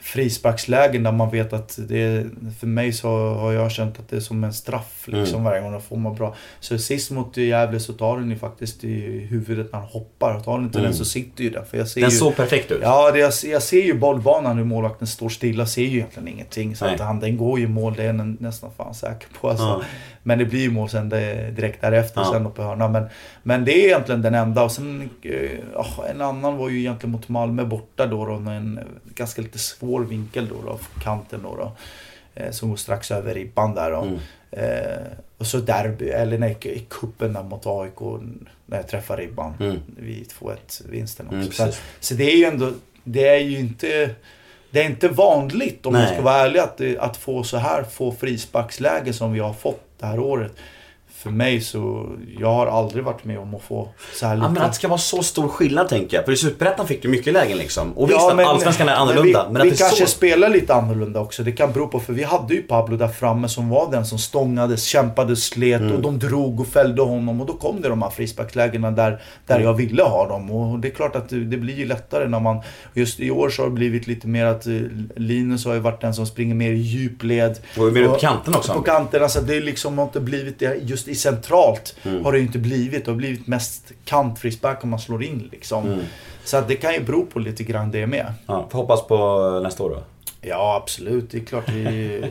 frisparkslägen 0.05 1.03
där 1.03 1.11
man 1.11 1.29
vet 1.29 1.53
att 1.53 1.79
det 1.87 2.25
för 2.59 2.67
mig 2.67 2.93
så 2.93 3.07
har 3.33 3.51
jag 3.51 3.71
känt 3.71 3.99
att 3.99 4.09
det 4.09 4.15
är 4.15 4.19
som 4.19 4.43
en 4.43 4.53
straff 4.53 5.03
liksom 5.07 5.33
Mm. 5.35 5.43
varje 5.43 5.61
gång 5.61 5.73
jag 5.73 5.83
får 5.83 5.97
man 5.97 6.15
bra. 6.15 6.35
Så 6.59 6.77
sist 6.77 7.11
mot 7.11 7.37
Gävle 7.37 7.79
så 7.79 7.93
tar 7.93 8.17
den 8.19 8.29
ju 8.29 8.35
faktiskt 8.37 8.83
i 8.83 9.19
huvudet 9.29 9.71
när 9.71 9.79
han 9.79 9.87
hoppar. 9.89 10.39
Tar 10.39 10.55
den 10.57 10.65
inte 10.65 10.77
Mm. 10.79 10.89
den 10.91 10.97
så 10.97 11.05
sitter 11.05 11.43
ju 11.43 11.49
där. 11.49 11.63
För 11.63 11.77
jag 11.77 11.87
ser 11.87 12.01
Den 12.01 12.09
ju, 12.09 12.15
såg 12.15 12.35
perfekt 12.35 12.71
ut. 12.71 12.79
Ja, 12.81 13.11
det, 13.11 13.19
jag, 13.19 13.33
ser- 13.33 13.51
jag 13.51 13.63
ser 13.63 13.81
ju 13.81 13.93
bollbanan 13.93 14.57
hur 14.57 14.65
målvakten 14.65 15.07
står 15.07 15.29
stilla. 15.29 15.65
Ser 15.65 15.81
ju 15.81 15.97
egentligen 15.97 16.27
ingenting. 16.27 16.75
Så 16.75 16.85
Nej. 16.85 16.93
att 16.95 16.99
han, 17.01 17.19
den 17.19 17.37
går 17.37 17.59
ju 17.59 17.65
i 17.65 17.67
mål, 17.67 17.93
det 17.97 18.03
är 18.03 18.07
jag 18.13 18.41
nästan 18.41 18.69
fan 18.77 18.93
säker 18.93 19.27
på. 19.41 19.49
Alltså. 19.49 19.65
Ja. 19.65 19.81
Men 20.23 20.39
det 20.39 20.45
blir 20.45 20.59
ju 20.61 20.71
mål 20.71 20.89
sen 20.89 21.09
det, 21.09 21.51
direkt 21.51 21.81
därefter, 21.81 22.21
Ja. 22.21 22.29
sen 22.33 22.45
uppe 22.45 22.61
i 22.61 22.65
hörnan. 22.65 22.91
Men, 22.91 23.03
men 23.43 23.65
det 23.65 23.71
är 23.71 23.85
egentligen 23.85 24.21
den 24.21 24.35
enda. 24.35 24.63
Och 24.63 24.71
sen, 24.71 25.09
eh, 25.21 25.31
ja, 25.73 25.85
en 26.09 26.21
annan 26.21 26.57
var 26.57 26.69
ju 26.69 26.79
egentligen 26.79 27.11
mot 27.11 27.29
Malmö 27.29 27.65
borta 27.65 28.05
då. 28.05 28.25
då 28.25 28.39
med 28.39 28.57
en 28.57 28.79
ganska 29.15 29.41
lite 29.41 29.59
svår 29.59 29.94
vinkel 30.01 30.47
då, 30.47 30.55
då 30.65 30.79
kanten 31.03 31.39
då. 31.43 31.55
då 31.55 31.71
eh, 32.35 32.51
som 32.51 32.69
går 32.69 32.77
strax 32.77 33.11
över 33.11 33.33
ribban 33.33 33.75
där 33.75 33.91
då. 33.91 34.01
Mm. 34.01 34.19
Eh, 34.51 35.07
och 35.37 35.47
så 35.47 35.57
derby, 35.57 36.09
eller 36.09 36.37
nej, 36.37 36.57
i 36.61 36.79
cupen 36.79 37.33
där 37.33 37.43
mot 37.43 37.65
AIK 37.65 37.99
när 38.65 38.77
jag 38.77 38.87
träffar 38.87 39.17
ribban. 39.17 39.53
Mm. 39.59 39.79
Vid 39.97 40.27
2-1 40.39 40.55
vinsten 40.89 41.25
också. 41.25 41.63
Mm, 41.63 41.73
så, 41.73 41.79
så 41.99 42.13
det 42.13 42.31
är 42.31 42.37
ju 42.37 42.45
ändå, 42.45 42.71
det 43.03 43.27
är 43.27 43.39
ju 43.39 43.59
inte 43.59 44.15
det 44.71 44.81
är 44.81 44.85
inte 44.85 45.07
vanligt 45.07 45.85
om 45.85 45.93
man 45.93 46.01
Nej. 46.01 46.13
ska 46.13 46.21
vara 46.21 46.35
ärlig 46.35 46.59
att, 46.59 46.81
att 46.99 47.17
få 47.17 47.43
så 47.43 47.57
här 47.57 47.83
få 47.83 48.11
frisparksläge 48.11 49.13
som 49.13 49.33
vi 49.33 49.39
har 49.39 49.53
fått 49.53 49.85
det 49.99 50.05
här 50.05 50.19
året. 50.19 50.51
För 51.25 51.31
mig 51.31 51.61
så, 51.61 52.09
jag 52.39 52.53
har 52.53 52.67
aldrig 52.67 53.03
varit 53.03 53.23
med 53.25 53.39
om 53.39 53.55
att 53.55 53.61
få 53.61 53.89
så 54.13 54.25
här 54.25 54.35
Ja, 54.35 54.41
men 54.41 54.53
lite. 54.53 54.65
att 54.65 54.71
det 54.71 54.75
ska 54.75 54.87
vara 54.87 54.97
så 54.97 55.23
stor 55.23 55.47
skillnad 55.47 55.89
tänker 55.89 56.17
jag. 56.17 56.25
För 56.25 56.31
i 56.31 56.37
Superettan 56.37 56.87
fick 56.87 57.01
du 57.01 57.07
mycket 57.07 57.33
lägen 57.33 57.57
liksom. 57.57 57.91
Och 57.93 58.09
visst, 58.09 58.19
Ja, 58.21 58.33
men- 58.35 58.45
Allsvenskan 58.45 58.89
är 58.89 58.93
annorlunda. 58.93 59.43
Men, 59.51 59.53
vi, 59.53 59.59
att 59.59 59.65
vi 59.65 59.69
det 59.69 59.75
är 59.75 59.77
kanske 59.77 60.05
så... 60.05 60.11
spelar 60.11 60.49
lite 60.49 60.73
annorlunda 60.73 61.19
också. 61.19 61.43
Det 61.43 61.51
kan 61.51 61.71
bero 61.71 61.87
på, 61.87 61.99
för 61.99 62.13
vi 62.13 62.23
hade 62.23 62.53
ju 62.53 62.61
Pablo 62.61 62.97
där 62.97 63.07
framme 63.07 63.49
som 63.49 63.69
var 63.69 63.91
den 63.91 64.05
som 64.05 64.17
stångades, 64.17 64.83
kämpade, 64.83 65.35
slet 65.35 65.81
Mm. 65.81 65.95
och 65.95 66.01
de 66.01 66.19
drog 66.19 66.59
och 66.59 66.67
fällde 66.67 67.01
honom. 67.01 67.41
Och 67.41 67.47
då 67.47 67.53
kom 67.53 67.81
det 67.81 67.89
de 67.89 68.01
här 68.01 68.09
frisparkslägena 68.09 68.91
där, 68.91 69.21
där 69.47 69.55
Mm. 69.55 69.67
jag 69.67 69.73
ville 69.73 70.03
ha 70.03 70.27
dem. 70.27 70.51
Och 70.51 70.79
det 70.79 70.87
är 70.87 70.91
klart 70.91 71.15
att 71.15 71.29
det, 71.29 71.43
det 71.45 71.57
blir 71.57 71.75
ju 71.77 71.85
lättare 71.85 72.27
när 72.27 72.39
man... 72.39 72.57
Just 72.93 73.19
i 73.19 73.31
år 73.31 73.49
så 73.49 73.61
har 73.61 73.69
det 73.69 73.75
blivit 73.75 74.07
lite 74.07 74.27
mer 74.27 74.45
att 74.45 74.67
eh, 74.67 74.73
Linus 75.15 75.65
har 75.65 75.73
ju 75.73 75.79
varit 75.79 76.01
den 76.01 76.13
som 76.13 76.25
springer 76.25 76.55
mer 76.55 76.71
i 76.71 76.75
djupled. 76.77 77.59
Och 77.77 77.93
mer 77.93 78.07
på 78.07 78.15
kanten 78.15 78.55
också. 78.55 78.73
På 78.73 78.81
kanterna, 78.81 79.29
så 79.29 79.41
det 79.41 79.55
är 79.55 79.61
liksom 79.61 79.97
har 79.97 80.05
inte 80.05 80.19
blivit 80.19 80.59
det 80.59 80.75
just 80.81 81.07
i 81.07 81.14
centralt. 81.15 81.95
Mm. 82.03 82.25
Har 82.25 82.31
det 82.31 82.37
ju 82.37 82.45
inte 82.45 82.59
blivit. 82.59 83.05
Det 83.05 83.11
har 83.11 83.15
blivit 83.17 83.47
mest 83.47 83.91
kantfrispark 84.05 84.83
om 84.83 84.89
man 84.89 84.99
slår 84.99 85.23
in 85.23 85.49
liksom. 85.51 85.85
Mm. 85.85 85.99
Så 86.43 86.57
att 86.57 86.67
det 86.67 86.75
kan 86.75 86.93
ju 86.93 87.03
bero 87.03 87.25
på 87.25 87.39
lite 87.39 87.63
grann 87.63 87.91
det 87.91 88.07
med. 88.07 88.33
Ja, 88.45 88.69
hoppas 88.71 89.07
på 89.07 89.59
nästa 89.63 89.83
år 89.83 89.89
då. 89.89 90.03
Ja, 90.41 90.79
absolut. 90.83 91.31
Det 91.31 91.37
är 91.37 91.45
klart 91.45 91.69
vi, 91.69 92.21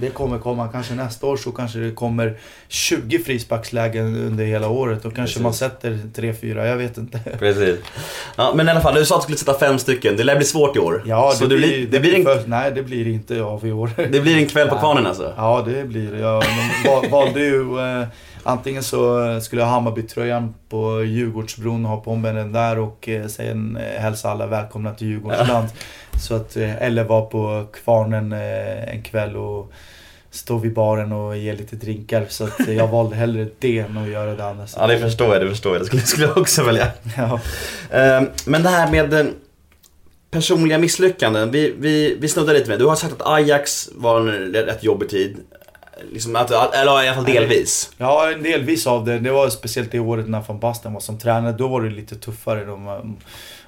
det 0.00 0.10
kommer 0.10 0.38
komma. 0.38 0.68
Kanske 0.68 0.94
nästa 0.94 1.26
år 1.26 1.36
så 1.36 1.52
kanske 1.52 1.78
det 1.78 1.90
kommer 1.90 2.36
20 2.68 3.18
frisparkslägen 3.18 4.16
under 4.16 4.44
hela 4.44 4.68
året. 4.68 4.98
Och 5.04 5.14
kanske 5.14 5.22
Precis. 5.22 5.42
man 5.42 5.54
sätter 5.54 5.90
3-4, 6.14 6.66
jag 6.66 6.76
vet 6.76 6.98
inte. 6.98 7.18
Precis. 7.38 7.76
Ja, 8.36 8.52
men 8.54 8.68
i 8.68 8.70
alla 8.70 8.80
fall, 8.80 8.94
du 8.94 9.04
sa 9.04 9.14
att 9.14 9.20
du 9.20 9.24
skulle 9.24 9.38
sätta 9.38 9.66
fem 9.66 9.78
stycken. 9.78 10.16
Det 10.16 10.24
lär 10.24 10.36
bli 10.36 10.44
svårt 10.44 10.76
i 10.76 10.78
år. 10.78 11.02
Ja, 11.06 11.32
så 11.34 11.46
det, 11.46 11.56
blir, 11.56 11.86
det, 11.86 12.00
blir 12.00 12.14
en, 12.14 12.24
för, 12.24 12.42
Nej, 12.46 12.72
det 12.74 12.82
blir 12.82 13.08
inte 13.08 13.42
av 13.42 13.66
i 13.66 13.72
år. 13.72 13.90
det 13.96 14.20
blir 14.20 14.36
en 14.36 14.46
kväll 14.48 14.68
på 14.68 14.78
kvarnen 14.78 15.06
alltså. 15.06 15.32
Ja, 15.36 15.64
det 15.66 15.84
blir 15.84 16.12
det. 16.12 16.18
Jag 16.18 16.42
de 16.84 16.88
val- 16.90 17.08
valde 17.10 17.40
ju... 17.40 17.78
Eh, 18.00 18.06
antingen 18.42 18.82
så 18.82 19.40
skulle 19.40 19.62
jag 19.62 19.66
ha 19.66 19.74
Hammarby-tröjan 19.74 20.54
på 20.68 21.02
Djurgårdsbron 21.04 21.84
och 21.84 21.90
ha 21.90 22.00
på 22.00 22.14
mig 22.16 22.32
den 22.34 22.52
där 22.52 22.78
och 22.78 23.08
eh, 23.08 23.26
sen 23.26 23.76
eh, 23.76 24.00
hälsa 24.00 24.30
alla 24.30 24.46
välkomna 24.46 24.94
till 24.94 25.06
Djurgårdsland. 25.08 25.68
Så 26.20 26.34
att, 26.34 26.56
eh, 26.56 26.82
eller 26.82 27.04
vara 27.04 27.22
på 27.22 27.66
Kvarnen 27.84 28.32
eh, 28.32 28.94
en 28.94 29.02
kväll 29.02 29.36
och 29.36 29.72
stå 30.30 30.58
vid 30.58 30.74
baren 30.74 31.12
och 31.12 31.36
ge 31.36 31.52
lite 31.52 31.76
drinkar. 31.76 32.26
Så 32.28 32.44
att 32.44 32.68
jag 32.68 32.88
valde 32.92 33.16
hellre 33.16 33.46
det 33.58 33.78
än 33.78 33.98
att 33.98 34.08
göra 34.08 34.34
det 34.34 34.44
andra. 34.44 34.66
Ja, 34.76 34.86
det 34.86 34.98
förstår 34.98 35.32
jag, 35.32 35.42
det 35.42 35.48
förstår 35.48 35.72
jag. 35.72 35.82
Det 35.82 35.86
skulle, 35.86 36.02
skulle 36.02 36.26
jag 36.26 36.38
också 36.38 36.62
välja. 36.62 36.88
Ja. 37.16 37.40
Eh, 37.90 38.22
Men 38.46 38.62
det 38.62 38.68
här 38.68 38.90
med 38.90 39.14
eh, 39.14 39.26
personliga 40.30 40.78
misslyckanden. 40.78 41.50
Vi, 41.50 41.74
vi, 41.78 42.16
vi 42.20 42.28
snuddade 42.28 42.58
lite 42.58 42.70
med 42.70 42.78
Du 42.78 42.86
har 42.86 42.96
sagt 42.96 43.12
att 43.12 43.26
Ajax 43.26 43.88
var 43.94 44.20
en 44.20 44.52
rätt 44.52 44.84
jobbig 44.84 45.08
tid. 45.08 45.36
Liksom 46.12 46.36
att, 46.36 46.50
eller 46.50 47.02
i 47.02 47.08
alla 47.08 47.14
fall 47.14 47.24
delvis. 47.24 47.90
Ja, 47.96 48.32
en 48.32 48.42
delvis 48.42 48.86
av 48.86 49.04
det. 49.04 49.18
Det 49.18 49.30
var 49.30 49.48
speciellt 49.48 49.92
det 49.92 49.98
året 49.98 50.28
när 50.28 50.40
van 50.48 50.58
Basten 50.58 50.92
var 50.92 51.00
som 51.00 51.18
tränare. 51.18 51.52
Då 51.52 51.68
var 51.68 51.82
det 51.82 51.90
lite 51.90 52.16
tuffare 52.16 52.64
då 52.64 52.76
man, 52.76 53.16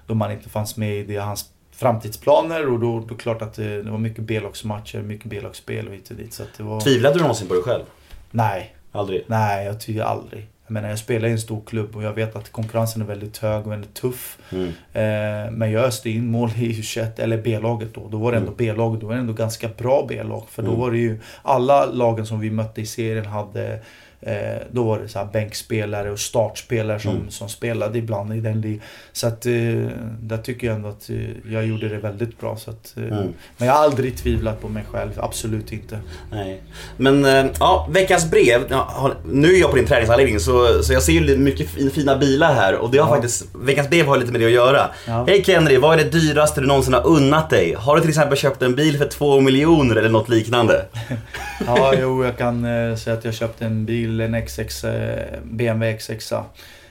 då 0.07 0.15
man 0.15 0.33
inte 0.33 0.49
fanns 0.49 0.77
med 0.77 0.97
i 0.97 1.03
det, 1.03 1.17
hans 1.17 1.45
framtidsplaner 1.81 2.73
och 2.73 2.81
då, 2.81 3.05
då 3.09 3.15
klart 3.15 3.43
att 3.43 3.55
det, 3.55 3.83
det 3.83 3.91
var 3.91 3.99
mycket 3.99 4.25
B-lagsmatcher, 4.25 4.99
mycket 5.03 5.27
B-lagsspel 5.27 5.89
och 5.89 5.95
hit 5.95 6.11
och 6.11 6.17
dit. 6.17 6.33
Så 6.33 6.43
det 6.57 6.63
var... 6.63 6.81
Tvivlade 6.81 7.15
du 7.15 7.21
någonsin 7.21 7.49
på 7.49 7.55
dig 7.55 7.63
själv? 7.63 7.83
Nej, 8.31 8.75
Aldrig? 8.93 9.25
nej 9.27 9.67
jag 9.67 9.81
tycker 9.81 10.03
aldrig. 10.03 10.47
Jag 10.67 10.73
menar 10.75 10.89
jag 10.89 10.99
spelar 10.99 11.29
i 11.29 11.33
en 11.33 11.41
stor 11.41 11.61
klubb 11.67 11.97
och 11.97 12.03
jag 12.03 12.13
vet 12.13 12.37
att 12.37 12.53
konkurrensen 12.53 13.03
är 13.03 13.07
väldigt 13.07 13.39
hög 13.39 13.67
och 13.67 13.73
väldigt 13.73 13.95
tuff. 13.95 14.39
Mm. 14.53 14.67
Eh, 14.93 15.51
men 15.53 15.73
jag 15.73 15.85
öste 15.85 16.11
in 16.11 16.31
mål 16.31 16.51
i 16.57 16.73
U21, 16.73 17.07
eller 17.21 17.43
B-laget 17.43 17.95
då. 17.95 18.09
Då 18.09 18.19
var 18.19 18.33
det 18.33 18.39
ändå 18.39 18.53
B-laget, 18.57 19.01
då 19.01 19.07
var 19.07 19.15
det 19.15 19.21
ändå 19.21 19.33
ganska 19.33 19.69
bra 19.79 20.07
B-lag. 20.09 20.45
För 20.51 20.63
då 20.63 20.69
Mm. 20.69 20.81
var 20.81 20.91
det 20.91 20.99
ju, 20.99 21.21
alla 21.43 21.87
lagen 21.87 22.27
som 22.27 22.41
vi 22.41 22.51
mötte 22.51 22.81
i 22.81 22.87
serien 22.87 23.27
hade 23.27 23.79
Eh, 24.23 24.63
då 24.73 24.83
var 24.83 24.99
det 24.99 25.09
så 25.09 25.29
bänkspelare 25.33 26.11
och 26.11 26.19
startspelare 26.19 27.01
som, 27.01 27.11
Mm. 27.11 27.31
som 27.31 27.49
spelade 27.49 27.99
ibland 27.99 28.35
i 28.35 28.41
den 28.41 28.61
ligan. 28.61 28.81
Så 29.13 29.27
att 29.27 29.47
eh, 29.47 29.53
där 30.21 30.39
tycker 30.45 30.67
jag 30.67 30.77
ändå 30.77 30.89
att 30.89 31.11
eh, 31.11 31.17
jag 31.53 31.67
gjorde 31.67 31.89
det 31.89 31.97
väldigt 31.99 32.41
bra. 32.41 32.57
Så 32.57 32.71
att, 32.71 32.95
eh, 32.97 33.03
Mm. 33.05 33.29
Men 33.57 33.69
jag 33.69 33.75
har 33.75 33.85
aldrig 33.85 34.17
tvivlat 34.17 34.61
på 34.61 34.69
mig 34.69 34.85
själv, 34.91 35.11
absolut 35.17 35.73
inte. 35.73 35.99
Nej. 36.33 36.63
Men 36.97 37.25
eh, 37.25 37.47
ja, 37.61 37.89
veckans 37.91 38.31
brev. 38.31 38.61
Ja, 38.71 39.13
nu 39.25 39.49
är 39.55 39.61
jag 39.61 39.71
på 39.71 39.77
din 39.77 39.87
träningsanläggning 39.87 40.41
så, 40.41 40.83
så 40.83 40.93
jag 40.93 41.03
ser 41.03 41.13
ju 41.13 41.37
mycket 41.39 41.71
fin- 41.71 41.91
fina 41.91 42.17
bilar 42.19 42.55
här 42.55 42.75
och 42.75 42.91
det 42.91 42.99
har 42.99 43.09
Ja. 43.09 43.15
faktiskt, 43.15 43.47
veckans 43.55 43.91
brev 43.91 44.07
har 44.07 44.19
lite 44.19 44.33
med 44.33 44.41
det 44.41 44.47
att 44.47 44.53
göra. 44.53 44.89
Ja. 45.07 45.25
Hej 45.29 45.45
Kenry, 45.45 45.77
vad 45.77 46.01
är 46.01 46.05
det 46.05 46.11
dyraste 46.11 46.61
du 46.61 46.67
någonsin 46.67 46.95
har 46.95 47.07
unnat 47.07 47.51
dig? 47.51 47.75
Har 47.79 47.95
du 47.97 48.01
till 48.01 48.11
exempel 48.11 48.39
köpt 48.39 48.63
en 48.63 48.75
bil 48.77 48.99
för 48.99 49.07
två 49.09 49.41
miljoner 49.41 49.97
eller 49.97 50.09
något 50.09 50.29
liknande? 50.29 50.85
Ja, 51.67 51.95
jo, 52.01 52.25
jag 52.25 52.39
kan 52.39 52.65
eh, 52.65 52.97
säga 52.97 53.17
att 53.17 53.25
jag 53.25 53.35
köpte 53.35 53.65
en 53.65 53.85
bil, 53.85 54.10
en 54.21 54.47
XX, 54.47 54.85
eh, 54.85 55.39
BMW 55.45 55.99
X6 55.99 56.43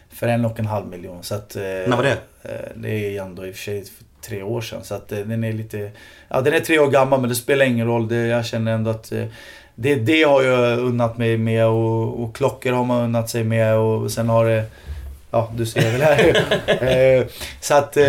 för 0.10 0.28
en 0.28 0.46
och 0.46 0.60
en 0.60 0.66
halv 0.66 0.88
miljon. 0.88 1.24
Så 1.24 1.36
att, 1.36 1.56
eh, 1.56 1.62
När 1.62 1.96
var 1.98 2.04
det? 2.04 2.18
eh, 2.44 2.72
det 2.76 2.90
är 2.90 3.22
ändå 3.22 3.48
i 3.48 3.52
och 3.52 3.56
för 3.56 3.62
sig 3.64 3.84
för 3.86 4.06
tre 4.30 4.44
år 4.44 4.62
sedan. 4.62 4.84
Så 4.84 4.96
att 4.96 5.08
den 5.08 5.44
är 5.44 5.54
lite... 5.54 5.92
Ja, 6.28 6.42
den 6.42 6.54
är 6.54 6.60
tre 6.60 6.80
år 6.80 6.88
gammal 6.92 7.20
men 7.22 7.30
det 7.30 7.36
spelar 7.36 7.66
ingen 7.66 7.88
roll. 7.88 8.08
Det, 8.08 8.16
jag 8.28 8.46
känner 8.46 8.72
ändå 8.72 8.92
att 8.92 9.12
det, 9.76 9.96
det 9.96 10.24
har 10.24 10.44
jag 10.44 10.80
unnat 10.80 11.18
mig 11.18 11.38
med 11.38 11.66
och, 11.66 12.24
och 12.24 12.36
klockor 12.36 12.72
har 12.72 12.84
man 12.86 13.04
unnat 13.04 13.30
sig 13.30 13.44
med 13.44 13.78
och 13.78 14.12
sen 14.12 14.30
har 14.30 14.46
det... 14.46 14.64
Ja, 15.32 15.52
du 15.56 15.66
ser 15.66 15.92
väl 15.92 16.02
här. 16.02 16.36
Eh, 17.20 17.26
Så 17.62 17.74
att 17.74 17.98
eh, 17.98 18.04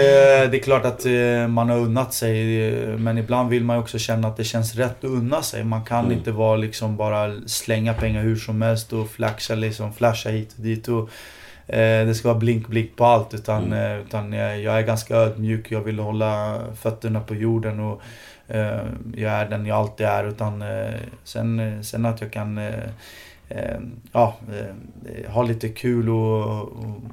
det 0.51 0.57
är 0.57 0.63
klart 0.63 0.85
att 0.85 1.07
eh, 1.07 1.49
man 1.49 1.69
har 1.71 1.77
unnat 1.79 2.15
sig. 2.15 2.73
Men 2.99 3.19
ibland 3.19 3.51
vill 3.51 3.65
man 3.65 3.77
ju 3.77 3.83
också 3.83 3.99
känna 3.99 4.29
att 4.29 4.37
det 4.37 4.45
känns 4.45 4.75
rätt 4.75 4.99
att 5.05 5.11
unna 5.11 5.43
sig. 5.43 5.65
Man 5.65 5.85
kan 5.85 6.05
Mm. 6.05 6.19
inte 6.19 6.31
vara 6.33 6.57
liksom 6.57 6.97
bara 6.97 7.33
slänga 7.47 7.95
pengar 7.95 8.23
hur 8.23 8.37
som 8.37 8.63
helst 8.63 8.93
och 8.93 9.11
flasha, 9.11 9.55
liksom, 9.55 9.93
flasha 9.93 10.31
hit 10.31 10.53
och 10.57 10.63
dit. 10.63 10.89
Och, 10.89 11.11
det 12.07 12.15
ska 12.15 12.29
vara 12.29 12.39
blink 12.39 12.67
blink 12.67 12.97
på 12.97 13.05
allt. 13.05 13.35
Utan, 13.35 13.65
Mm. 13.73 14.01
utan 14.01 14.33
jag, 14.33 14.61
jag 14.61 14.79
är 14.79 14.83
ganska 14.83 15.15
ödmjuk. 15.17 15.67
Jag 15.73 15.81
vill 15.81 15.99
hålla 15.99 16.61
fötterna 16.83 17.21
på 17.21 17.35
jorden. 17.35 17.81
Och, 17.81 18.03
jag 19.17 19.33
är 19.33 19.49
den 19.49 19.67
jag 19.67 19.79
alltid 19.79 20.07
är. 20.07 20.25
Utan, 20.29 20.65
sen, 21.25 21.79
sen 21.85 22.07
att 22.07 22.21
jag 22.21 22.33
kan 22.33 22.61
ja, 24.13 24.37
eh, 24.53 25.31
ha 25.31 25.43
lite 25.43 25.69
kul 25.69 26.09
och, 26.11 26.69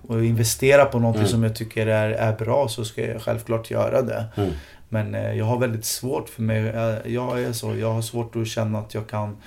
och, 0.08 0.26
investera 0.26 0.86
på 0.86 1.00
någonting 1.00 1.22
Mm. 1.22 1.32
som 1.32 1.44
jag 1.44 1.56
tycker 1.56 1.88
är, 1.88 2.10
är 2.10 2.34
bra 2.36 2.68
så 2.68 2.86
ska 2.86 3.06
jag 3.06 3.22
självklart 3.22 3.72
göra 3.72 4.02
det. 4.02 4.26
Mm. 4.36 4.50
Men 4.90 5.16
eh, 5.16 5.34
jag 5.34 5.46
har 5.46 5.58
väldigt 5.58 5.86
svårt 5.86 6.30
för 6.30 6.42
mig, 6.42 6.68
eh, 6.68 7.14
jag 7.14 7.44
är 7.44 7.54
så, 7.54 7.76
jag 7.76 7.94
har 7.94 8.02
svårt 8.02 8.36
att 8.36 8.48
känna 8.48 8.80
att 8.80 8.94
jag 8.94 9.08
kan 9.08 9.38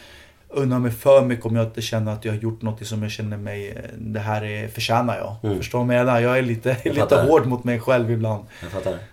unna 0.48 0.78
mig 0.78 0.90
för 0.90 1.22
mycket 1.22 1.46
om 1.46 1.56
jag 1.56 1.66
inte 1.66 1.82
känner 1.82 2.12
att 2.12 2.24
jag 2.24 2.32
har 2.32 2.38
gjort 2.38 2.62
något 2.62 2.86
som 2.86 3.02
jag 3.02 3.10
känner 3.12 3.36
mig, 3.36 3.76
det 3.98 4.20
här 4.20 4.44
är, 4.44 4.68
förtjänar 4.68 5.16
jag. 5.16 5.36
Mm. 5.42 5.58
Förstår 5.58 5.78
du 5.78 5.86
vad 5.86 5.96
jag 5.96 6.04
menar? 6.04 6.20
Jag 6.20 6.38
är 6.38 6.42
lite, 6.42 6.76
Jag 6.84 6.94
lite 6.94 7.22
hård 7.22 7.46
mot 7.46 7.64
mig 7.64 7.80
själv 7.80 8.10
ibland. 8.10 8.44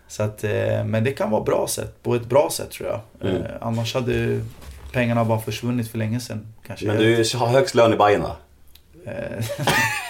Så 0.08 0.24
att, 0.24 0.44
men 0.86 1.04
det 1.04 1.12
kan 1.12 1.32
vara 1.32 1.44
bra 1.44 1.68
sätt, 1.70 2.04
på 2.04 2.16
ett 2.16 2.26
bra 2.26 2.50
sätt 2.52 2.72
tror 2.72 2.90
jag. 2.90 3.30
Mm. 3.32 3.42
Annars 3.62 3.94
hade 3.94 4.42
pengarna 4.98 5.26
bara 5.26 5.40
försvunnit 5.40 5.92
för 5.92 5.98
länge 5.98 6.20
sedan. 6.20 6.48
Kanske. 6.68 6.88
Men 6.88 6.98
du 6.98 7.24
har 7.36 7.48
högst 7.48 7.76
lön 7.76 7.94
i 7.94 7.96
Bajen 7.96 8.22
va? 8.22 8.36
Eh, 9.06 9.46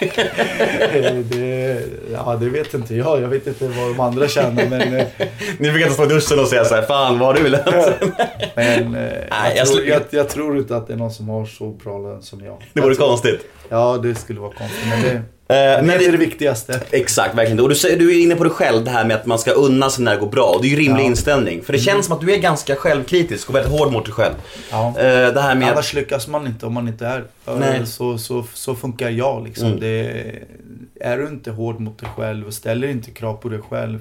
det, 1.30 1.82
ja, 2.12 2.36
det 2.40 2.48
vet 2.48 2.74
inte 2.74 2.94
jag. 2.94 3.22
Jag 3.22 3.28
vet 3.28 3.46
inte 3.46 3.68
vad 3.68 3.88
de 3.88 4.00
andra 4.00 4.28
tjänar. 4.28 4.66
Men, 4.66 4.94
eh, 4.94 5.06
Ni 5.58 5.72
fick 5.72 5.82
inte 5.82 5.94
stå 5.94 6.04
i 6.04 6.08
duschen 6.08 6.38
och 6.38 6.48
säga 6.48 6.64
såhär, 6.64 6.82
fan 6.82 7.18
vad 7.18 7.28
har 7.28 7.42
du 7.42 7.48
lön? 7.48 7.92
men 8.54 8.94
eh, 8.94 9.12
Nej, 9.30 9.56
jag, 9.56 9.66
tror, 9.66 9.84
jag, 9.84 10.02
jag 10.10 10.28
tror 10.28 10.58
inte 10.58 10.76
att 10.76 10.86
det 10.86 10.92
är 10.92 10.96
någon 10.96 11.12
som 11.12 11.28
har 11.28 11.46
så 11.46 11.68
bra 11.68 11.98
lön 11.98 12.22
som 12.22 12.44
jag. 12.44 12.56
Det 12.72 12.80
vore 12.80 12.94
konstigt. 12.94 13.40
Ja, 13.68 13.98
det 14.02 14.14
skulle 14.14 14.40
vara 14.40 14.52
konstigt. 14.52 14.88
Men 14.88 15.02
det, 15.02 15.22
men 15.48 15.86
men 15.86 15.98
det 15.98 16.04
är 16.04 16.12
det 16.12 16.18
viktigaste. 16.18 16.80
exakt, 16.90 17.34
verkligen. 17.34 17.60
Och 17.60 17.68
du, 17.68 17.74
du 17.96 18.18
är 18.18 18.22
inne 18.22 18.34
på 18.34 18.44
det 18.44 18.50
själv, 18.50 18.84
det 18.84 18.90
här 18.90 19.04
med 19.04 19.16
att 19.16 19.26
man 19.26 19.38
ska 19.38 19.50
unna 19.50 19.90
sig 19.90 20.04
när 20.04 20.14
det 20.14 20.20
går 20.20 20.26
bra. 20.30 20.52
Och 20.56 20.62
det 20.62 20.68
är 20.68 20.70
ju 20.70 20.76
rimlig 20.76 20.90
Ja. 20.90 20.94
Mm. 20.94 21.06
inställning. 21.10 21.62
För 21.62 21.72
det 21.72 21.78
känns 21.78 22.06
som 22.06 22.14
att 22.14 22.20
du 22.20 22.32
är 22.32 22.38
ganska 22.38 22.76
självkritisk 22.76 23.48
och 23.48 23.54
väldigt 23.54 23.72
hård 23.72 23.92
mot 23.92 24.04
dig 24.04 24.14
själv. 24.14 24.34
Ja. 24.70 24.88
Eh, 24.88 25.34
det 25.34 25.40
här 25.40 25.54
med... 25.54 25.70
Annars 25.70 25.94
lyckas 25.94 26.28
man 26.28 26.46
inte 26.46 26.66
om 26.66 26.72
man 26.72 26.88
inte 26.88 27.06
är. 27.06 27.24
Nej. 27.58 27.86
Så, 27.86 28.18
så, 28.18 28.44
så 28.54 28.74
funkar 28.74 29.10
jag 29.10 29.44
liksom. 29.44 29.66
Mm. 29.66 29.80
Det, 29.80 30.32
är 31.00 31.18
du 31.18 31.28
inte 31.28 31.50
hård 31.50 31.80
mot 31.80 31.98
dig 31.98 32.08
själv 32.16 32.46
och 32.46 32.54
ställer 32.54 32.88
inte 32.88 33.10
krav 33.10 33.34
på 33.34 33.48
dig 33.48 33.60
själv. 33.70 33.98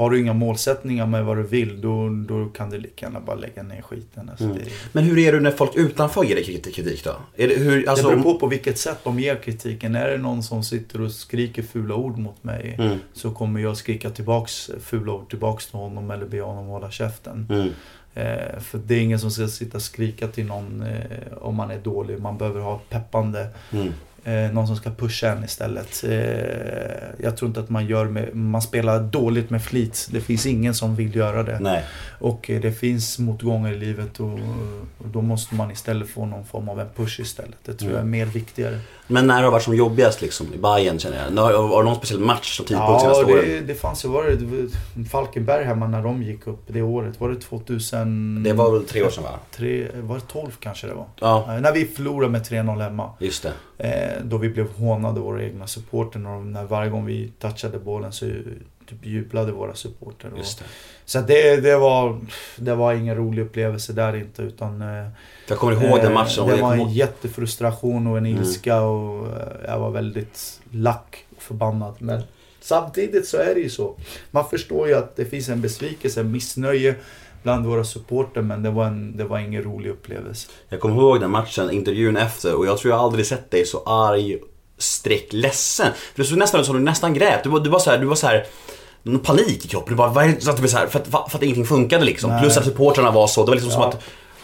Har 0.00 0.10
du 0.10 0.20
inga 0.20 0.32
målsättningar 0.32 1.06
med 1.06 1.24
vad 1.24 1.36
du 1.36 1.42
vill, 1.42 1.80
då, 1.80 2.08
då 2.28 2.46
kan 2.46 2.70
du 2.70 2.78
lika 2.78 3.06
gärna 3.06 3.20
bara 3.20 3.36
lägga 3.36 3.62
ner 3.62 3.82
skiten. 3.82 4.28
Alltså, 4.30 4.44
Mm. 4.44 4.56
det, 4.56 4.62
Men 4.92 5.04
hur 5.04 5.18
är 5.18 5.32
du 5.32 5.40
när 5.40 5.50
folk 5.50 5.76
utanför 5.76 6.24
ger 6.24 6.34
dig 6.34 6.44
krit- 6.44 6.74
kritik 6.74 7.04
då? 7.04 7.10
Är 7.36 7.48
det, 7.48 7.54
hur, 7.54 7.88
alltså, 7.88 8.08
det 8.10 8.16
beror 8.16 8.32
på 8.32 8.38
på 8.38 8.46
vilket 8.46 8.78
sätt 8.78 8.98
de 9.04 9.20
ger 9.20 9.36
kritiken. 9.36 9.94
Är 9.96 10.10
det 10.10 10.18
någon 10.18 10.42
som 10.42 10.62
sitter 10.64 11.00
och 11.00 11.12
skriker 11.12 11.62
fula 11.62 11.94
ord 11.94 12.18
mot 12.18 12.44
mig 12.44 12.76
Mm. 12.78 12.98
så 13.12 13.30
kommer 13.30 13.60
jag 13.60 13.76
skrika 13.76 14.10
tillbaks 14.10 14.70
fula 14.82 15.12
ord 15.12 15.30
tillbaks 15.30 15.66
till 15.66 15.78
honom 15.78 16.10
eller 16.10 16.26
be 16.26 16.40
honom 16.40 16.66
hålla 16.66 16.90
käften. 16.90 17.46
Mm. 17.50 17.68
Eh, 18.14 18.60
för 18.60 18.78
det 18.78 18.94
är 18.94 19.00
ingen 19.00 19.18
som 19.20 19.30
ska 19.30 19.48
sitta 19.48 19.76
och 19.76 19.82
skrika 19.82 20.28
till 20.28 20.46
någon 20.46 20.82
eh, 20.82 21.32
om 21.40 21.54
man 21.56 21.70
är 21.70 21.78
dålig. 21.78 22.20
Man 22.20 22.38
behöver 22.38 22.60
ha 22.60 22.74
ett 22.76 22.88
peppande. 22.90 23.46
Mm. 23.72 23.92
Eh, 24.24 24.52
någon 24.52 24.66
som 24.66 24.76
ska 24.76 24.90
pusha 24.90 25.28
en 25.32 25.44
istället. 25.44 26.04
Eh, 26.08 27.24
jag 27.24 27.36
tror 27.36 27.48
inte 27.48 27.60
att 27.60 27.70
man 27.70 27.86
gör 27.86 28.04
med, 28.04 28.34
man 28.36 28.62
spelar 28.62 29.00
dåligt 29.00 29.50
med 29.50 29.62
flit. 29.62 30.08
Det 30.10 30.20
finns 30.20 30.46
ingen 30.46 30.74
som 30.74 30.96
vill 30.96 31.16
göra 31.16 31.42
det. 31.42 31.58
Nej. 31.60 31.84
Och 32.18 32.50
eh, 32.50 32.60
det 32.60 32.72
finns 32.72 33.18
motgångar 33.18 33.72
i 33.72 33.76
livet 33.78 34.20
och, 34.20 34.32
och 34.98 35.08
då 35.12 35.22
måste 35.22 35.54
man 35.54 35.70
istället 35.70 36.08
få 36.08 36.26
någon 36.26 36.44
form 36.44 36.68
av 36.68 36.80
en 36.80 36.86
push 36.96 37.20
istället. 37.20 37.56
Det 37.64 37.74
tror 37.74 37.90
jag 37.90 37.96
är 37.98 38.00
Mm. 38.02 38.10
mer 38.10 38.26
viktigare. 38.26 38.78
Men 39.06 39.26
när 39.26 39.34
har 39.34 39.42
det 39.42 39.50
varit 39.50 39.62
som 39.62 39.76
jobbigast 39.76 40.22
liksom? 40.22 40.46
I 40.54 40.58
Bayern 40.58 40.98
känner 40.98 41.16
jag. 41.34 41.42
Har, 41.42 41.52
har 41.68 41.82
någon 41.82 41.96
speciell 41.96 42.20
match 42.20 42.56
som 42.56 42.66
tidpunkt 42.66 42.90
Ja, 42.92 43.00
senaste 43.00 43.24
åren? 43.24 43.44
det, 43.48 43.60
det 43.60 43.74
fanns 43.74 44.04
ju, 44.04 44.08
var 44.08 44.24
det, 44.24 45.04
Falkenberg 45.10 45.64
hemma 45.64 45.86
när 45.86 46.02
de 46.02 46.22
gick 46.22 46.46
upp 46.46 46.62
det 46.66 46.82
året. 46.82 47.20
Var 47.20 47.28
det 47.28 47.36
2000? 47.40 48.42
Det 48.42 48.52
var 48.52 48.70
väl 48.72 48.84
tre 48.84 49.02
år 49.02 49.10
sedan 49.10 49.24
va? 49.24 49.30
Tre, 49.56 49.86
var 50.02 50.14
det 50.16 50.22
12 50.32 50.50
kanske 50.60 50.86
det 50.86 50.94
var? 50.94 51.06
Ja, 51.20 51.54
Eh, 51.54 51.60
När 51.60 51.72
vi 51.72 51.84
förlorade 51.84 52.32
med 52.32 52.42
3-0 52.42 52.80
hemma. 52.82 53.10
just 53.18 53.42
det. 53.42 53.52
Eh, 54.10 54.24
då 54.24 54.36
vi 54.38 54.48
blev 54.48 54.72
hånade 54.76 55.20
våra 55.20 55.42
egna 55.42 55.66
supporter. 55.66 56.26
Och 56.26 56.46
när 56.46 56.64
varje 56.64 56.90
gång 56.90 57.04
vi 57.06 57.32
touchade 57.38 57.78
bollen 57.78 58.12
så 58.12 58.26
typ 58.86 59.06
jublade 59.06 59.52
våra 59.52 59.74
supporter. 59.74 60.30
Det. 60.36 60.44
så 61.04 61.20
det, 61.20 61.56
det, 61.60 61.76
var, 61.76 62.18
det 62.56 62.74
var 62.74 62.92
ingen 62.94 63.16
rolig 63.16 63.42
upplevelse 63.42 63.92
där 63.92 64.16
inte. 64.16 64.42
Utan, 64.42 64.82
eh, 64.82 65.08
Jag 65.48 65.58
kommer 65.58 65.84
ihåg 65.84 65.98
den 66.00 66.14
matchen. 66.14 66.46
det 66.46 66.56
var 66.62 66.72
en 66.74 66.80
ihåg- 66.80 66.90
jättefrustration 66.90 68.06
och 68.06 68.18
en 68.18 68.26
Mm. 68.26 68.38
ilska. 68.40 68.80
Och 68.80 69.26
eh, 69.26 69.48
jag 69.66 69.78
var 69.78 69.90
väldigt 69.90 70.60
lack 70.70 71.24
och 71.36 71.42
förbannad. 71.42 71.94
Men 71.98 72.22
samtidigt 72.60 73.28
så 73.28 73.36
är 73.36 73.54
det 73.54 73.60
ju 73.60 73.68
så. 73.70 73.96
Man 74.30 74.48
förstår 74.50 74.88
ju 74.88 74.94
att 74.94 75.16
det 75.16 75.24
finns 75.24 75.48
en 75.48 75.60
besvikelse, 75.60 76.20
en 76.20 76.32
missnöje 76.32 76.94
bland 77.42 77.66
våra 77.66 77.84
supporter. 77.84 78.42
Men 78.42 78.62
det 78.62 78.70
var, 78.70 78.84
en, 78.84 79.16
det 79.16 79.24
var 79.24 79.38
ingen 79.38 79.62
rolig 79.62 79.90
upplevelse. 79.90 80.48
Jag 80.68 80.80
kommer 80.80 80.96
ihåg 80.96 81.20
den 81.20 81.30
matchen, 81.30 81.70
intervjun 81.70 82.16
efter 82.16 82.54
och 82.54 82.66
jag 82.66 82.78
tror 82.78 82.92
jag 82.94 83.00
aldrig 83.00 83.26
sett 83.26 83.50
dig 83.50 83.66
så 83.66 83.82
arg, 83.86 84.38
streck 84.78 85.26
ledsen. 85.32 85.88
För 86.14 86.22
det 86.22 86.28
såg 86.28 86.38
nästan 86.38 86.60
ut 86.60 86.66
som 86.66 86.76
du 86.76 86.82
nästan 86.82 87.14
grät. 87.14 87.42
Du 87.44 87.48
var, 87.50 87.60
du 87.60 87.70
var 87.70 87.78
så 87.78 87.90
här, 87.90 87.98
du 87.98 88.06
var 88.06 88.14
så 88.14 88.26
här 88.26 88.46
någon 89.02 89.20
panik 89.20 89.64
i 89.64 89.68
kroppen. 89.68 89.92
Du 89.92 89.96
bara? 89.96 90.14
Så 90.40 90.50
att, 90.50 90.56
det 90.56 90.60
blev 90.62 90.68
så 90.70 90.76
här, 90.76 90.86
för, 90.86 90.98
att, 90.98 91.30
för 91.30 91.38
att 91.38 91.42
ingenting 91.42 91.66
funkade 91.66 92.04
liksom. 92.04 92.30
Nej. 92.30 92.40
Plus 92.42 92.56
att 92.56 92.64
supportrarna 92.64 93.10
var 93.10 93.26
så. 93.26 93.44
Det 93.44 93.48
var 93.50 93.54
liksom 93.54 93.72
som 93.72 93.82
Ja. 93.82 93.88
att 93.88 94.02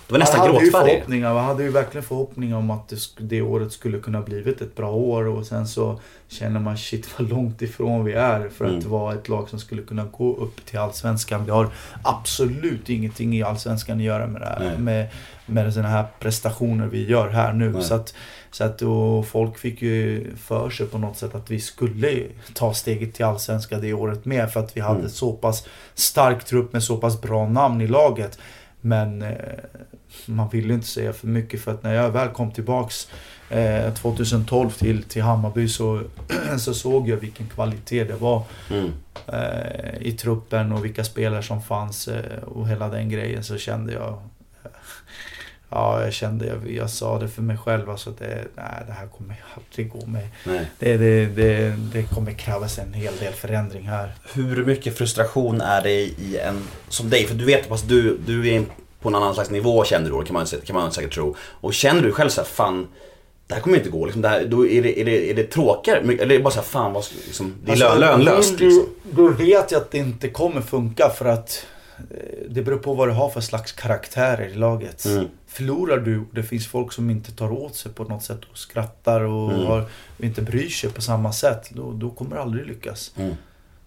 Det 0.08 0.12
var 0.12 0.18
nästan 0.18 0.38
man 0.38 0.46
hade 0.48 0.58
ju 0.64 0.70
gråtfärdig. 0.70 0.92
förhoppningar, 0.94 1.34
man 1.34 1.44
hade 1.44 1.62
ju 1.62 1.70
verkligen 1.70 2.02
förhoppningar 2.06 2.56
om 2.56 2.70
att 2.70 2.88
det, 2.88 2.96
det 3.18 3.42
året 3.42 3.72
skulle 3.72 3.98
kunna 3.98 4.20
blivit 4.22 4.60
ett 4.60 4.76
bra 4.76 4.90
år 4.92 5.26
och 5.26 5.46
sen 5.46 5.68
så 5.68 6.00
känner 6.28 6.60
man 6.60 6.76
shit 6.78 7.08
vad 7.18 7.28
långt 7.28 7.62
ifrån 7.62 8.04
vi 8.04 8.12
är 8.12 8.48
för 8.48 8.64
Mm. 8.64 8.78
att 8.78 8.84
vara 8.84 9.14
ett 9.14 9.28
lag 9.28 9.48
som 9.48 9.58
skulle 9.58 9.82
kunna 9.82 10.04
gå 10.04 10.36
upp 10.36 10.66
till 10.66 10.78
Allsvenskan. 10.78 11.44
Vi 11.44 11.50
har 11.50 11.68
absolut 12.02 12.90
ingenting 12.90 13.36
i 13.36 13.42
Allsvenskan 13.42 13.96
att 13.98 14.02
göra 14.04 14.26
med 14.26 14.40
det 14.40 14.46
här. 14.46 14.60
Nej. 14.60 14.78
Med, 14.78 15.08
med 15.46 15.72
sådana 15.74 15.88
här 15.88 16.04
prestationer 16.20 16.86
vi 16.86 17.06
gör 17.10 17.28
här 17.28 17.52
nu. 17.52 17.70
Nej. 17.72 17.82
Så 17.82 17.94
att, 17.94 18.14
så 18.50 18.64
att 18.64 18.82
och 18.82 19.26
folk 19.26 19.58
fick 19.58 19.82
ju 19.82 20.26
för 20.36 20.70
sig 20.70 20.86
på 20.86 20.98
något 20.98 21.16
sätt 21.16 21.34
att 21.34 21.50
vi 21.50 21.60
skulle 21.60 22.22
ta 22.54 22.74
steget 22.74 23.14
till 23.14 23.24
Allsvenskan 23.24 23.80
det 23.80 23.92
året 23.92 24.24
med 24.24 24.52
för 24.52 24.60
att 24.60 24.76
vi 24.76 24.80
hade 24.80 24.98
Mm. 24.98 25.10
så 25.10 25.32
pass 25.32 25.66
stark 25.94 26.44
trupp 26.44 26.72
med 26.72 26.82
så 26.82 26.96
pass 26.96 27.20
bra 27.20 27.48
namn 27.48 27.80
i 27.80 27.86
laget. 27.86 28.38
Men 28.86 29.22
eh, 29.22 29.30
man 30.26 30.48
ville 30.48 30.74
inte 30.74 30.86
säga 30.86 31.12
för 31.12 31.26
mycket 31.26 31.60
för 31.60 31.72
att 31.74 31.82
när 31.82 31.94
jag 31.94 32.10
väl 32.10 32.28
kom 32.28 32.50
tillbaks 32.50 33.08
eh, 33.50 33.94
2012 33.94 34.70
till, 34.70 35.02
till 35.02 35.22
Hammarby 35.22 35.68
så, 35.68 36.02
så 36.58 36.74
såg 36.74 37.08
jag 37.08 37.16
vilken 37.16 37.46
kvalitet 37.46 38.04
det 38.04 38.14
var 38.14 38.42
Mm. 38.70 38.92
eh, 39.26 39.96
i 40.00 40.12
truppen 40.12 40.72
och 40.72 40.84
vilka 40.84 41.04
spelare 41.04 41.42
som 41.42 41.62
fanns 41.62 42.08
eh, 42.08 42.42
och 42.42 42.68
hela 42.68 42.88
den 42.88 43.08
grejen 43.08 43.44
så 43.44 43.58
kände 43.58 43.92
jag 43.92 44.08
eh, 44.08 44.18
Ja, 45.70 46.02
jag 46.02 46.12
kände, 46.12 46.46
jag, 46.46 46.70
jag 46.70 46.90
sa 46.90 47.18
det 47.18 47.28
för 47.28 47.42
mig 47.42 47.56
själv 47.56 47.90
alltså 47.90 48.10
att 48.10 48.18
det, 48.18 48.44
nej, 48.56 48.82
det 48.86 48.92
här 48.92 49.06
kommer 49.06 49.44
aldrig 49.54 49.90
gå 49.90 50.06
med. 50.06 50.28
Nej. 50.44 50.70
Det, 50.78 50.96
det, 50.96 51.26
det, 51.26 51.76
det 51.92 52.02
kommer 52.02 52.32
krävas 52.32 52.78
en 52.78 52.92
hel 52.92 53.16
del 53.16 53.32
förändring 53.32 53.88
här. 53.88 54.14
Hur 54.34 54.64
mycket 54.64 54.98
frustration 54.98 55.60
är 55.60 55.82
det 55.82 56.00
i 56.00 56.38
en 56.42 56.62
som 56.88 57.10
dig? 57.10 57.26
För 57.26 57.34
du 57.34 57.44
vet 57.44 57.72
att 57.72 57.88
du, 57.88 58.18
du 58.26 58.48
är 58.48 58.64
på 59.00 59.08
en 59.08 59.14
annan 59.14 59.34
slags 59.34 59.50
nivå 59.50 59.84
känner 59.84 60.10
du 60.10 60.24
kan 60.24 60.34
man, 60.34 60.46
kan 60.46 60.76
man 60.76 60.92
säkert 60.92 61.14
tro. 61.14 61.36
Och 61.40 61.74
känner 61.74 62.02
du 62.02 62.12
själv 62.12 62.28
så 62.28 62.40
här, 62.40 62.48
fan 62.48 62.88
det 63.46 63.54
här 63.54 63.60
kommer 63.60 63.76
inte 63.76 63.90
gå. 63.90 64.04
Liksom, 64.04 64.22
det 64.22 64.28
här, 64.28 64.44
då 64.44 64.66
är, 64.66 64.82
det, 64.82 65.00
är, 65.00 65.04
det, 65.04 65.30
är 65.30 65.34
det 65.34 65.44
tråkigare? 65.44 65.98
Eller 65.98 66.22
är 66.22 66.26
det 66.26 66.38
bara 66.38 66.50
så 66.50 66.60
här, 66.60 66.66
fan 66.66 66.92
vad, 66.92 67.04
liksom, 67.26 67.54
det 67.64 67.70
är 67.70 67.72
Alltså, 67.72 67.98
lön, 67.98 68.00
lönlöst 68.00 68.58
du, 68.58 68.64
liksom. 68.64 68.86
du 69.10 69.32
vet 69.32 69.72
ju 69.72 69.76
att 69.76 69.90
det 69.90 69.98
inte 69.98 70.28
kommer 70.28 70.60
funka 70.60 71.10
för 71.10 71.24
att 71.24 71.66
eh, 71.98 72.48
det 72.48 72.62
beror 72.62 72.78
på 72.78 72.94
vad 72.94 73.08
du 73.08 73.12
har 73.12 73.28
för 73.28 73.40
slags 73.40 73.72
karaktärer 73.72 74.46
i 74.46 74.54
laget. 74.54 75.04
Mm. 75.04 75.26
Förlorar 75.56 75.98
du 75.98 76.18
och 76.18 76.26
det 76.32 76.42
finns 76.42 76.66
folk 76.66 76.92
som 76.92 77.10
inte 77.10 77.32
tar 77.32 77.52
åt 77.52 77.76
sig 77.76 77.92
på 77.92 78.04
något 78.04 78.22
sätt 78.22 78.40
och 78.50 78.58
skrattar 78.58 79.20
och, 79.20 79.52
Mm. 79.52 79.66
har, 79.66 79.80
och 80.18 80.24
inte 80.24 80.42
bryr 80.42 80.68
sig 80.68 80.90
på 80.90 81.02
samma 81.02 81.32
sätt. 81.32 81.70
Då, 81.70 81.92
då 81.92 82.10
kommer 82.10 82.36
du 82.36 82.42
aldrig 82.42 82.66
lyckas. 82.66 83.12
Mm. 83.16 83.34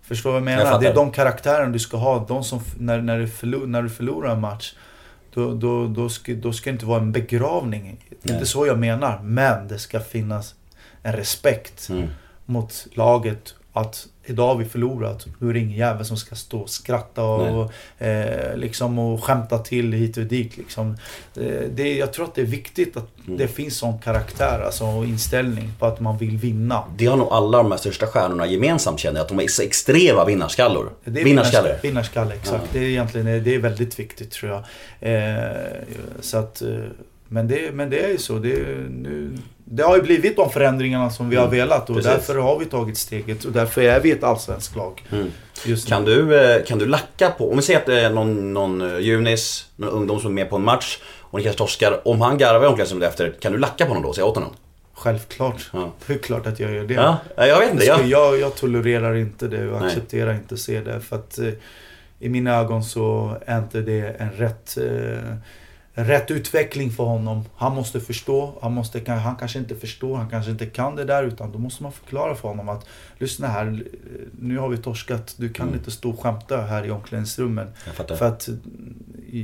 Förstår 0.01 0.29
du 0.29 0.33
vad 0.39 0.41
jag 0.41 0.51
Jag 0.51 0.57
menar? 0.57 0.71
fattar. 0.71 0.83
det 0.83 0.89
är 0.89 0.95
de 0.95 1.11
karaktärerna 1.11 1.71
du 1.71 1.79
ska 1.79 1.97
ha. 1.97 2.25
De 2.27 2.43
som, 2.43 2.59
när, 2.77 3.01
när, 3.01 3.19
du 3.19 3.27
förlor, 3.27 3.67
när 3.67 3.81
du 3.83 3.89
förlorar 3.89 4.31
en 4.33 4.41
match. 4.41 4.73
Då, 5.33 5.53
då, 5.55 5.87
då, 5.87 6.09
ska, 6.09 6.33
då 6.33 6.53
ska 6.53 6.69
det 6.69 6.73
inte 6.73 6.85
vara 6.85 7.01
en 7.01 7.11
begravning. 7.11 8.05
Det 8.21 8.29
är 8.29 8.33
inte 8.33 8.45
så 8.45 8.65
jag 8.67 8.79
menar. 8.79 9.19
Men 9.23 9.67
det 9.67 9.79
ska 9.79 9.99
finnas 9.99 10.55
en 11.03 11.13
respekt 11.13 11.89
Mm. 11.89 12.07
mot 12.45 12.87
laget. 12.93 13.55
Att 13.73 14.07
idag 14.25 14.47
har 14.47 14.55
vi 14.55 14.65
förlorat. 14.65 15.25
Nu 15.39 15.49
är 15.49 15.53
det 15.53 15.59
ingen 15.59 15.77
jävel 15.77 16.05
som 16.05 16.17
ska 16.17 16.35
stå 16.35 16.59
och 16.59 16.69
skratta 16.69 17.23
och, 17.23 17.71
eh, 18.03 18.57
liksom, 18.57 18.99
och 18.99 19.23
skämta 19.23 19.57
till 19.57 19.93
hit 19.93 20.17
och 20.17 20.23
dit. 20.23 20.57
Liksom. 20.57 20.97
Eh, 21.35 21.61
det, 21.75 21.95
jag 21.97 22.13
tror 22.13 22.25
att 22.25 22.35
det 22.35 22.41
är 22.41 22.45
viktigt 22.45 22.97
att 22.97 23.05
Mm. 23.27 23.37
det 23.37 23.47
finns 23.47 23.77
sån 23.77 23.99
karaktär 23.99 24.59
alltså, 24.65 24.85
och 24.85 25.05
inställning 25.05 25.71
på 25.79 25.85
att 25.85 25.99
man 25.99 26.17
vill 26.17 26.37
vinna. 26.37 26.83
Det 26.97 27.05
har 27.05 27.17
nog 27.17 27.27
alla 27.31 27.57
de 27.57 27.71
här 27.71 27.77
största 27.77 28.07
stjärnorna 28.07 28.47
gemensamt 28.47 28.99
känner 28.99 29.15
jag, 29.19 29.23
att 29.23 29.29
de 29.29 29.39
är 29.39 29.61
extrema 29.61 30.25
vinnarskallor. 30.25 30.89
Det 31.03 31.19
är 31.21 31.23
Vinnarskalle. 31.23 31.67
vinnarskalle. 31.67 31.79
Vinnarskalle, 31.83 32.35
exakt. 32.35 32.63
Ja. 32.63 32.79
Det 32.79 32.79
är 32.79 32.89
egentligen 32.89 33.43
det 33.43 33.55
är 33.55 33.59
väldigt 33.59 33.99
viktigt 33.99 34.31
tror 34.31 34.51
jag. 34.51 34.63
Eh, 35.13 35.55
så 36.21 36.37
att, 36.37 36.61
eh, 36.61 36.67
men, 37.29 37.47
det, 37.47 37.75
men 37.75 37.89
det 37.89 37.99
är 37.99 38.09
ju 38.09 38.17
så. 38.17 38.33
Det, 38.37 38.49
nu, 38.89 39.37
det 39.65 39.83
har 39.83 39.95
ju 39.95 40.01
blivit 40.01 40.35
de 40.35 40.49
förändringarna 40.51 41.09
som 41.09 41.29
vi 41.29 41.35
har 41.35 41.45
Mm, 41.45 41.57
velat 41.57 41.89
och 41.89 41.95
precis. 41.95 42.11
därför 42.11 42.35
har 42.35 42.59
vi 42.59 42.65
tagit 42.65 42.97
steget 42.97 43.45
och 43.45 43.51
därför 43.51 43.81
är 43.81 43.99
vi 43.99 44.11
ett 44.11 44.23
allsvenskt 44.23 44.75
lag. 44.75 45.03
Mm. 45.11 45.31
Kan 45.87 46.05
du, 46.05 46.41
eh, 46.41 46.63
kan 46.65 46.79
du 46.79 46.85
lacka 46.85 47.29
på, 47.29 47.49
om 47.51 47.55
vi 47.57 47.61
säger 47.63 47.79
att 47.79 47.85
det 47.85 48.01
är 48.01 48.09
någon, 48.09 48.53
någon 48.53 48.81
eh, 48.81 48.99
junis, 48.99 49.65
någon 49.75 49.89
ungdom 49.89 50.19
som 50.19 50.31
är 50.31 50.35
med 50.35 50.49
på 50.49 50.55
en 50.55 50.63
match 50.63 50.97
och 51.21 51.39
ni 51.39 51.43
kanske 51.43 51.57
torskar. 51.57 52.07
Om 52.07 52.21
han 52.21 52.37
garvar 52.37 52.63
i 52.63 52.67
omklädningsrummet 52.67 53.09
efter, 53.09 53.33
kan 53.39 53.51
du 53.51 53.57
lacka 53.57 53.85
på 53.85 53.89
honom 53.89 54.03
då 54.03 54.09
och 54.09 54.15
säga 54.15 54.25
åt 54.25 54.35
honom? 54.35 54.51
Självklart. 54.93 55.69
Ja. 55.73 55.91
Det 56.07 56.13
är 56.13 56.17
klart 56.17 56.47
att 56.47 56.59
jag 56.59 56.73
gör 56.73 56.83
det. 56.83 56.93
Ja, 56.93 57.17
jag 57.35 57.59
vet 57.59 57.71
inte. 57.71 57.85
Jag, 57.85 58.05
Jag... 58.05 58.39
jag, 58.39 58.55
tolererar 58.55 59.15
inte 59.15 59.47
det 59.47 59.67
och 59.69 59.79
Nej. 59.81 59.87
accepterar 59.87 60.33
inte 60.33 60.53
att 60.53 60.59
se 60.59 60.81
det. 60.81 60.99
För 60.99 61.15
att 61.15 61.39
eh, 61.39 61.49
i 62.19 62.29
mina 62.29 62.55
ögon 62.55 62.83
så 62.83 63.37
är 63.45 63.59
inte 63.59 63.81
det 63.81 64.15
en 64.19 64.31
rätt, 64.31 64.77
eh, 64.77 65.33
rätt 66.03 66.31
utveckling 66.31 66.91
för 66.91 67.03
honom. 67.03 67.43
Han 67.55 67.75
måste 67.75 67.99
förstå. 67.99 68.53
Han, 68.61 68.73
måste, 68.73 69.11
han 69.11 69.35
kanske 69.35 69.59
inte 69.59 69.75
förstår, 69.75 70.17
han 70.17 70.29
kanske 70.29 70.51
inte 70.51 70.65
kan 70.65 70.95
det 70.95 71.03
där. 71.05 71.23
Utan 71.23 71.51
då 71.51 71.59
måste 71.59 71.83
man 71.83 71.91
förklara 71.91 72.35
för 72.35 72.47
honom 72.47 72.69
att 72.69 72.85
lyssna 73.17 73.47
här, 73.47 73.83
nu 74.39 74.57
har 74.57 74.69
vi 74.69 74.77
torskat. 74.77 75.35
Du 75.37 75.49
kan 75.49 75.67
Mm. 75.67 75.79
inte 75.79 75.91
stå 75.91 76.09
och 76.09 76.19
skämta 76.19 76.61
här 76.61 76.85
i 76.85 76.91
omklädningsrummen. 76.91 77.67
För 78.17 78.25
att 78.27 78.49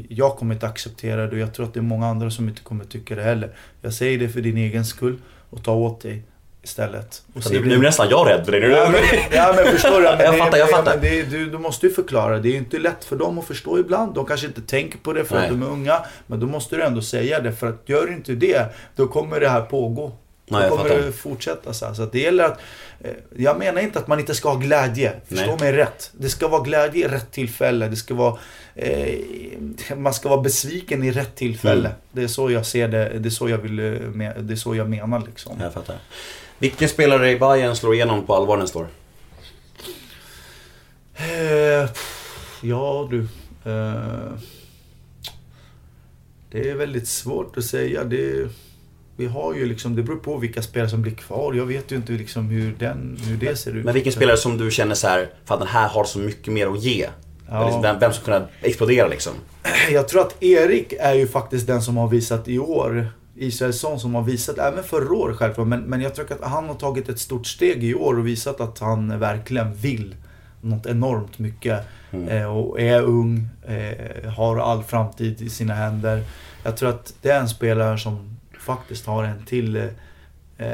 jag 0.10 0.38
kommer 0.38 0.54
inte 0.54 0.68
acceptera 0.68 1.22
det 1.28 1.32
och 1.32 1.38
jag 1.38 1.54
tror 1.54 1.66
att 1.66 1.74
det 1.74 1.80
är 1.80 1.82
många 1.82 2.08
andra 2.08 2.32
som 2.32 2.50
inte 2.50 2.62
kommer 2.62 2.86
tycka 2.86 3.16
det 3.16 3.24
heller. 3.24 3.56
Jag 3.82 3.94
säger 3.94 4.20
det 4.20 4.30
för 4.30 4.42
din 4.42 4.58
egen 4.58 4.86
skull 4.86 5.18
och 5.50 5.64
ta 5.64 5.74
åt 5.74 6.02
dig 6.02 6.24
istället. 6.66 7.24
Och 7.36 7.44
se 7.44 7.54
nu 7.54 7.60
blir 7.60 7.78
nästan 7.78 8.10
jag 8.10 8.30
rädd 8.30 8.46
för 8.46 8.52
det. 8.52 8.68
Ja 8.68 8.90
men, 8.92 9.02
ja, 9.32 9.54
men 9.56 9.66
förstår 9.72 10.02
du? 10.02 10.04
Men 10.18 10.20
Jag 10.26 10.38
fattar, 10.38 10.58
jag 10.58 10.70
fattar. 10.70 10.92
Men 10.92 11.02
det, 11.02 11.24
du, 11.24 11.50
du 11.50 11.58
måste 11.58 11.88
ju 11.88 11.94
förklara. 11.94 12.40
Det 12.40 12.50
är 12.50 12.52
ju 12.52 12.58
inte 12.58 12.78
lätt 12.80 13.04
för 13.06 13.16
dem 13.16 13.40
att 13.40 13.46
förstå 13.46 13.80
ibland. 13.80 14.14
De 14.16 14.26
kanske 14.26 14.48
inte 14.48 14.62
tänker 14.62 14.98
på 14.98 15.14
det 15.14 15.26
för 15.26 15.36
Nej. 15.36 15.44
att 15.46 15.50
de 15.52 15.62
är 15.64 15.70
unga. 15.70 16.00
Men 16.28 16.40
då 16.40 16.48
måste 16.48 16.76
du 16.76 16.84
ändå 16.84 17.02
säga 17.02 17.40
det. 17.40 17.52
För 17.54 17.68
att 17.68 17.82
gör 17.86 18.06
du 18.08 18.14
inte 18.14 18.32
det, 18.32 18.66
då 18.96 19.08
kommer 19.08 19.40
det 19.40 19.50
här 19.50 19.62
pågå. 19.62 20.12
Nej, 20.48 20.70
då 20.70 20.78
kommer 20.78 20.90
det 20.90 21.12
fortsätta 21.12 21.74
så 21.74 21.86
här. 21.86 21.94
Så 21.94 22.06
det 22.06 22.20
gäller 22.20 22.44
att... 22.44 22.60
eh, 23.02 23.12
Jag 23.38 23.60
menar 23.60 23.82
inte 23.82 24.00
att 24.00 24.08
man 24.08 24.20
inte 24.20 24.36
ska 24.36 24.50
ha 24.50 24.56
glädje. 24.56 25.14
Förstå 25.30 25.46
Nej. 25.46 25.60
mig 25.60 25.72
rätt. 25.74 26.12
Det 26.18 26.30
ska 26.30 26.48
vara 26.48 26.62
glädje 26.64 27.06
i 27.06 27.08
rätt 27.08 27.32
tillfälle. 27.32 27.88
Det 27.88 27.96
ska 27.96 28.14
vara... 28.14 28.38
Eh, 28.76 29.16
man 29.96 30.14
ska 30.14 30.30
vara 30.30 30.42
besviken 30.42 31.04
i 31.04 31.12
rätt 31.12 31.36
tillfälle. 31.36 31.88
Mm. 31.90 32.00
Det 32.12 32.24
är 32.24 32.28
så 32.28 32.52
jag 32.52 32.66
ser 32.66 32.88
det. 32.88 33.20
Det 33.20 33.28
är 33.28 33.32
så 33.32 33.50
jag, 33.50 33.58
vill, 33.58 33.80
eh, 33.80 34.32
det 34.40 34.54
är 34.54 34.56
så 34.56 34.76
jag 34.76 34.90
menar 34.90 35.24
liksom. 35.28 35.58
Jag 35.62 35.74
fattar. 35.74 35.96
Vilken 36.60 36.90
spelare 36.90 37.32
i 37.32 37.40
Bayern 37.40 37.76
slår 37.76 37.94
igenom 37.94 38.26
på 38.26 38.36
allvar 38.36 38.58
nästa 38.58 38.80
år? 38.80 38.88
Eh, 41.16 41.90
ja 42.62 43.08
du. 43.12 43.20
Eh, 43.72 44.40
det 46.52 46.70
är 46.70 46.76
väldigt 46.76 47.08
svårt 47.08 47.58
att 47.58 47.66
säga. 47.66 48.04
Det, 48.04 48.50
vi 49.18 49.26
har 49.26 49.56
ju 49.56 49.66
liksom, 49.66 49.96
det 49.96 50.04
beror 50.04 50.18
på 50.18 50.38
vilka 50.38 50.62
spelare 50.62 50.90
som 50.90 51.02
blir 51.02 51.16
kvar. 51.16 51.54
Jag 51.54 51.66
vet 51.66 51.92
ju 51.92 51.96
inte 51.96 52.12
liksom 52.12 52.50
hur, 52.50 52.76
den, 52.80 53.20
hur 53.24 53.38
det 53.38 53.56
ser 53.56 53.76
ut. 53.76 53.86
Men 53.86 53.94
vilken 53.94 54.14
spelare 54.14 54.38
som 54.38 54.58
du 54.58 54.72
känner 54.72 54.96
så 54.96 55.08
här, 55.08 55.30
för 55.46 55.54
att 55.54 55.60
den 55.60 55.70
här 55.70 55.88
har 55.88 56.04
så 56.04 56.20
mycket 56.20 56.54
mer 56.54 56.68
att 56.68 56.84
ge? 56.84 57.10
Ja. 57.50 57.80
Vem, 57.82 58.00
vem 58.00 58.14
som 58.14 58.24
kunna 58.24 58.48
explodera 58.62 59.08
liksom? 59.08 59.34
Jag 59.92 60.08
tror 60.08 60.22
att 60.22 60.44
Erik 60.44 60.94
är 61.00 61.14
ju 61.14 61.28
faktiskt 61.28 61.68
den 61.68 61.82
som 61.82 61.98
har 61.98 62.08
visat 62.08 62.48
i 62.48 62.60
år. 62.60 63.10
Israelsson 63.36 64.00
som 64.00 64.16
har 64.16 64.22
visat, 64.22 64.58
även 64.58 64.84
förra 64.84 65.16
året 65.16 65.38
självklart, 65.38 65.68
men, 65.68 65.82
men 65.82 66.02
jag 66.02 66.16
tror 66.16 66.32
att 66.32 66.50
han 66.50 66.68
har 66.68 66.76
tagit 66.76 67.10
ett 67.10 67.20
stort 67.20 67.48
steg 67.48 67.84
i 67.84 67.96
år 67.96 68.20
och 68.20 68.28
visat 68.28 68.62
att 68.62 68.80
han 68.80 69.20
verkligen 69.20 69.74
vill 69.74 70.16
något 70.62 70.86
enormt 70.86 71.40
mycket. 71.40 71.86
Eh, 72.28 72.58
och 72.58 72.80
är 72.80 73.02
ung, 73.02 73.48
eh, 73.68 74.32
har 74.32 74.58
all 74.58 74.84
framtid 74.84 75.42
i 75.42 75.50
sina 75.50 75.74
händer. 75.74 76.24
Jag 76.64 76.78
tror 76.78 76.90
att 76.90 77.14
det 77.22 77.30
är 77.30 77.40
en 77.40 77.50
spelare 77.50 77.98
som 77.98 78.38
faktiskt 78.60 79.06
har 79.06 79.24
en 79.24 79.46
till 79.46 79.76
eh, 80.58 80.70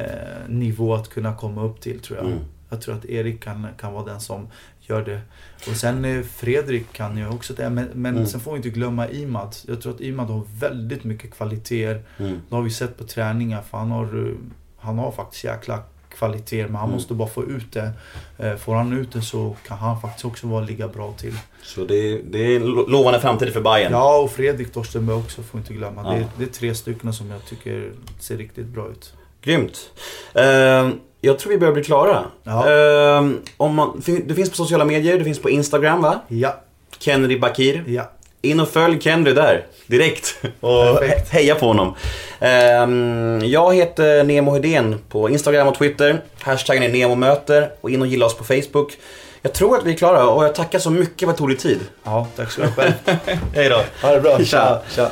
nivå 0.48 0.94
att 0.94 1.10
kunna 1.10 1.36
komma 1.36 1.64
upp 1.64 1.82
till 1.82 2.00
tror 2.00 2.18
jag. 2.18 2.28
Mm. 2.28 2.40
Jag 2.70 2.82
tror 2.82 2.96
att 2.96 3.06
Erik 3.06 3.44
kan, 3.44 3.68
kan 3.78 3.94
vara 3.94 4.06
den 4.06 4.20
som 4.20 4.48
gör 4.92 5.06
det. 5.06 5.22
Och 5.70 5.76
sen 5.76 6.06
eh, 6.06 6.24
Fredrik 6.24 6.94
kan 6.94 7.18
ju 7.18 7.28
också 7.28 7.54
det. 7.54 7.70
Men, 7.70 7.88
men 7.94 8.16
Mm. 8.16 8.28
sen 8.28 8.40
får 8.40 8.52
vi 8.52 8.58
inte 8.58 8.70
glömma 8.70 9.08
Imad. 9.10 9.56
Jag 9.68 9.82
tror 9.82 9.94
att 9.96 10.02
Imad 10.02 10.28
har 10.30 10.42
väldigt 10.60 11.04
mycket 11.04 11.32
kvaliteter. 11.34 12.04
Mm. 12.20 12.42
Det 12.50 12.56
har 12.56 12.62
vi 12.62 12.70
sett 12.70 12.98
på 12.98 13.04
träningar. 13.04 13.62
För 13.62 13.78
han 13.78 13.92
har, 13.92 14.28
eh, 14.30 14.34
han 14.80 14.98
har 15.00 15.12
faktiskt 15.12 15.44
jäkla 15.44 15.80
kvaliteter. 16.18 16.66
Men 16.68 16.76
han 16.76 16.84
Mm. 16.86 16.94
måste 16.96 17.14
bara 17.14 17.28
få 17.30 17.44
ut 17.44 17.72
det. 17.74 17.92
Eh, 18.38 18.56
Får 18.56 18.76
han 18.76 18.94
ut 18.94 19.12
det 19.14 19.22
så 19.22 19.56
kan 19.68 19.78
han 19.78 20.02
faktiskt 20.02 20.26
också 20.26 20.48
vara 20.48 20.66
ligga 20.66 20.88
bra 20.88 21.14
till. 21.14 21.34
Så 21.64 21.86
det, 21.86 22.22
det 22.22 22.56
är 22.56 22.60
lovande 22.92 23.20
framtid 23.20 23.54
för 23.54 23.62
Bayern. 23.62 23.92
Ja, 23.92 24.20
och 24.22 24.32
Fredrik 24.32 24.72
Torstenberg 24.74 25.16
också 25.18 25.44
får 25.44 25.58
vi 25.58 25.62
inte 25.62 25.74
glömma. 25.74 26.02
Ja. 26.06 26.12
Det, 26.20 26.28
det 26.38 26.44
är 26.44 26.54
tre 26.54 26.76
stycken 26.76 27.14
som 27.14 27.30
jag 27.32 27.46
tycker 27.46 27.92
ser 28.20 28.38
riktigt 28.38 28.66
bra 28.68 28.88
ut. 28.90 29.14
Grymt. 29.44 29.90
Ehm, 30.34 31.00
jag 31.22 31.40
tror 31.40 31.52
vi 31.52 31.58
börjar 31.58 31.74
bli 31.74 31.84
klara. 31.84 32.24
Ja. 32.44 32.70
Ehm, 32.70 33.40
om 33.58 33.76
man, 33.76 34.02
du 34.26 34.36
finns 34.36 34.50
på 34.50 34.56
sociala 34.56 34.86
medier, 34.86 35.18
du 35.18 35.24
finns 35.24 35.40
på 35.42 35.50
Instagram 35.50 36.02
va? 36.02 36.20
Ja, 36.28 36.56
Kennedy 37.00 37.40
Bakir. 37.40 37.84
ja. 37.88 38.12
In 38.44 38.60
och 38.60 38.70
följ 38.70 39.02
Kennedy 39.02 39.34
där, 39.34 39.66
direkt. 39.88 40.36
Och 40.60 41.00
Perfekt. 41.00 41.32
he- 41.32 41.34
heja 41.34 41.56
på 41.56 41.66
honom. 41.68 41.96
Ehm, 42.40 43.42
jag 43.46 43.76
heter 43.76 44.24
Nemo 44.24 44.52
Hedén 44.54 45.00
på 45.10 45.30
Instagram 45.30 45.68
och 45.68 45.78
Twitter. 45.78 46.22
Hashtaggen 46.42 46.84
är 46.84 46.90
NEMOMÖTER 46.90 47.72
och 47.82 47.90
in 47.90 48.02
och 48.02 48.08
gilla 48.08 48.26
oss 48.26 48.38
på 48.38 48.44
Facebook. 48.44 48.98
Jag 49.42 49.54
tror 49.54 49.78
att 49.78 49.86
vi 49.86 49.92
är 49.94 49.98
klara 49.98 50.28
och 50.30 50.44
jag 50.46 50.56
tackar 50.56 50.80
så 50.80 50.90
mycket 50.90 51.20
för 51.20 51.28
att 51.28 51.36
det 51.36 51.38
tog 51.38 51.50
dig 51.50 51.58
tid. 51.58 51.80
Ja, 52.04 52.28
tack 52.36 52.52
så 52.52 52.62
mycket 52.62 52.76
själv. 52.76 52.94
Hej 53.56 53.70
då. 53.70 53.82
Ha 54.08 54.14
det 54.16 54.22
bra. 54.22 54.40
Tja. 54.44 54.80
Tja. 54.96 55.10